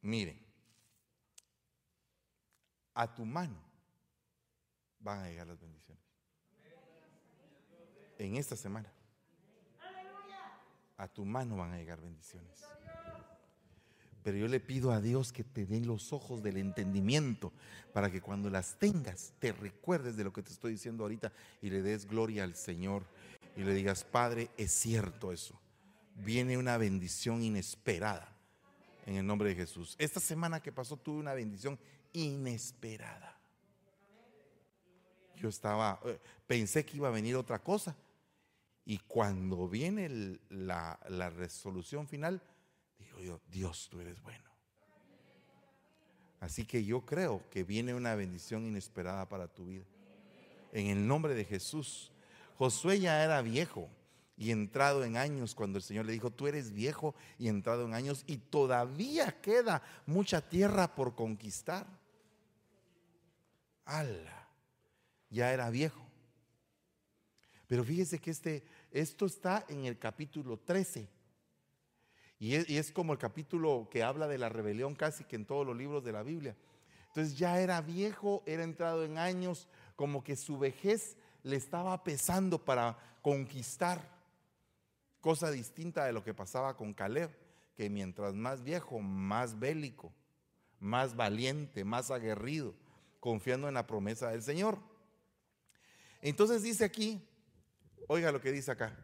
Miren, 0.02 0.40
a 2.94 3.14
tu 3.14 3.24
mano 3.24 3.62
van 4.98 5.20
a 5.20 5.28
llegar 5.28 5.46
las 5.46 5.60
bendiciones. 5.60 6.02
En 8.18 8.36
esta 8.36 8.56
semana. 8.56 8.92
A 10.96 11.08
tu 11.08 11.24
mano 11.24 11.56
van 11.56 11.72
a 11.72 11.78
llegar 11.78 12.00
bendiciones. 12.00 12.62
Pero 14.22 14.36
yo 14.36 14.48
le 14.48 14.60
pido 14.60 14.92
a 14.92 15.00
Dios 15.00 15.32
que 15.32 15.44
te 15.44 15.66
den 15.66 15.86
los 15.86 16.12
ojos 16.12 16.42
del 16.42 16.58
entendimiento 16.58 17.52
para 17.92 18.10
que 18.10 18.20
cuando 18.20 18.50
las 18.50 18.78
tengas 18.78 19.32
te 19.38 19.52
recuerdes 19.52 20.16
de 20.16 20.24
lo 20.24 20.32
que 20.32 20.42
te 20.42 20.52
estoy 20.52 20.72
diciendo 20.72 21.04
ahorita 21.04 21.32
y 21.62 21.70
le 21.70 21.82
des 21.82 22.06
gloria 22.06 22.44
al 22.44 22.54
Señor 22.54 23.04
y 23.56 23.62
le 23.62 23.74
digas, 23.74 24.04
Padre, 24.04 24.50
es 24.56 24.72
cierto 24.72 25.32
eso. 25.32 25.58
Viene 26.16 26.58
una 26.58 26.76
bendición 26.76 27.42
inesperada 27.42 28.36
en 29.06 29.16
el 29.16 29.26
nombre 29.26 29.48
de 29.48 29.54
Jesús. 29.54 29.96
Esta 29.98 30.20
semana 30.20 30.60
que 30.60 30.72
pasó 30.72 30.96
tuve 30.96 31.18
una 31.18 31.34
bendición 31.34 31.78
inesperada. 32.12 33.38
Yo 35.36 35.48
estaba, 35.48 36.00
eh, 36.04 36.18
pensé 36.46 36.84
que 36.84 36.98
iba 36.98 37.08
a 37.08 37.12
venir 37.12 37.36
otra 37.36 37.58
cosa. 37.60 37.96
Y 38.84 38.98
cuando 38.98 39.68
viene 39.68 40.38
la, 40.50 40.98
la 41.08 41.30
resolución 41.30 42.08
final, 42.08 42.42
Dios, 43.50 43.88
tú 43.90 44.00
eres 44.00 44.20
bueno. 44.22 44.50
Así 46.40 46.64
que 46.64 46.84
yo 46.84 47.04
creo 47.04 47.42
que 47.50 47.64
viene 47.64 47.94
una 47.94 48.14
bendición 48.14 48.66
inesperada 48.66 49.28
para 49.28 49.46
tu 49.46 49.66
vida. 49.66 49.84
En 50.72 50.86
el 50.86 51.06
nombre 51.06 51.34
de 51.34 51.44
Jesús. 51.44 52.12
Josué 52.56 53.00
ya 53.00 53.22
era 53.22 53.42
viejo 53.42 53.88
y 54.36 54.50
entrado 54.50 55.04
en 55.04 55.16
años, 55.16 55.54
cuando 55.54 55.78
el 55.78 55.82
Señor 55.82 56.06
le 56.06 56.12
dijo, 56.12 56.30
tú 56.30 56.46
eres 56.46 56.72
viejo 56.72 57.14
y 57.38 57.48
entrado 57.48 57.84
en 57.84 57.94
años 57.94 58.24
y 58.26 58.38
todavía 58.38 59.40
queda 59.40 59.82
mucha 60.06 60.40
tierra 60.40 60.94
por 60.94 61.14
conquistar. 61.14 61.86
ala, 63.84 64.48
ya 65.28 65.52
era 65.52 65.68
viejo. 65.68 66.06
Pero 67.66 67.84
fíjese 67.84 68.18
que 68.18 68.30
este, 68.30 68.64
esto 68.90 69.26
está 69.26 69.64
en 69.68 69.84
el 69.84 69.98
capítulo 69.98 70.58
13. 70.58 71.19
Y 72.40 72.54
es, 72.54 72.90
como 72.90 73.12
el 73.12 73.18
capítulo 73.18 73.86
que 73.90 74.02
habla 74.02 74.26
de 74.26 74.38
la 74.38 74.48
rebelión 74.48 74.94
casi 74.94 75.24
que 75.24 75.36
en 75.36 75.44
todos 75.44 75.66
los 75.66 75.76
libros 75.76 76.02
de 76.02 76.12
la 76.12 76.22
Biblia. 76.22 76.56
Entonces 77.08 77.36
ya 77.36 77.60
era 77.60 77.82
viejo, 77.82 78.42
era 78.46 78.64
entrado 78.64 79.04
en 79.04 79.18
años, 79.18 79.68
como 79.94 80.24
que 80.24 80.36
su 80.36 80.58
vejez 80.58 81.18
le 81.42 81.56
estaba 81.56 82.02
pesando 82.02 82.64
para 82.64 82.98
conquistar, 83.20 84.00
cosa 85.20 85.50
distinta 85.50 86.06
de 86.06 86.14
lo 86.14 86.24
que 86.24 86.32
pasaba 86.32 86.78
con 86.78 86.94
Caleb, 86.94 87.30
que 87.76 87.90
mientras 87.90 88.34
más 88.34 88.64
viejo, 88.64 89.00
más 89.00 89.58
bélico, 89.58 90.10
más 90.78 91.14
valiente, 91.14 91.84
más 91.84 92.10
aguerrido, 92.10 92.74
confiando 93.20 93.68
en 93.68 93.74
la 93.74 93.86
promesa 93.86 94.30
del 94.30 94.42
Señor. 94.42 94.78
Entonces 96.22 96.62
dice 96.62 96.86
aquí, 96.86 97.22
oiga 98.08 98.32
lo 98.32 98.40
que 98.40 98.50
dice 98.50 98.70
acá, 98.70 98.96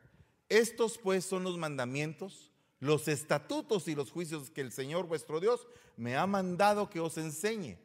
estos 0.49 0.97
pues 0.97 1.27
son 1.27 1.45
los 1.45 1.59
mandamientos, 1.59 2.51
los 2.81 3.09
estatutos 3.09 3.89
y 3.89 3.95
los 3.95 4.11
juicios 4.11 4.51
que 4.51 4.61
el 4.61 4.73
Señor 4.73 5.07
vuestro 5.07 5.41
Dios 5.41 5.67
me 5.97 6.17
ha 6.17 6.27
mandado 6.27 6.91
que 6.91 7.01
os 7.01 7.17
enseñe, 7.17 7.79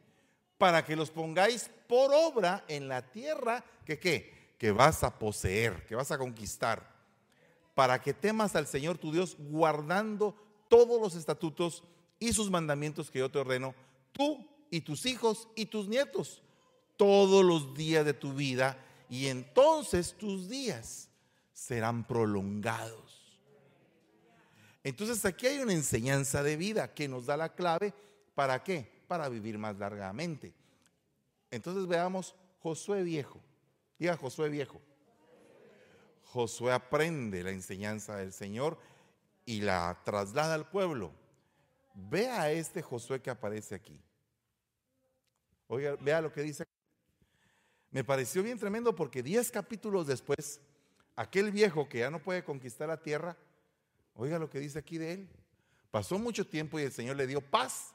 para 0.58 0.84
que 0.84 0.96
los 0.96 1.10
pongáis 1.10 1.70
por 1.88 2.12
obra 2.12 2.64
en 2.68 2.88
la 2.88 3.10
tierra 3.10 3.64
que 3.84 3.98
qué, 3.98 4.54
que 4.58 4.70
vas 4.70 5.02
a 5.02 5.18
poseer, 5.18 5.86
que 5.86 5.94
vas 5.94 6.10
a 6.10 6.18
conquistar, 6.18 6.88
para 7.74 8.00
que 8.00 8.14
temas 8.14 8.54
al 8.54 8.66
Señor 8.66 8.98
tu 8.98 9.12
Dios 9.12 9.36
guardando 9.38 10.36
todos 10.68 11.00
los 11.00 11.14
estatutos 11.14 11.82
y 12.18 12.32
sus 12.32 12.50
mandamientos 12.50 13.10
que 13.10 13.18
yo 13.18 13.30
te 13.30 13.38
ordeno, 13.38 13.74
tú 14.12 14.46
y 14.70 14.82
tus 14.82 15.06
hijos 15.06 15.48
y 15.56 15.66
tus 15.66 15.88
nietos, 15.88 16.42
todos 16.96 17.44
los 17.44 17.74
días 17.74 18.04
de 18.04 18.14
tu 18.14 18.34
vida, 18.34 18.78
y 19.08 19.26
entonces 19.26 20.14
tus 20.16 20.48
días 20.48 21.08
serán 21.52 22.06
prolongados. 22.06 23.21
Entonces 24.84 25.24
aquí 25.24 25.46
hay 25.46 25.58
una 25.58 25.72
enseñanza 25.72 26.42
de 26.42 26.56
vida 26.56 26.92
que 26.92 27.08
nos 27.08 27.26
da 27.26 27.36
la 27.36 27.54
clave 27.54 27.94
para 28.34 28.62
qué? 28.62 29.04
Para 29.06 29.28
vivir 29.28 29.58
más 29.58 29.76
largamente. 29.78 30.52
Entonces 31.50 31.86
veamos 31.86 32.34
Josué 32.60 33.02
viejo. 33.02 33.40
Diga 33.98 34.16
Josué 34.16 34.48
viejo. 34.48 34.80
Josué 36.24 36.72
aprende 36.72 37.42
la 37.42 37.50
enseñanza 37.50 38.16
del 38.16 38.32
Señor 38.32 38.78
y 39.44 39.60
la 39.60 40.00
traslada 40.04 40.54
al 40.54 40.68
pueblo. 40.68 41.12
Vea 41.94 42.42
a 42.42 42.50
este 42.50 42.82
Josué 42.82 43.20
que 43.20 43.30
aparece 43.30 43.74
aquí. 43.74 44.00
Oiga, 45.68 45.96
vea 46.00 46.20
lo 46.20 46.32
que 46.32 46.42
dice. 46.42 46.64
Me 47.90 48.02
pareció 48.02 48.42
bien 48.42 48.58
tremendo 48.58 48.94
porque 48.94 49.22
diez 49.22 49.50
capítulos 49.50 50.06
después, 50.06 50.60
aquel 51.14 51.50
viejo 51.50 51.88
que 51.88 51.98
ya 51.98 52.10
no 52.10 52.22
puede 52.22 52.42
conquistar 52.42 52.88
la 52.88 52.96
tierra, 52.96 53.36
oiga 54.14 54.38
lo 54.38 54.48
que 54.50 54.58
dice 54.58 54.78
aquí 54.78 54.98
de 54.98 55.12
él. 55.12 55.28
Pasó 55.90 56.18
mucho 56.18 56.46
tiempo 56.46 56.78
y 56.78 56.84
el 56.84 56.92
Señor 56.92 57.16
le 57.16 57.26
dio 57.26 57.40
paz 57.40 57.94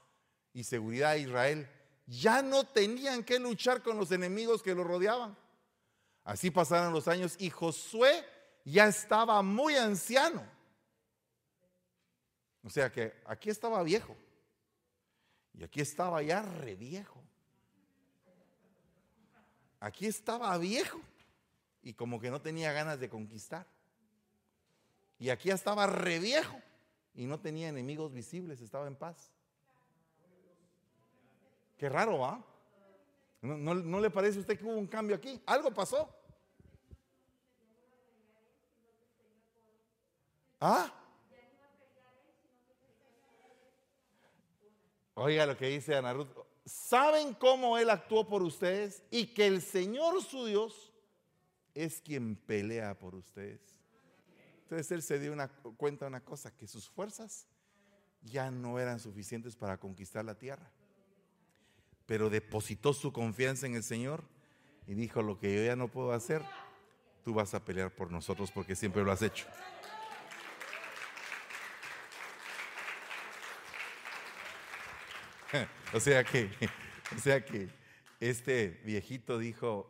y 0.53 0.63
seguridad 0.63 1.11
a 1.11 1.17
Israel. 1.17 1.67
Ya 2.05 2.41
no 2.41 2.63
tenían 2.63 3.23
que 3.23 3.39
luchar 3.39 3.81
con 3.81 3.97
los 3.97 4.11
enemigos 4.11 4.61
que 4.61 4.75
lo 4.75 4.83
rodeaban. 4.83 5.37
Así 6.23 6.51
pasaron 6.51 6.93
los 6.93 7.07
años 7.07 7.35
y 7.39 7.49
Josué 7.49 8.25
ya 8.65 8.87
estaba 8.87 9.41
muy 9.41 9.75
anciano. 9.75 10.43
O 12.63 12.69
sea 12.69 12.91
que 12.91 13.13
aquí 13.25 13.49
estaba 13.49 13.81
viejo 13.81 14.15
y 15.53 15.63
aquí 15.63 15.81
estaba 15.81 16.21
ya 16.21 16.41
re 16.41 16.75
viejo. 16.75 17.23
Aquí 19.79 20.05
estaba 20.05 20.57
viejo 20.57 20.99
y 21.81 21.93
como 21.93 22.19
que 22.19 22.29
no 22.29 22.41
tenía 22.41 22.73
ganas 22.73 22.99
de 22.99 23.09
conquistar. 23.09 23.65
Y 25.19 25.29
aquí 25.29 25.49
estaba 25.49 25.87
re 25.87 26.19
viejo 26.19 26.61
y 27.15 27.25
no 27.25 27.39
tenía 27.39 27.69
enemigos 27.69 28.13
visibles, 28.13 28.61
estaba 28.61 28.87
en 28.87 28.95
paz. 28.95 29.31
Qué 31.77 31.89
raro, 31.89 32.19
¿va? 32.19 32.43
¿No, 33.41 33.75
no 33.75 33.99
le 33.99 34.09
parece 34.09 34.37
a 34.37 34.41
usted 34.41 34.57
que 34.57 34.65
hubo 34.65 34.77
un 34.77 34.87
cambio 34.87 35.15
aquí? 35.15 35.41
Algo 35.45 35.71
pasó. 35.71 36.09
¿Ah? 40.59 40.91
Oiga 45.13 45.45
lo 45.45 45.57
que 45.57 45.67
dice 45.67 45.95
Ana 45.95 46.13
Ruth. 46.13 46.27
¿Saben 46.65 47.33
cómo 47.33 47.77
Él 47.77 47.89
actuó 47.89 48.27
por 48.27 48.43
ustedes? 48.43 49.03
Y 49.09 49.27
que 49.27 49.47
el 49.47 49.61
Señor 49.61 50.21
su 50.23 50.45
Dios 50.45 50.91
es 51.73 52.01
quien 52.01 52.35
pelea 52.35 52.97
por 52.97 53.15
ustedes. 53.15 53.76
Entonces 54.67 54.91
Él 54.91 55.01
se 55.01 55.17
dio 55.17 55.31
una, 55.31 55.47
cuenta 55.47 56.03
de 56.03 56.09
una 56.09 56.19
cosa, 56.19 56.51
que 56.51 56.67
sus 56.67 56.89
fuerzas 56.89 57.47
ya 58.21 58.51
no 58.51 58.79
eran 58.79 58.99
suficientes 58.99 59.55
para 59.55 59.77
conquistar 59.77 60.25
la 60.25 60.37
tierra. 60.37 60.69
Pero 62.05 62.29
depositó 62.29 62.91
su 62.91 63.13
confianza 63.13 63.65
en 63.65 63.75
el 63.75 63.83
Señor 63.83 64.25
y 64.85 64.93
dijo, 64.93 65.21
lo 65.21 65.39
que 65.39 65.55
yo 65.55 65.63
ya 65.63 65.77
no 65.77 65.87
puedo 65.87 66.11
hacer, 66.11 66.43
tú 67.23 67.33
vas 67.33 67.53
a 67.53 67.63
pelear 67.63 67.95
por 67.95 68.11
nosotros 68.11 68.51
porque 68.51 68.75
siempre 68.75 69.05
lo 69.05 69.11
has 69.13 69.21
hecho. 69.21 69.47
o 75.93 75.99
sea 76.01 76.25
que, 76.25 76.51
o 77.15 77.19
sea 77.19 77.45
que 77.45 77.69
este 78.19 78.81
viejito 78.83 79.37
dijo, 79.37 79.89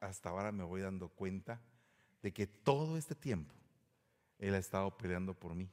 hasta 0.00 0.30
ahora 0.30 0.52
me 0.52 0.64
voy 0.64 0.80
dando 0.80 1.10
cuenta 1.10 1.60
de 2.22 2.32
que 2.32 2.46
todo 2.46 2.96
este 2.96 3.14
tiempo 3.14 3.54
él 4.38 4.54
ha 4.54 4.58
estado 4.58 4.96
peleando 4.96 5.34
por 5.34 5.54
mí. 5.54 5.70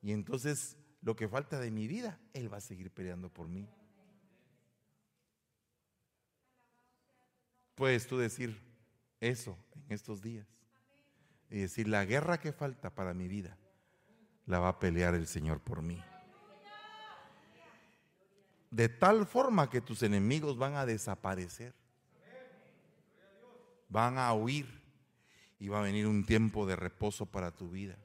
Y 0.00 0.12
entonces 0.12 0.76
lo 1.00 1.16
que 1.16 1.28
falta 1.28 1.58
de 1.58 1.70
mi 1.70 1.86
vida, 1.86 2.18
él 2.32 2.52
va 2.52 2.58
a 2.58 2.60
seguir 2.60 2.90
peleando 2.90 3.28
por 3.28 3.48
mí. 3.48 3.68
Puedes 7.74 8.06
tú 8.06 8.18
decir 8.18 8.60
eso 9.20 9.56
en 9.74 9.92
estos 9.92 10.20
días 10.22 10.46
y 11.50 11.58
decir, 11.58 11.88
la 11.88 12.04
guerra 12.04 12.38
que 12.38 12.52
falta 12.52 12.94
para 12.94 13.14
mi 13.14 13.28
vida, 13.28 13.58
la 14.46 14.58
va 14.58 14.68
a 14.68 14.78
pelear 14.78 15.14
el 15.14 15.26
Señor 15.26 15.60
por 15.60 15.82
mí 15.82 16.02
de 18.72 18.88
tal 18.88 19.26
forma 19.26 19.68
que 19.68 19.82
tus 19.82 20.02
enemigos 20.02 20.56
van 20.56 20.74
a 20.74 20.86
desaparecer. 20.86 21.74
Van 23.92 24.16
a 24.16 24.32
huir 24.32 24.66
y 25.58 25.68
va 25.68 25.80
a 25.80 25.82
venir 25.82 26.06
un 26.06 26.24
tiempo 26.24 26.66
de 26.66 26.74
reposo 26.74 27.26
para 27.26 27.50
tu 27.50 27.70
vida. 27.70 27.96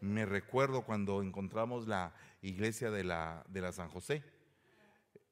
Me 0.00 0.26
recuerdo 0.26 0.82
cuando 0.82 1.22
encontramos 1.22 1.88
la 1.88 2.14
iglesia 2.42 2.90
de 2.90 3.04
la, 3.04 3.44
de 3.48 3.60
la 3.62 3.72
San 3.72 3.88
José. 3.88 4.22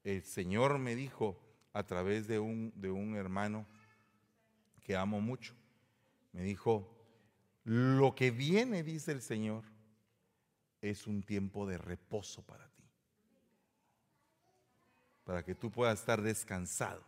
El 0.02 0.22
Señor 0.22 0.78
me 0.78 0.94
dijo 0.94 1.38
a 1.72 1.84
través 1.84 2.26
de 2.26 2.38
un, 2.38 2.72
de 2.74 2.90
un 2.90 3.14
hermano 3.14 3.66
que 4.82 4.96
amo 4.96 5.20
mucho, 5.20 5.54
me 6.32 6.42
dijo, 6.42 6.96
lo 7.64 8.14
que 8.14 8.30
viene, 8.30 8.82
dice 8.82 9.12
el 9.12 9.20
Señor, 9.20 9.64
es 10.80 11.06
un 11.06 11.22
tiempo 11.22 11.66
de 11.66 11.76
reposo 11.76 12.42
para 12.42 12.66
ti 12.68 12.76
para 15.26 15.42
que 15.42 15.56
tú 15.56 15.72
puedas 15.72 15.98
estar 15.98 16.22
descansado 16.22 17.02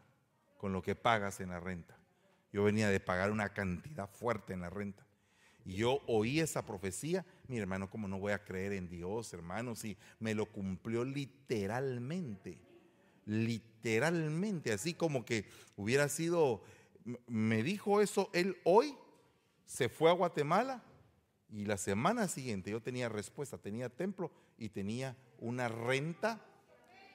con 0.58 0.72
lo 0.72 0.82
que 0.82 0.96
pagas 0.96 1.40
en 1.40 1.50
la 1.50 1.60
renta. 1.60 1.97
Yo 2.52 2.64
venía 2.64 2.88
de 2.88 3.00
pagar 3.00 3.30
una 3.30 3.52
cantidad 3.52 4.08
fuerte 4.08 4.52
en 4.52 4.60
la 4.60 4.70
renta. 4.70 5.06
Y 5.64 5.76
yo 5.76 6.00
oí 6.06 6.40
esa 6.40 6.64
profecía, 6.64 7.26
mi 7.46 7.58
hermano, 7.58 7.90
como 7.90 8.08
no 8.08 8.18
voy 8.18 8.32
a 8.32 8.44
creer 8.44 8.72
en 8.72 8.88
Dios, 8.88 9.32
hermano, 9.34 9.74
si 9.74 9.98
me 10.18 10.34
lo 10.34 10.46
cumplió 10.46 11.04
literalmente, 11.04 12.58
literalmente, 13.26 14.72
así 14.72 14.94
como 14.94 15.26
que 15.26 15.46
hubiera 15.76 16.08
sido, 16.08 16.62
me 17.26 17.62
dijo 17.62 18.00
eso 18.00 18.30
él 18.32 18.56
hoy, 18.64 18.94
se 19.66 19.90
fue 19.90 20.08
a 20.08 20.14
Guatemala 20.14 20.82
y 21.50 21.66
la 21.66 21.76
semana 21.76 22.28
siguiente 22.28 22.70
yo 22.70 22.80
tenía 22.80 23.10
respuesta, 23.10 23.58
tenía 23.58 23.90
templo 23.90 24.30
y 24.56 24.70
tenía 24.70 25.14
una 25.38 25.68
renta 25.68 26.42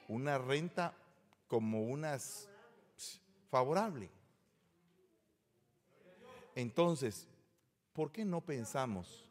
una 0.08 0.38
renta 0.38 0.94
como 1.48 1.82
unas 1.82 2.48
favorable. 3.50 4.10
Entonces, 6.54 7.26
¿por 7.92 8.12
qué 8.12 8.24
no 8.24 8.40
pensamos 8.40 9.28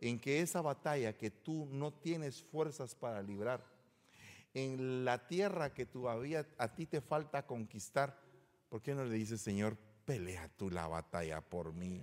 en 0.00 0.18
que 0.18 0.40
esa 0.40 0.60
batalla 0.60 1.16
que 1.16 1.30
tú 1.30 1.66
no 1.70 1.92
tienes 1.92 2.42
fuerzas 2.42 2.94
para 2.94 3.22
librar, 3.22 3.64
en 4.54 5.04
la 5.04 5.26
tierra 5.26 5.74
que 5.74 5.84
todavía 5.84 6.46
a 6.58 6.74
ti 6.74 6.86
te 6.86 7.00
falta 7.00 7.46
conquistar, 7.46 8.18
¿por 8.68 8.82
qué 8.82 8.94
no 8.94 9.04
le 9.04 9.14
dices, 9.14 9.40
Señor, 9.40 9.76
pelea 10.04 10.48
tú 10.56 10.70
la 10.70 10.86
batalla 10.86 11.40
por 11.40 11.72
mí? 11.72 12.02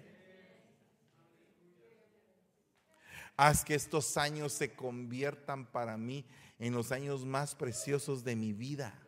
Haz 3.35 3.65
que 3.65 3.73
estos 3.73 4.17
años 4.17 4.53
se 4.53 4.75
conviertan 4.75 5.65
para 5.65 5.97
mí 5.97 6.25
en 6.59 6.73
los 6.73 6.91
años 6.91 7.25
más 7.25 7.55
preciosos 7.55 8.23
de 8.23 8.35
mi 8.35 8.53
vida. 8.53 8.99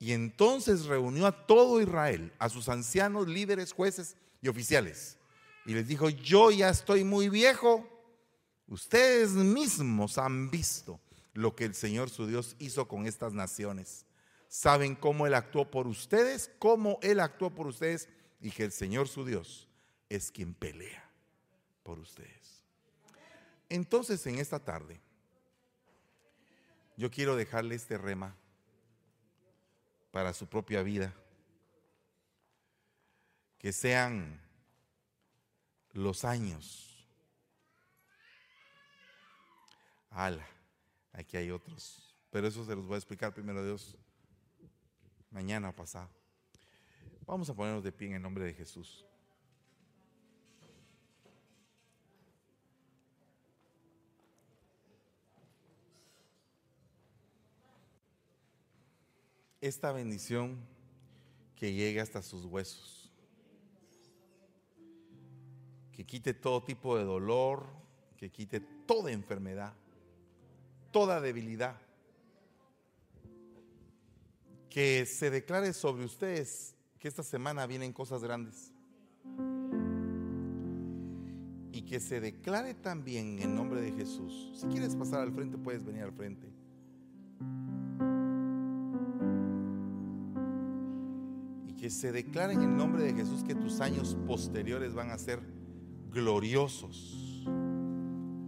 Y 0.00 0.12
entonces 0.12 0.86
reunió 0.86 1.26
a 1.26 1.46
todo 1.46 1.80
Israel, 1.80 2.32
a 2.38 2.48
sus 2.48 2.70
ancianos, 2.70 3.28
líderes, 3.28 3.72
jueces 3.72 4.16
y 4.40 4.48
oficiales. 4.48 5.18
Y 5.66 5.74
les 5.74 5.86
dijo, 5.86 6.08
yo 6.08 6.50
ya 6.50 6.70
estoy 6.70 7.04
muy 7.04 7.28
viejo. 7.28 7.86
Ustedes 8.66 9.32
mismos 9.32 10.16
han 10.16 10.50
visto 10.50 10.98
lo 11.34 11.54
que 11.54 11.66
el 11.66 11.74
Señor 11.74 12.08
su 12.08 12.26
Dios 12.26 12.56
hizo 12.58 12.88
con 12.88 13.06
estas 13.06 13.34
naciones. 13.34 14.06
Saben 14.48 14.96
cómo 14.96 15.26
Él 15.26 15.34
actuó 15.34 15.70
por 15.70 15.86
ustedes, 15.86 16.50
cómo 16.58 16.98
Él 17.02 17.20
actuó 17.20 17.50
por 17.54 17.66
ustedes 17.66 18.08
y 18.40 18.50
que 18.52 18.64
el 18.64 18.72
Señor 18.72 19.06
su 19.06 19.26
Dios 19.26 19.68
es 20.08 20.32
quien 20.32 20.54
pelea 20.54 21.10
por 21.82 21.98
ustedes. 21.98 22.62
Entonces 23.68 24.26
en 24.26 24.38
esta 24.38 24.58
tarde 24.60 24.98
yo 26.96 27.10
quiero 27.10 27.36
dejarle 27.36 27.74
este 27.74 27.98
rema 27.98 28.34
para 30.10 30.32
su 30.32 30.46
propia 30.46 30.82
vida. 30.82 31.14
Que 33.58 33.72
sean 33.72 34.40
los 35.92 36.24
años. 36.24 37.06
Ala, 40.10 40.46
aquí 41.12 41.36
hay 41.36 41.50
otros. 41.50 42.16
Pero 42.30 42.46
eso 42.46 42.64
se 42.64 42.74
los 42.74 42.86
voy 42.86 42.94
a 42.94 42.98
explicar 42.98 43.34
primero 43.34 43.64
Dios 43.64 43.96
mañana 45.30 45.72
pasado. 45.72 46.08
Vamos 47.26 47.48
a 47.50 47.54
ponernos 47.54 47.84
de 47.84 47.92
pie 47.92 48.08
en 48.08 48.14
el 48.14 48.22
nombre 48.22 48.44
de 48.44 48.54
Jesús. 48.54 49.06
Esta 59.60 59.92
bendición 59.92 60.56
que 61.56 61.72
llegue 61.72 62.00
hasta 62.00 62.22
sus 62.22 62.44
huesos, 62.46 63.12
que 65.92 66.04
quite 66.06 66.32
todo 66.32 66.62
tipo 66.62 66.96
de 66.96 67.04
dolor, 67.04 67.66
que 68.16 68.30
quite 68.30 68.60
toda 68.60 69.12
enfermedad, 69.12 69.74
toda 70.90 71.20
debilidad, 71.20 71.76
que 74.70 75.04
se 75.04 75.30
declare 75.30 75.72
sobre 75.72 76.04
ustedes 76.04 76.74
que 76.98 77.08
esta 77.08 77.22
semana 77.22 77.66
vienen 77.66 77.92
cosas 77.92 78.22
grandes. 78.22 78.72
Y 81.72 81.82
que 81.82 82.00
se 82.00 82.20
declare 82.20 82.74
también 82.74 83.40
en 83.40 83.54
nombre 83.54 83.80
de 83.80 83.92
Jesús. 83.92 84.52
Si 84.54 84.66
quieres 84.68 84.94
pasar 84.96 85.20
al 85.20 85.32
frente, 85.32 85.56
puedes 85.58 85.84
venir 85.84 86.02
al 86.02 86.12
frente 86.12 86.48
que 91.80 91.88
se 91.88 92.12
declare 92.12 92.52
en 92.52 92.60
el 92.60 92.76
nombre 92.76 93.02
de 93.02 93.14
Jesús 93.14 93.42
que 93.42 93.54
tus 93.54 93.80
años 93.80 94.14
posteriores 94.26 94.92
van 94.92 95.10
a 95.10 95.16
ser 95.18 95.40
gloriosos. 96.12 97.46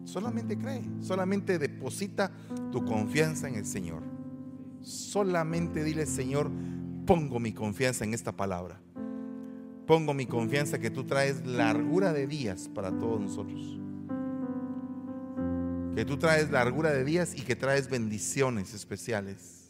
Solamente 0.04 0.58
cree, 0.58 0.84
solamente 1.00 1.58
deposita 1.58 2.30
tu 2.70 2.84
confianza 2.84 3.48
en 3.48 3.54
el 3.54 3.64
Señor. 3.64 4.02
Solamente 4.82 5.82
dile, 5.82 6.04
Señor, 6.04 6.50
pongo 7.06 7.40
mi 7.40 7.54
confianza 7.54 8.04
en 8.04 8.12
esta 8.12 8.32
palabra. 8.32 8.78
Pongo 9.86 10.12
mi 10.12 10.26
confianza 10.26 10.78
que 10.78 10.90
tú 10.90 11.04
traes 11.04 11.46
largura 11.46 12.12
de 12.12 12.26
días 12.26 12.68
para 12.68 12.90
todos 12.90 13.18
nosotros. 13.18 13.78
Que 15.94 16.04
tú 16.04 16.18
traes 16.18 16.50
largura 16.50 16.90
de 16.90 17.04
días 17.04 17.34
y 17.34 17.42
que 17.42 17.56
traes 17.56 17.88
bendiciones 17.88 18.74
especiales. 18.74 19.61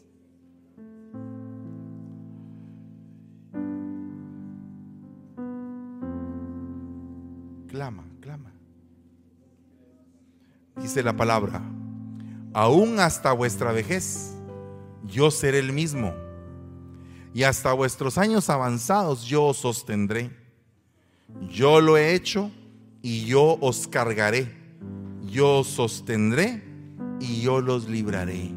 La 11.01 11.17
palabra, 11.17 11.61
aún 12.53 12.99
hasta 12.99 13.31
vuestra 13.31 13.71
vejez, 13.71 14.35
yo 15.03 15.31
seré 15.31 15.57
el 15.57 15.73
mismo. 15.73 16.13
Y 17.33 17.43
hasta 17.43 17.73
vuestros 17.73 18.19
años 18.19 18.49
avanzados 18.51 19.25
yo 19.25 19.45
os 19.45 19.57
sostendré. 19.57 20.29
Yo 21.49 21.81
lo 21.81 21.97
he 21.97 22.13
hecho 22.13 22.51
y 23.01 23.25
yo 23.25 23.57
os 23.59 23.87
cargaré. 23.87 24.55
Yo 25.23 25.59
os 25.59 25.67
sostendré 25.67 26.63
y 27.19 27.41
yo 27.41 27.59
los 27.59 27.89
libraré. 27.89 28.51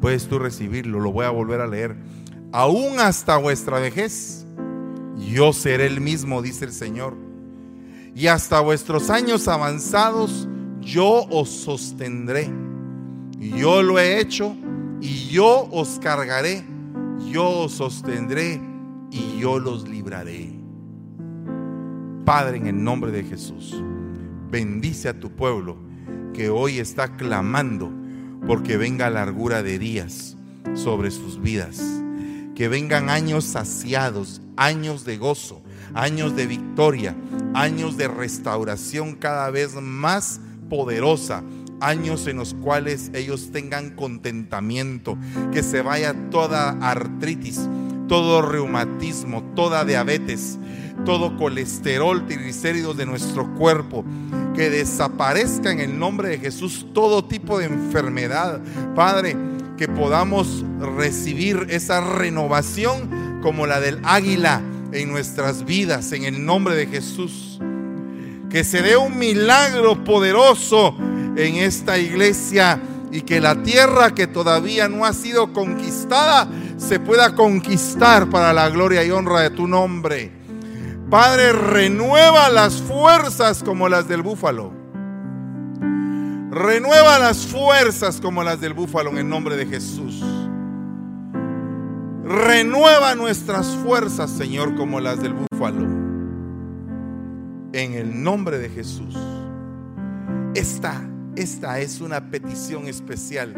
Puedes 0.00 0.28
tú 0.28 0.38
recibirlo, 0.38 1.00
lo 1.00 1.10
voy 1.10 1.24
a 1.24 1.30
volver 1.30 1.60
a 1.60 1.66
leer. 1.66 1.96
Aún 2.52 3.00
hasta 3.00 3.36
vuestra 3.36 3.80
vejez 3.80 4.46
yo 5.16 5.52
seré 5.52 5.86
el 5.86 6.00
mismo, 6.00 6.40
dice 6.40 6.66
el 6.66 6.72
Señor. 6.72 7.25
Y 8.16 8.28
hasta 8.28 8.60
vuestros 8.60 9.10
años 9.10 9.46
avanzados 9.46 10.48
yo 10.80 11.26
os 11.28 11.50
sostendré. 11.50 12.50
Yo 13.38 13.82
lo 13.82 13.98
he 13.98 14.18
hecho 14.18 14.56
y 15.02 15.28
yo 15.28 15.68
os 15.70 15.98
cargaré. 16.00 16.64
Yo 17.30 17.46
os 17.46 17.72
sostendré 17.72 18.58
y 19.10 19.38
yo 19.38 19.58
los 19.58 19.86
libraré. 19.86 20.50
Padre, 22.24 22.56
en 22.56 22.68
el 22.68 22.82
nombre 22.82 23.12
de 23.12 23.22
Jesús, 23.22 23.76
bendice 24.50 25.10
a 25.10 25.20
tu 25.20 25.32
pueblo 25.32 25.76
que 26.32 26.48
hoy 26.48 26.78
está 26.78 27.18
clamando 27.18 27.92
porque 28.46 28.78
venga 28.78 29.10
largura 29.10 29.62
de 29.62 29.78
días 29.78 30.38
sobre 30.72 31.10
sus 31.10 31.38
vidas. 31.38 31.82
Que 32.54 32.68
vengan 32.68 33.10
años 33.10 33.44
saciados, 33.44 34.40
años 34.56 35.04
de 35.04 35.18
gozo, 35.18 35.60
años 35.94 36.36
de 36.36 36.46
victoria, 36.46 37.14
años 37.54 37.96
de 37.96 38.08
restauración 38.08 39.14
cada 39.14 39.50
vez 39.50 39.74
más 39.74 40.40
poderosa, 40.68 41.42
años 41.80 42.26
en 42.26 42.36
los 42.36 42.54
cuales 42.54 43.10
ellos 43.14 43.50
tengan 43.52 43.90
contentamiento, 43.90 45.18
que 45.52 45.62
se 45.62 45.82
vaya 45.82 46.14
toda 46.30 46.70
artritis, 46.80 47.68
todo 48.08 48.42
reumatismo, 48.42 49.42
toda 49.54 49.84
diabetes, 49.84 50.58
todo 51.04 51.36
colesterol, 51.36 52.26
triglicéridos 52.26 52.96
de 52.96 53.06
nuestro 53.06 53.54
cuerpo, 53.54 54.04
que 54.54 54.70
desaparezca 54.70 55.70
en 55.70 55.80
el 55.80 55.98
nombre 55.98 56.30
de 56.30 56.38
Jesús 56.38 56.86
todo 56.94 57.24
tipo 57.24 57.58
de 57.58 57.66
enfermedad, 57.66 58.60
Padre, 58.94 59.36
que 59.76 59.88
podamos 59.88 60.64
recibir 60.96 61.66
esa 61.68 62.00
renovación 62.00 63.38
como 63.42 63.66
la 63.66 63.80
del 63.80 64.00
águila 64.04 64.62
en 64.96 65.10
nuestras 65.10 65.64
vidas, 65.64 66.12
en 66.12 66.24
el 66.24 66.44
nombre 66.44 66.74
de 66.74 66.86
Jesús. 66.86 67.60
Que 68.50 68.64
se 68.64 68.82
dé 68.82 68.96
un 68.96 69.18
milagro 69.18 70.02
poderoso 70.04 70.96
en 71.36 71.56
esta 71.56 71.98
iglesia 71.98 72.80
y 73.12 73.22
que 73.22 73.40
la 73.40 73.62
tierra 73.62 74.14
que 74.14 74.26
todavía 74.26 74.88
no 74.88 75.04
ha 75.04 75.12
sido 75.12 75.52
conquistada 75.52 76.48
se 76.76 77.00
pueda 77.00 77.34
conquistar 77.34 78.28
para 78.30 78.52
la 78.52 78.68
gloria 78.68 79.04
y 79.04 79.10
honra 79.10 79.40
de 79.40 79.50
tu 79.50 79.66
nombre. 79.66 80.32
Padre, 81.10 81.52
renueva 81.52 82.48
las 82.48 82.82
fuerzas 82.82 83.62
como 83.62 83.88
las 83.88 84.08
del 84.08 84.22
búfalo. 84.22 84.72
Renueva 86.50 87.18
las 87.18 87.46
fuerzas 87.46 88.20
como 88.20 88.42
las 88.42 88.60
del 88.60 88.72
búfalo 88.72 89.10
en 89.10 89.18
el 89.18 89.28
nombre 89.28 89.56
de 89.56 89.66
Jesús. 89.66 90.22
Renueva 92.26 93.14
nuestras 93.14 93.68
fuerzas, 93.76 94.32
Señor, 94.32 94.74
como 94.74 94.98
las 94.98 95.22
del 95.22 95.32
búfalo. 95.32 95.82
En 97.72 97.92
el 97.92 98.20
nombre 98.20 98.58
de 98.58 98.68
Jesús. 98.68 99.16
Esta, 100.52 101.08
esta 101.36 101.78
es 101.78 102.00
una 102.00 102.28
petición 102.28 102.88
especial 102.88 103.54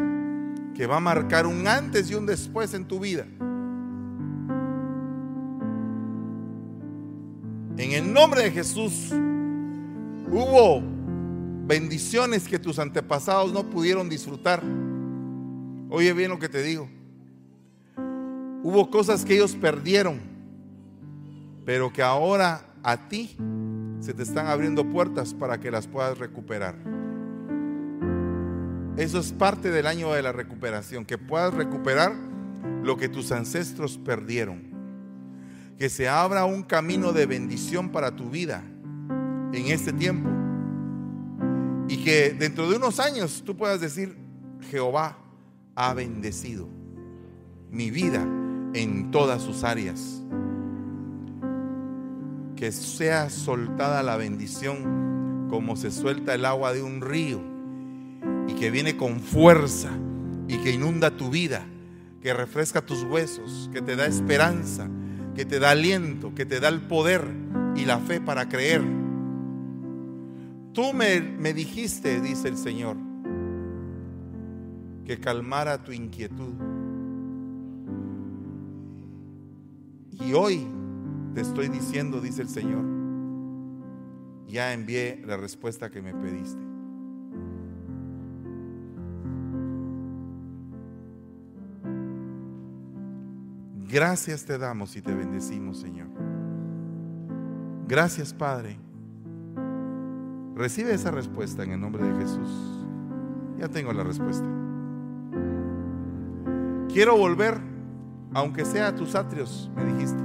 que 0.75 0.85
va 0.85 0.97
a 0.97 0.99
marcar 0.99 1.47
un 1.47 1.67
antes 1.67 2.11
y 2.11 2.13
un 2.13 2.27
después 2.27 2.75
en 2.75 2.85
tu 2.85 2.99
vida. 2.99 3.25
En 7.75 7.91
el 7.91 8.13
nombre 8.13 8.43
de 8.43 8.51
Jesús 8.51 9.09
hubo 10.29 10.83
bendiciones 11.65 12.47
que 12.47 12.59
tus 12.59 12.77
antepasados 12.77 13.51
no 13.51 13.67
pudieron 13.67 14.07
disfrutar. 14.09 14.61
Oye 15.89 16.13
bien 16.13 16.29
lo 16.29 16.37
que 16.37 16.49
te 16.49 16.61
digo. 16.61 16.98
Hubo 18.61 18.89
cosas 18.89 19.23
que 19.23 19.35
ellos 19.35 19.55
perdieron, 19.55 20.19
pero 21.65 21.93
que 21.93 22.01
ahora 22.01 22.65
a 22.83 23.07
ti 23.07 23.37
se 23.99 24.13
te 24.13 24.23
están 24.23 24.47
abriendo 24.47 24.89
puertas 24.89 25.33
para 25.33 25.59
que 25.59 25.71
las 25.71 25.87
puedas 25.87 26.17
recuperar. 26.17 26.75
Eso 28.97 29.19
es 29.19 29.31
parte 29.31 29.71
del 29.71 29.87
año 29.87 30.11
de 30.11 30.21
la 30.21 30.33
recuperación, 30.33 31.05
que 31.05 31.17
puedas 31.17 31.53
recuperar 31.53 32.13
lo 32.83 32.97
que 32.97 33.07
tus 33.07 33.31
ancestros 33.31 33.97
perdieron. 33.97 34.61
Que 35.77 35.87
se 35.87 36.09
abra 36.09 36.43
un 36.43 36.63
camino 36.63 37.13
de 37.13 37.25
bendición 37.25 37.89
para 37.89 38.13
tu 38.13 38.29
vida 38.29 38.61
en 39.53 39.67
este 39.67 39.93
tiempo. 39.93 40.29
Y 41.87 42.03
que 42.03 42.31
dentro 42.31 42.69
de 42.69 42.75
unos 42.75 42.99
años 42.99 43.41
tú 43.45 43.55
puedas 43.55 43.79
decir, 43.79 44.17
Jehová 44.69 45.17
ha 45.75 45.93
bendecido 45.93 46.67
mi 47.71 47.91
vida 47.91 48.27
en 48.73 49.11
todas 49.11 49.41
sus 49.41 49.63
áreas. 49.63 50.21
Que 52.55 52.71
sea 52.71 53.29
soltada 53.29 54.03
la 54.03 54.17
bendición 54.17 55.47
como 55.49 55.75
se 55.75 55.91
suelta 55.91 56.35
el 56.35 56.45
agua 56.45 56.73
de 56.73 56.83
un 56.83 57.01
río 57.01 57.41
y 58.47 58.53
que 58.53 58.71
viene 58.71 58.97
con 58.97 59.19
fuerza 59.19 59.89
y 60.47 60.57
que 60.57 60.71
inunda 60.71 61.11
tu 61.11 61.29
vida, 61.29 61.65
que 62.21 62.33
refresca 62.33 62.85
tus 62.85 63.03
huesos, 63.03 63.69
que 63.73 63.81
te 63.81 63.95
da 63.95 64.05
esperanza, 64.05 64.87
que 65.35 65.45
te 65.45 65.59
da 65.59 65.71
aliento, 65.71 66.33
que 66.35 66.45
te 66.45 66.59
da 66.59 66.67
el 66.67 66.81
poder 66.81 67.23
y 67.75 67.85
la 67.85 67.99
fe 67.99 68.19
para 68.19 68.49
creer. 68.49 68.81
Tú 70.73 70.93
me, 70.93 71.21
me 71.21 71.53
dijiste, 71.53 72.21
dice 72.21 72.47
el 72.47 72.57
Señor, 72.57 72.97
que 75.05 75.19
calmara 75.19 75.83
tu 75.83 75.91
inquietud. 75.91 76.53
Y 80.19 80.33
hoy 80.33 80.67
te 81.33 81.41
estoy 81.41 81.69
diciendo, 81.69 82.19
dice 82.19 82.41
el 82.41 82.49
Señor, 82.49 82.83
ya 84.47 84.73
envié 84.73 85.21
la 85.25 85.37
respuesta 85.37 85.89
que 85.89 86.01
me 86.01 86.13
pediste. 86.13 86.69
Gracias 93.89 94.45
te 94.45 94.57
damos 94.57 94.95
y 94.95 95.01
te 95.01 95.13
bendecimos, 95.15 95.79
Señor. 95.79 96.07
Gracias, 97.87 98.33
Padre. 98.33 98.77
Recibe 100.55 100.93
esa 100.93 101.09
respuesta 101.09 101.63
en 101.63 101.71
el 101.71 101.81
nombre 101.81 102.03
de 102.03 102.19
Jesús. 102.19 102.49
Ya 103.57 103.67
tengo 103.67 103.91
la 103.91 104.03
respuesta. 104.03 104.45
Quiero 106.87 107.17
volver, 107.17 107.59
aunque 108.33 108.65
sea 108.65 108.89
a 108.89 108.95
tus 108.95 109.15
atrios, 109.15 109.71
me 109.75 109.85
dijiste. 109.85 110.23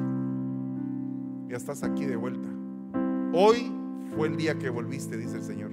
Ya 1.49 1.57
estás 1.57 1.83
aquí 1.83 2.05
de 2.05 2.17
vuelta. 2.17 2.49
Hoy 3.33 3.73
fue 4.15 4.29
el 4.29 4.37
día 4.37 4.59
que 4.59 4.71
volviste, 4.71 5.17
dice 5.17 5.37
el 5.37 5.43
Señor. 5.43 5.71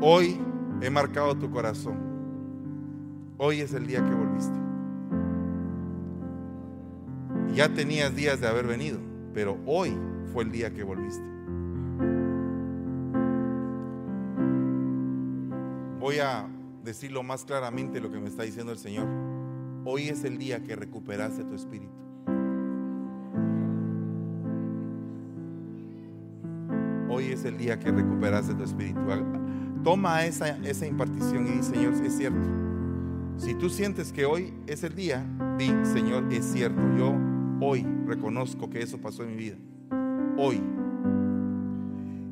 Hoy 0.00 0.38
he 0.80 0.90
marcado 0.90 1.34
tu 1.36 1.50
corazón. 1.50 1.96
Hoy 3.38 3.60
es 3.60 3.72
el 3.72 3.86
día 3.86 4.04
que 4.04 4.14
volviste. 4.14 4.58
Ya 7.54 7.72
tenías 7.72 8.14
días 8.14 8.40
de 8.40 8.48
haber 8.48 8.66
venido, 8.66 8.98
pero 9.32 9.56
hoy 9.66 9.96
fue 10.32 10.44
el 10.44 10.50
día 10.50 10.72
que 10.72 10.82
volviste. 10.82 11.24
Voy 16.00 16.18
a 16.18 16.46
decirlo 16.82 17.22
más 17.22 17.44
claramente 17.44 18.00
lo 18.00 18.10
que 18.10 18.18
me 18.18 18.28
está 18.28 18.42
diciendo 18.42 18.72
el 18.72 18.78
Señor. 18.78 19.23
Hoy 19.84 20.08
es 20.08 20.24
el 20.24 20.38
día 20.38 20.62
que 20.62 20.76
recuperaste 20.76 21.44
tu 21.44 21.54
espíritu. 21.54 21.92
Hoy 27.08 27.26
es 27.26 27.44
el 27.44 27.58
día 27.58 27.78
que 27.78 27.90
recuperaste 27.90 28.54
tu 28.54 28.64
espíritu. 28.64 29.00
Toma 29.82 30.24
esa, 30.24 30.56
esa 30.64 30.86
impartición 30.86 31.46
y 31.46 31.50
di, 31.50 31.62
Señor, 31.62 31.92
es 32.04 32.16
cierto. 32.16 32.48
Si 33.36 33.54
tú 33.54 33.68
sientes 33.68 34.12
que 34.12 34.24
hoy 34.24 34.54
es 34.66 34.82
el 34.82 34.94
día, 34.94 35.24
di, 35.58 35.70
Señor, 35.84 36.32
es 36.32 36.44
cierto. 36.44 36.80
Yo 36.96 37.14
Hoy 37.60 37.86
reconozco 38.06 38.68
que 38.68 38.82
eso 38.82 38.98
pasó 38.98 39.22
en 39.22 39.30
mi 39.30 39.36
vida. 39.36 39.56
Hoy. 40.36 40.60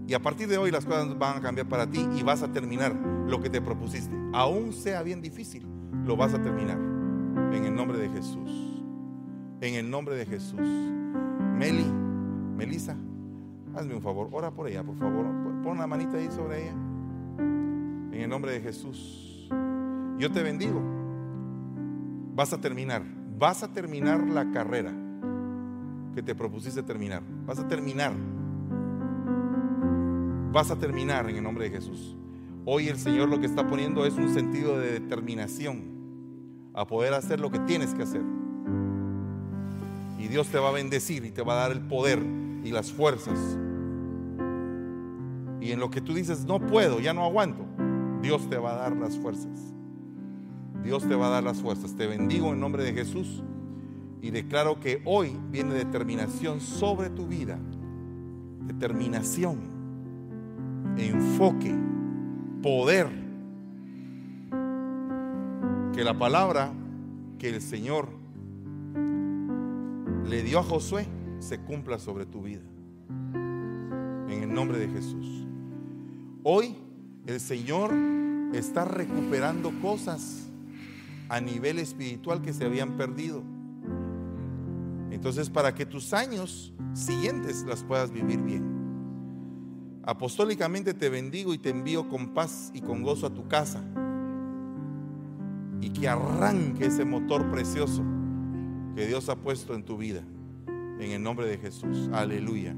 Y 0.06 0.14
a 0.14 0.20
partir 0.20 0.48
de 0.48 0.58
hoy 0.58 0.70
las 0.70 0.84
cosas 0.84 1.16
van 1.18 1.38
a 1.38 1.40
cambiar 1.40 1.68
para 1.68 1.88
ti 1.88 2.06
y 2.16 2.22
vas 2.22 2.42
a 2.42 2.52
terminar 2.52 2.94
lo 3.26 3.40
que 3.40 3.48
te 3.48 3.60
propusiste. 3.62 4.14
Aún 4.32 4.72
sea 4.72 5.02
bien 5.02 5.22
difícil, 5.22 5.64
lo 6.04 6.16
vas 6.16 6.34
a 6.34 6.42
terminar. 6.42 6.91
En 7.52 7.66
el 7.66 7.74
nombre 7.74 7.98
de 7.98 8.08
Jesús. 8.08 8.82
En 9.60 9.74
el 9.74 9.90
nombre 9.90 10.16
de 10.16 10.24
Jesús. 10.24 10.58
Meli, 10.58 11.84
Melissa, 12.56 12.96
hazme 13.74 13.94
un 13.94 14.00
favor. 14.00 14.28
Ora 14.32 14.50
por 14.50 14.68
ella, 14.68 14.82
por 14.82 14.96
favor. 14.96 15.26
Pon 15.62 15.76
una 15.76 15.86
manita 15.86 16.16
ahí 16.16 16.30
sobre 16.30 16.62
ella. 16.62 16.72
En 16.72 18.14
el 18.14 18.28
nombre 18.28 18.52
de 18.52 18.60
Jesús. 18.60 19.48
Yo 20.18 20.32
te 20.32 20.42
bendigo. 20.42 20.80
Vas 22.34 22.54
a 22.54 22.60
terminar. 22.60 23.02
Vas 23.38 23.62
a 23.62 23.72
terminar 23.72 24.26
la 24.26 24.50
carrera 24.50 24.92
que 26.14 26.22
te 26.22 26.34
propusiste 26.34 26.82
terminar. 26.82 27.22
Vas 27.46 27.58
a 27.58 27.68
terminar. 27.68 28.14
Vas 30.52 30.70
a 30.70 30.78
terminar 30.78 31.28
en 31.28 31.36
el 31.36 31.42
nombre 31.42 31.64
de 31.68 31.70
Jesús. 31.70 32.16
Hoy 32.64 32.88
el 32.88 32.96
Señor 32.96 33.28
lo 33.28 33.40
que 33.40 33.46
está 33.46 33.66
poniendo 33.66 34.06
es 34.06 34.14
un 34.14 34.30
sentido 34.30 34.78
de 34.78 34.92
determinación 34.92 35.91
a 36.74 36.86
poder 36.86 37.14
hacer 37.14 37.40
lo 37.40 37.50
que 37.50 37.58
tienes 37.60 37.94
que 37.94 38.02
hacer. 38.02 38.22
Y 40.18 40.28
Dios 40.28 40.48
te 40.48 40.58
va 40.58 40.68
a 40.68 40.72
bendecir 40.72 41.24
y 41.24 41.30
te 41.30 41.42
va 41.42 41.54
a 41.54 41.68
dar 41.68 41.72
el 41.72 41.80
poder 41.80 42.22
y 42.64 42.70
las 42.70 42.92
fuerzas. 42.92 43.38
Y 45.60 45.70
en 45.70 45.80
lo 45.80 45.90
que 45.90 46.00
tú 46.00 46.14
dices, 46.14 46.44
no 46.44 46.60
puedo, 46.60 47.00
ya 47.00 47.12
no 47.12 47.24
aguanto, 47.24 47.64
Dios 48.20 48.48
te 48.48 48.56
va 48.56 48.72
a 48.72 48.76
dar 48.76 48.96
las 48.96 49.16
fuerzas. 49.18 49.72
Dios 50.82 51.06
te 51.08 51.14
va 51.14 51.28
a 51.28 51.30
dar 51.30 51.44
las 51.44 51.58
fuerzas. 51.58 51.94
Te 51.94 52.06
bendigo 52.06 52.52
en 52.52 52.60
nombre 52.60 52.84
de 52.84 52.92
Jesús. 52.92 53.42
Y 54.20 54.30
declaro 54.30 54.80
que 54.80 55.02
hoy 55.04 55.36
viene 55.50 55.74
determinación 55.74 56.60
sobre 56.60 57.10
tu 57.10 57.26
vida. 57.26 57.58
Determinación, 58.66 59.58
enfoque, 60.96 61.74
poder. 62.62 63.08
Que 65.92 66.04
la 66.04 66.18
palabra 66.18 66.72
que 67.38 67.50
el 67.50 67.60
Señor 67.60 68.08
le 70.26 70.42
dio 70.42 70.58
a 70.58 70.62
Josué 70.62 71.06
se 71.38 71.60
cumpla 71.60 71.98
sobre 71.98 72.24
tu 72.24 72.40
vida. 72.40 72.62
En 73.34 74.42
el 74.42 74.54
nombre 74.54 74.78
de 74.78 74.88
Jesús. 74.88 75.46
Hoy 76.42 76.76
el 77.26 77.40
Señor 77.40 77.92
está 78.54 78.86
recuperando 78.86 79.70
cosas 79.82 80.48
a 81.28 81.40
nivel 81.40 81.78
espiritual 81.78 82.40
que 82.40 82.54
se 82.54 82.64
habían 82.64 82.96
perdido. 82.96 83.42
Entonces, 85.10 85.50
para 85.50 85.74
que 85.74 85.84
tus 85.84 86.14
años 86.14 86.72
siguientes 86.94 87.64
las 87.64 87.84
puedas 87.84 88.10
vivir 88.10 88.40
bien. 88.40 88.64
Apostólicamente 90.04 90.94
te 90.94 91.10
bendigo 91.10 91.52
y 91.52 91.58
te 91.58 91.68
envío 91.68 92.08
con 92.08 92.32
paz 92.32 92.70
y 92.72 92.80
con 92.80 93.02
gozo 93.02 93.26
a 93.26 93.34
tu 93.34 93.46
casa. 93.46 93.84
Y 95.82 95.90
que 95.90 96.08
arranque 96.08 96.86
ese 96.86 97.04
motor 97.04 97.50
precioso 97.50 98.02
que 98.96 99.06
Dios 99.06 99.28
ha 99.28 99.36
puesto 99.36 99.74
en 99.74 99.84
tu 99.84 99.98
vida. 99.98 100.22
En 100.98 101.10
el 101.10 101.22
nombre 101.22 101.46
de 101.46 101.58
Jesús. 101.58 102.08
Aleluya. 102.12 102.74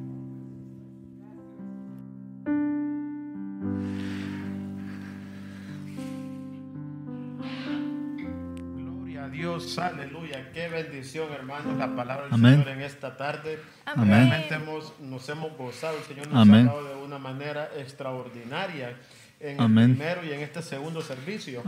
aleluya. 9.78 10.50
Qué 10.52 10.68
bendición, 10.68 11.32
hermanos, 11.32 11.76
la 11.76 11.94
palabra 11.94 12.28
del 12.28 12.40
Señor 12.40 12.68
en 12.68 12.82
esta 12.82 13.16
tarde. 13.16 13.58
Realmente 13.96 14.58
nos 15.00 15.28
hemos 15.28 15.56
gozado, 15.56 15.96
el 15.98 16.04
Señor 16.04 16.28
nos 16.28 16.48
ha 16.48 16.62
dado 16.64 16.84
de 16.84 16.94
una 16.96 17.18
manera 17.18 17.70
extraordinaria 17.76 18.96
en 19.40 19.60
el 19.60 19.90
primero 19.96 20.24
y 20.24 20.32
en 20.32 20.40
este 20.40 20.62
segundo 20.62 21.02
servicio. 21.02 21.62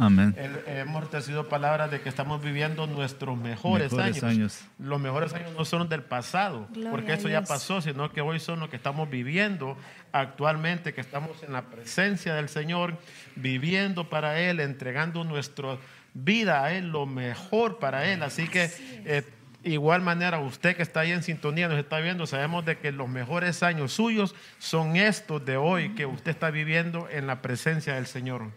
hemos 0.67 1.11
recibido 1.11 1.49
palabras 1.49 1.91
de 1.91 2.01
que 2.01 2.09
estamos 2.09 2.43
viviendo 2.43 2.87
nuestros 2.87 3.37
mejores, 3.39 3.93
años. 3.93 4.65
Los 4.79 5.01
mejores 5.01 5.33
años 5.35 5.53
no 5.57 5.65
son 5.65 5.89
del 5.89 6.03
pasado, 6.03 6.69
porque 6.91 7.15
eso 7.15 7.29
ya 7.29 7.43
pasó, 7.43 7.81
sino 7.81 8.13
que 8.13 8.21
hoy 8.21 8.41
son 8.41 8.61
los 8.61 8.69
que 8.69 8.77
estamos 8.77 9.11
viviendo 9.11 9.77
actualmente, 10.13 10.95
que 10.95 11.01
estamos 11.01 11.43
en 11.43 11.53
la 11.53 11.63
presencia 11.67 12.35
del 12.35 12.49
Señor, 12.49 12.99
viviendo 13.35 14.09
para 14.09 14.41
Él, 14.41 14.61
entregando 14.61 15.25
nuestro 15.25 15.79
vida 16.15 16.65
a 16.65 16.73
Él, 16.73 16.89
lo 16.89 17.07
mejor 17.07 17.79
para 17.79 18.11
Él. 18.11 18.23
Así 18.23 18.49
que, 18.49 18.71
eh, 19.05 19.23
igual 19.67 20.01
manera, 20.03 20.39
usted 20.41 20.77
que 20.77 20.83
está 20.83 21.01
ahí 21.01 21.13
en 21.13 21.23
sintonía, 21.23 21.69
nos 21.69 21.79
está 21.79 21.99
viendo, 21.99 22.27
sabemos 22.27 22.65
de 22.65 22.79
que 22.79 22.93
los 22.93 23.09
mejores 23.09 23.63
años 23.63 23.93
suyos 23.93 24.35
son 24.59 24.97
estos 24.97 25.45
de 25.45 25.57
hoy 25.57 25.95
que 25.95 26.07
usted 26.07 26.31
está 26.31 26.51
viviendo 26.51 27.09
en 27.11 27.27
la 27.27 27.43
presencia 27.43 27.95
del 27.95 28.07
Señor. 28.07 28.51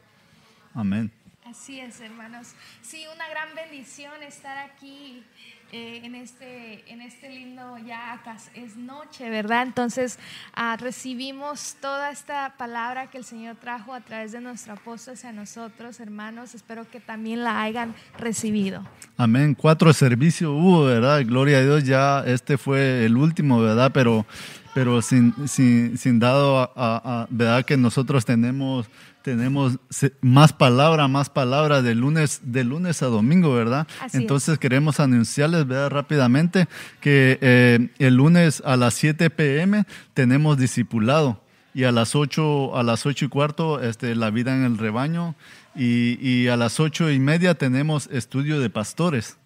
Amén. 0.73 1.11
Así 1.45 1.79
es, 1.79 1.99
hermanos. 1.99 2.53
Sí, 2.83 3.05
una 3.13 3.27
gran 3.27 3.55
bendición 3.55 4.21
estar 4.21 4.57
aquí 4.57 5.23
eh, 5.71 6.01
en, 6.03 6.15
este, 6.15 6.83
en 6.91 7.01
este 7.01 7.29
lindo 7.29 7.77
ya 7.77 8.19
es 8.55 8.75
noche, 8.75 9.29
¿verdad? 9.29 9.63
Entonces 9.63 10.17
ah, 10.53 10.77
recibimos 10.77 11.75
toda 11.81 12.11
esta 12.11 12.55
palabra 12.57 13.09
que 13.09 13.17
el 13.17 13.23
Señor 13.23 13.55
trajo 13.55 13.93
a 13.93 14.01
través 14.01 14.31
de 14.31 14.41
nuestro 14.41 14.73
apóstol 14.73 15.13
hacia 15.13 15.31
nosotros, 15.31 15.99
hermanos. 15.99 16.55
Espero 16.55 16.89
que 16.89 16.99
también 16.99 17.43
la 17.43 17.61
hayan 17.61 17.93
recibido. 18.17 18.83
Amén. 19.17 19.55
Cuatro 19.55 19.93
servicios 19.93 20.51
hubo, 20.51 20.85
¿verdad? 20.85 21.23
Gloria 21.25 21.59
a 21.59 21.61
Dios. 21.61 21.83
Ya 21.83 22.23
este 22.25 22.57
fue 22.57 23.05
el 23.05 23.15
último, 23.15 23.61
¿verdad? 23.61 23.91
Pero 23.93 24.25
pero 24.73 25.01
sin, 25.01 25.33
sin, 25.47 25.97
sin 25.97 26.19
dado 26.19 26.71
a, 26.75 27.27
verdad 27.29 27.65
que 27.65 27.75
nosotros 27.75 28.23
tenemos 28.23 28.87
tenemos 29.21 29.77
más 30.21 30.53
palabra, 30.53 31.07
más 31.07 31.29
palabra 31.29 31.81
de 31.81 31.95
lunes, 31.95 32.41
de 32.43 32.63
lunes 32.63 33.01
a 33.01 33.07
domingo, 33.07 33.53
¿verdad? 33.53 33.87
Entonces 34.13 34.57
queremos 34.57 34.99
anunciarles, 34.99 35.67
¿verdad? 35.67 35.89
Rápidamente 35.89 36.67
que 37.01 37.37
eh, 37.41 37.89
el 37.99 38.15
lunes 38.15 38.63
a 38.65 38.77
las 38.77 38.93
7 38.95 39.29
pm 39.29 39.85
tenemos 40.13 40.57
discipulado 40.57 41.41
y 41.73 41.83
a 41.83 41.91
las 41.91 42.15
8, 42.15 42.77
a 42.77 42.83
las 42.83 43.05
8 43.05 43.25
y 43.25 43.27
cuarto 43.27 43.81
este, 43.81 44.15
la 44.15 44.31
vida 44.31 44.55
en 44.55 44.63
el 44.63 44.77
rebaño 44.77 45.35
y, 45.75 46.17
y 46.25 46.47
a 46.47 46.57
las 46.57 46.79
8 46.79 47.11
y 47.11 47.19
media 47.19 47.55
tenemos 47.55 48.07
estudio 48.11 48.59
de 48.59 48.69
pastores. 48.69 49.37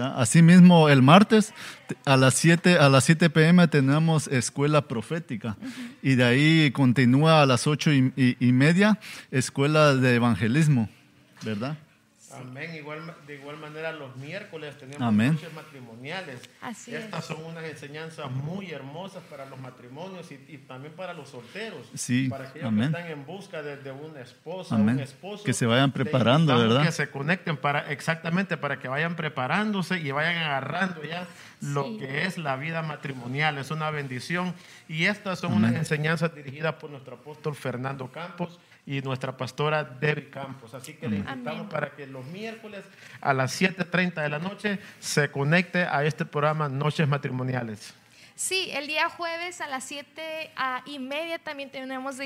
Asimismo, 0.00 0.88
el 0.88 1.02
martes 1.02 1.52
a 2.04 2.16
las 2.16 2.34
7 2.34 2.78
a 2.78 2.88
las 2.88 3.04
7 3.04 3.30
pm 3.30 3.68
tenemos 3.68 4.28
escuela 4.28 4.88
profética. 4.88 5.56
Y 6.02 6.14
de 6.14 6.24
ahí 6.24 6.70
continúa 6.70 7.42
a 7.42 7.46
las 7.46 7.66
8 7.66 7.92
y, 7.92 8.36
y 8.38 8.52
media 8.52 8.98
escuela 9.30 9.94
de 9.94 10.14
evangelismo, 10.14 10.88
¿verdad? 11.44 11.76
Amén. 12.34 12.74
Igual, 12.74 13.14
de 13.26 13.34
igual 13.36 13.58
manera, 13.58 13.92
los 13.92 14.16
miércoles 14.16 14.76
tenemos 14.78 15.12
noches 15.12 15.52
matrimoniales. 15.52 16.40
Así 16.60 16.94
Estas 16.94 17.24
son 17.24 17.44
unas 17.44 17.64
enseñanzas 17.64 18.30
muy 18.30 18.70
hermosas 18.70 19.22
para 19.24 19.46
los 19.46 19.58
matrimonios 19.58 20.30
y, 20.30 20.58
también 20.58 20.94
para 20.94 21.14
los 21.14 21.30
solteros. 21.30 21.90
Sí. 21.94 22.28
Para 22.28 22.48
aquellos 22.48 22.72
que 22.72 22.84
están 22.84 23.06
en 23.06 23.26
busca 23.26 23.62
de, 23.62 23.76
de 23.76 23.90
una 23.90 24.20
esposa, 24.20 24.76
un 24.76 24.98
esposo. 25.00 25.44
Que 25.44 25.52
se 25.52 25.66
vayan 25.66 25.92
preparando, 25.92 26.56
¿verdad? 26.56 26.84
Que 26.84 26.92
se 26.92 27.10
conecten 27.10 27.56
para, 27.56 27.90
exactamente, 27.90 28.56
para 28.56 28.78
que 28.78 28.88
vayan 28.88 29.16
preparándose 29.16 29.98
y 29.98 30.10
vayan 30.10 30.36
agarrando 30.36 31.02
ya 31.04 31.26
lo 31.60 31.96
que 31.98 32.24
es 32.24 32.38
la 32.38 32.56
vida 32.56 32.82
matrimonial. 32.82 33.58
Es 33.58 33.70
una 33.70 33.90
bendición. 33.90 34.54
Y 34.88 35.04
estas 35.04 35.38
son 35.38 35.52
unas 35.52 35.74
enseñanzas 35.74 36.34
dirigidas 36.34 36.74
por 36.74 36.90
nuestro 36.90 37.16
apóstol 37.16 37.54
Fernando 37.54 38.10
Campos 38.10 38.58
y 38.84 39.00
nuestra 39.00 39.36
pastora 39.36 39.84
Debbie 39.84 40.30
Campos. 40.30 40.74
Así 40.74 40.94
que 40.94 41.08
le 41.08 41.18
invitamos 41.18 41.68
para 41.68 41.90
que 41.90 42.06
los 42.06 42.24
miércoles 42.26 42.84
a 43.20 43.32
las 43.32 43.60
7.30 43.60 44.22
de 44.22 44.28
la 44.28 44.38
noche 44.38 44.78
se 45.00 45.30
conecte 45.30 45.84
a 45.84 46.04
este 46.04 46.24
programa 46.24 46.68
Noches 46.68 47.06
Matrimoniales. 47.06 47.94
Sí, 48.42 48.70
el 48.72 48.88
día 48.88 49.08
jueves 49.08 49.60
a 49.60 49.68
las 49.68 49.84
siete 49.84 50.50
y 50.86 50.98
media 50.98 51.38
también 51.38 51.70
tenemos 51.70 52.16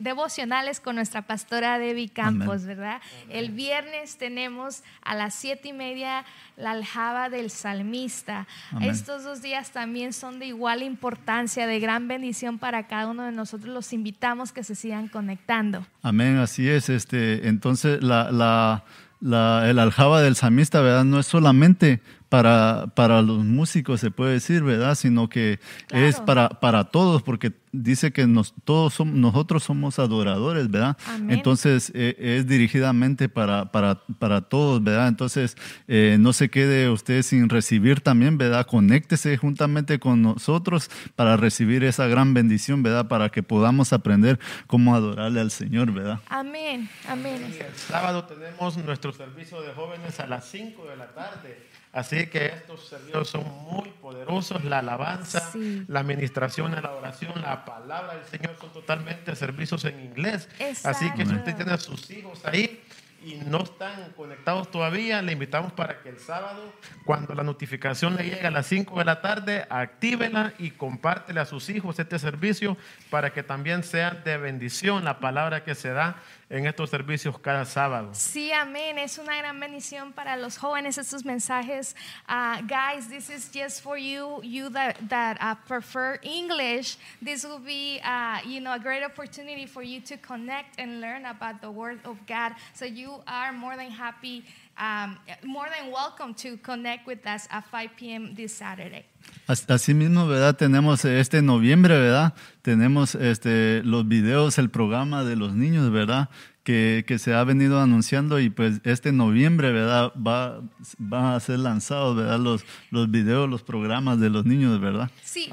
devocionales 0.00 0.80
con 0.80 0.96
nuestra 0.96 1.22
pastora 1.22 1.78
Debbie 1.78 2.08
Campos, 2.08 2.64
¿verdad? 2.64 3.00
El 3.28 3.52
viernes 3.52 4.16
tenemos 4.16 4.82
a 5.00 5.14
las 5.14 5.32
siete 5.32 5.68
y 5.68 5.72
media 5.72 6.24
la 6.56 6.72
aljaba 6.72 7.28
del 7.28 7.50
salmista. 7.50 8.48
Estos 8.80 9.22
dos 9.22 9.42
días 9.42 9.70
también 9.70 10.12
son 10.12 10.40
de 10.40 10.46
igual 10.46 10.82
importancia, 10.82 11.68
de 11.68 11.78
gran 11.78 12.08
bendición 12.08 12.58
para 12.58 12.88
cada 12.88 13.06
uno 13.06 13.22
de 13.22 13.30
nosotros. 13.30 13.72
Los 13.72 13.92
invitamos 13.92 14.50
que 14.50 14.64
se 14.64 14.74
sigan 14.74 15.06
conectando. 15.06 15.86
Amén, 16.02 16.38
así 16.38 16.68
es. 16.68 16.88
Este, 16.88 17.46
entonces, 17.46 18.02
la, 18.02 18.32
la, 18.32 18.82
la, 19.20 19.70
el 19.70 19.78
aljaba 19.78 20.20
del 20.20 20.34
salmista, 20.34 20.80
¿verdad? 20.80 21.04
No 21.04 21.20
es 21.20 21.26
solamente 21.26 22.00
para, 22.30 22.86
para 22.94 23.22
los 23.22 23.44
músicos, 23.44 24.00
se 24.00 24.12
puede 24.12 24.34
decir, 24.34 24.62
¿verdad? 24.62 24.94
Sino 24.94 25.28
que 25.28 25.58
es 25.90 26.20
para, 26.20 26.48
para 26.48 26.84
todos, 26.84 27.22
porque 27.22 27.52
dice 27.72 28.12
que 28.12 28.26
nos, 28.28 28.54
todos 28.64 28.94
somos, 28.94 29.16
nosotros 29.16 29.64
somos 29.64 29.98
adoradores, 29.98 30.70
¿verdad? 30.70 30.96
Entonces 31.28 31.90
eh, 31.92 32.14
es 32.18 32.46
dirigidamente 32.46 33.28
para, 33.28 33.72
para, 33.72 34.02
para, 34.20 34.42
todos, 34.42 34.82
¿verdad? 34.82 35.08
Entonces 35.08 35.56
eh, 35.88 36.18
no 36.20 36.32
se 36.32 36.50
quede 36.50 36.88
usted 36.88 37.22
sin 37.22 37.48
recibir 37.48 38.00
también, 38.00 38.38
¿verdad? 38.38 38.64
Conéctese 38.64 39.36
juntamente 39.36 39.98
con 39.98 40.22
nosotros 40.22 40.88
para 41.16 41.36
recibir 41.36 41.82
esa 41.82 42.06
gran 42.06 42.32
bendición, 42.32 42.84
¿verdad? 42.84 43.08
Para 43.08 43.30
que 43.30 43.42
podamos 43.42 43.92
aprender 43.92 44.38
cómo 44.68 44.94
adorarle 44.94 45.40
al 45.40 45.50
Señor, 45.50 45.92
¿verdad? 45.92 46.20
Amén, 46.28 46.88
amén. 47.08 47.42
el 47.42 47.74
sábado 47.74 48.24
tenemos 48.24 48.76
nuestro 48.78 49.12
servicio 49.12 49.60
de 49.62 49.72
jóvenes 49.72 50.20
a 50.20 50.28
las 50.28 50.48
5 50.48 50.86
de 50.86 50.96
la 50.96 51.08
tarde. 51.08 51.70
Así 51.92 52.19
que 52.28 52.46
estos 52.46 52.88
servicios 52.88 53.28
son 53.28 53.44
muy 53.70 53.88
poderosos, 54.00 54.64
la 54.64 54.80
alabanza, 54.80 55.50
la 55.86 56.00
administración, 56.00 56.72
la 56.72 56.90
oración, 56.90 57.40
la 57.40 57.64
palabra 57.64 58.16
del 58.16 58.24
Señor 58.26 58.56
son 58.60 58.72
totalmente 58.72 59.34
servicios 59.36 59.84
en 59.84 60.00
inglés. 60.00 60.48
Así 60.84 61.10
que 61.12 61.24
si 61.24 61.34
usted 61.34 61.56
tiene 61.56 61.72
a 61.72 61.78
sus 61.78 62.10
hijos 62.10 62.44
ahí, 62.44 62.82
y 63.22 63.34
no 63.34 63.62
están 63.62 64.12
conectados 64.16 64.70
todavía, 64.70 65.20
le 65.20 65.32
invitamos 65.32 65.72
para 65.72 66.00
que 66.00 66.08
el 66.08 66.18
sábado, 66.18 66.72
cuando 67.04 67.34
la 67.34 67.42
notificación 67.42 68.16
le 68.16 68.24
llegue 68.24 68.46
a 68.46 68.50
las 68.50 68.66
5 68.66 68.98
de 68.98 69.04
la 69.04 69.20
tarde, 69.20 69.66
actívela 69.68 70.54
y 70.58 70.70
compártele 70.70 71.40
a 71.40 71.44
sus 71.44 71.68
hijos 71.68 71.98
este 71.98 72.18
servicio 72.18 72.76
para 73.10 73.32
que 73.32 73.42
también 73.42 73.82
sea 73.82 74.12
de 74.12 74.38
bendición 74.38 75.04
la 75.04 75.20
palabra 75.20 75.64
que 75.64 75.74
se 75.74 75.90
da 75.90 76.16
en 76.50 76.66
estos 76.66 76.90
servicios 76.90 77.38
cada 77.38 77.64
sábado. 77.64 78.10
Sí, 78.12 78.52
amén. 78.52 78.98
Es 78.98 79.18
una 79.18 79.36
gran 79.36 79.58
bendición 79.60 80.12
para 80.12 80.36
los 80.36 80.58
jóvenes 80.58 80.98
estos 80.98 81.24
mensajes. 81.24 81.94
Uh, 82.28 82.60
guys, 82.66 83.08
this 83.08 83.30
is 83.30 83.48
just 83.54 83.80
for 83.80 83.96
you, 83.96 84.40
you 84.42 84.68
that, 84.68 84.96
that 85.08 85.38
uh, 85.40 85.54
prefer 85.66 86.18
English. 86.22 86.98
This 87.22 87.44
will 87.44 87.60
be, 87.60 88.00
uh, 88.04 88.40
you 88.44 88.60
know, 88.60 88.74
a 88.74 88.80
great 88.80 89.04
opportunity 89.04 89.64
for 89.64 89.82
you 89.84 90.00
to 90.00 90.16
connect 90.16 90.80
and 90.80 91.00
learn 91.00 91.24
about 91.26 91.62
the 91.62 91.70
Word 91.70 92.00
of 92.04 92.18
God. 92.26 92.54
So 92.74 92.84
you 92.84 93.22
are 93.28 93.52
more 93.52 93.76
than 93.76 93.90
happy, 93.90 94.44
um, 94.80 95.18
more 95.44 95.68
than 95.68 95.92
welcome 95.92 96.34
to 96.34 96.56
connect 96.58 97.06
with 97.06 97.24
us 97.26 97.46
at 97.50 97.64
5 97.70 97.90
p.m. 97.96 98.34
this 98.34 98.52
Saturday. 98.52 99.04
Así 99.46 99.94
mismo, 99.94 100.26
¿verdad? 100.26 100.56
Tenemos 100.56 101.04
este 101.04 101.42
noviembre, 101.42 101.98
¿verdad? 101.98 102.34
Tenemos 102.62 103.14
este, 103.14 103.82
los 103.84 104.08
videos, 104.08 104.58
el 104.58 104.70
programa 104.70 105.24
de 105.24 105.36
los 105.36 105.54
niños, 105.54 105.90
¿verdad? 105.90 106.30
Que, 106.64 107.04
que, 107.06 107.18
se 107.18 107.34
ha 107.34 107.42
venido 107.44 107.80
anunciando 107.80 108.38
y 108.38 108.48
pues 108.50 108.80
este 108.84 109.12
noviembre, 109.12 109.72
¿verdad? 109.72 110.12
Va, 110.14 110.60
va 111.00 111.34
a 111.34 111.40
ser 111.40 111.58
lanzados, 111.58 112.16
¿verdad? 112.16 112.38
Los, 112.38 112.64
los 112.90 113.10
videos, 113.10 113.48
los 113.48 113.62
programas 113.62 114.20
de 114.20 114.30
los 114.30 114.44
niños, 114.44 114.80
¿verdad? 114.80 115.10
Sí. 115.22 115.50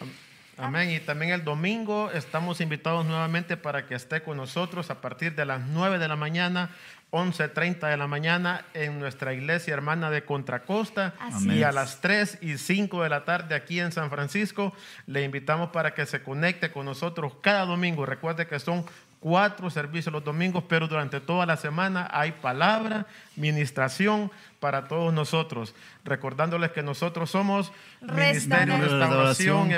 Amén. 0.57 0.89
Y 0.89 0.99
también 0.99 1.31
el 1.31 1.43
domingo 1.43 2.09
estamos 2.11 2.61
invitados 2.61 3.05
nuevamente 3.05 3.57
para 3.57 3.85
que 3.85 3.93
esté 3.93 4.23
con 4.23 4.37
nosotros 4.37 4.89
a 4.89 5.01
partir 5.01 5.35
de 5.35 5.45
las 5.45 5.67
9 5.67 5.99
de 5.99 6.07
la 6.07 6.15
mañana 6.15 6.71
11.30 7.11 7.89
de 7.89 7.97
la 7.97 8.07
mañana 8.07 8.65
en 8.73 8.99
nuestra 8.99 9.33
iglesia 9.33 9.73
hermana 9.73 10.09
de 10.09 10.25
Contracosta 10.25 11.13
y 11.41 11.63
a 11.63 11.71
las 11.71 12.01
3 12.01 12.39
y 12.41 12.57
5 12.57 13.03
de 13.03 13.09
la 13.09 13.23
tarde 13.23 13.55
aquí 13.55 13.79
en 13.79 13.91
San 13.91 14.09
Francisco. 14.09 14.73
Le 15.05 15.23
invitamos 15.23 15.69
para 15.69 15.93
que 15.93 16.05
se 16.05 16.21
conecte 16.21 16.71
con 16.71 16.85
nosotros 16.85 17.33
cada 17.41 17.65
domingo. 17.65 18.05
Recuerde 18.05 18.45
que 18.45 18.59
son 18.59 18.85
cuatro 19.19 19.69
servicios 19.69 20.13
los 20.13 20.23
domingos, 20.23 20.63
pero 20.67 20.87
durante 20.87 21.19
toda 21.19 21.45
la 21.45 21.57
semana 21.57 22.09
hay 22.11 22.33
palabra, 22.33 23.07
ministración 23.35 24.31
para 24.59 24.87
todos 24.87 25.13
nosotros. 25.13 25.75
Recordándoles 26.03 26.71
que 26.71 26.83
nosotros 26.83 27.31
somos 27.31 27.71
Ministerio 28.01 28.75
de 28.75 28.81
Restauración 28.81 29.71
y 29.71 29.73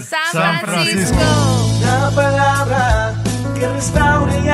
San 0.00 0.60
Francisco. 0.60 1.18
La 1.82 2.10
palabra 2.14 3.14
que 3.54 3.68
restaure 3.68 4.38
y 4.38 4.48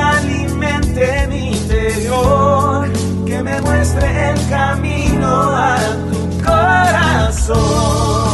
alimente 0.70 1.26
mi 1.28 1.52
interior, 1.52 2.88
que 3.26 3.42
me 3.42 3.60
muestre 3.60 4.30
el 4.30 4.48
camino 4.48 5.50
a 5.52 5.76
tu 6.10 6.44
corazón. 6.44 8.30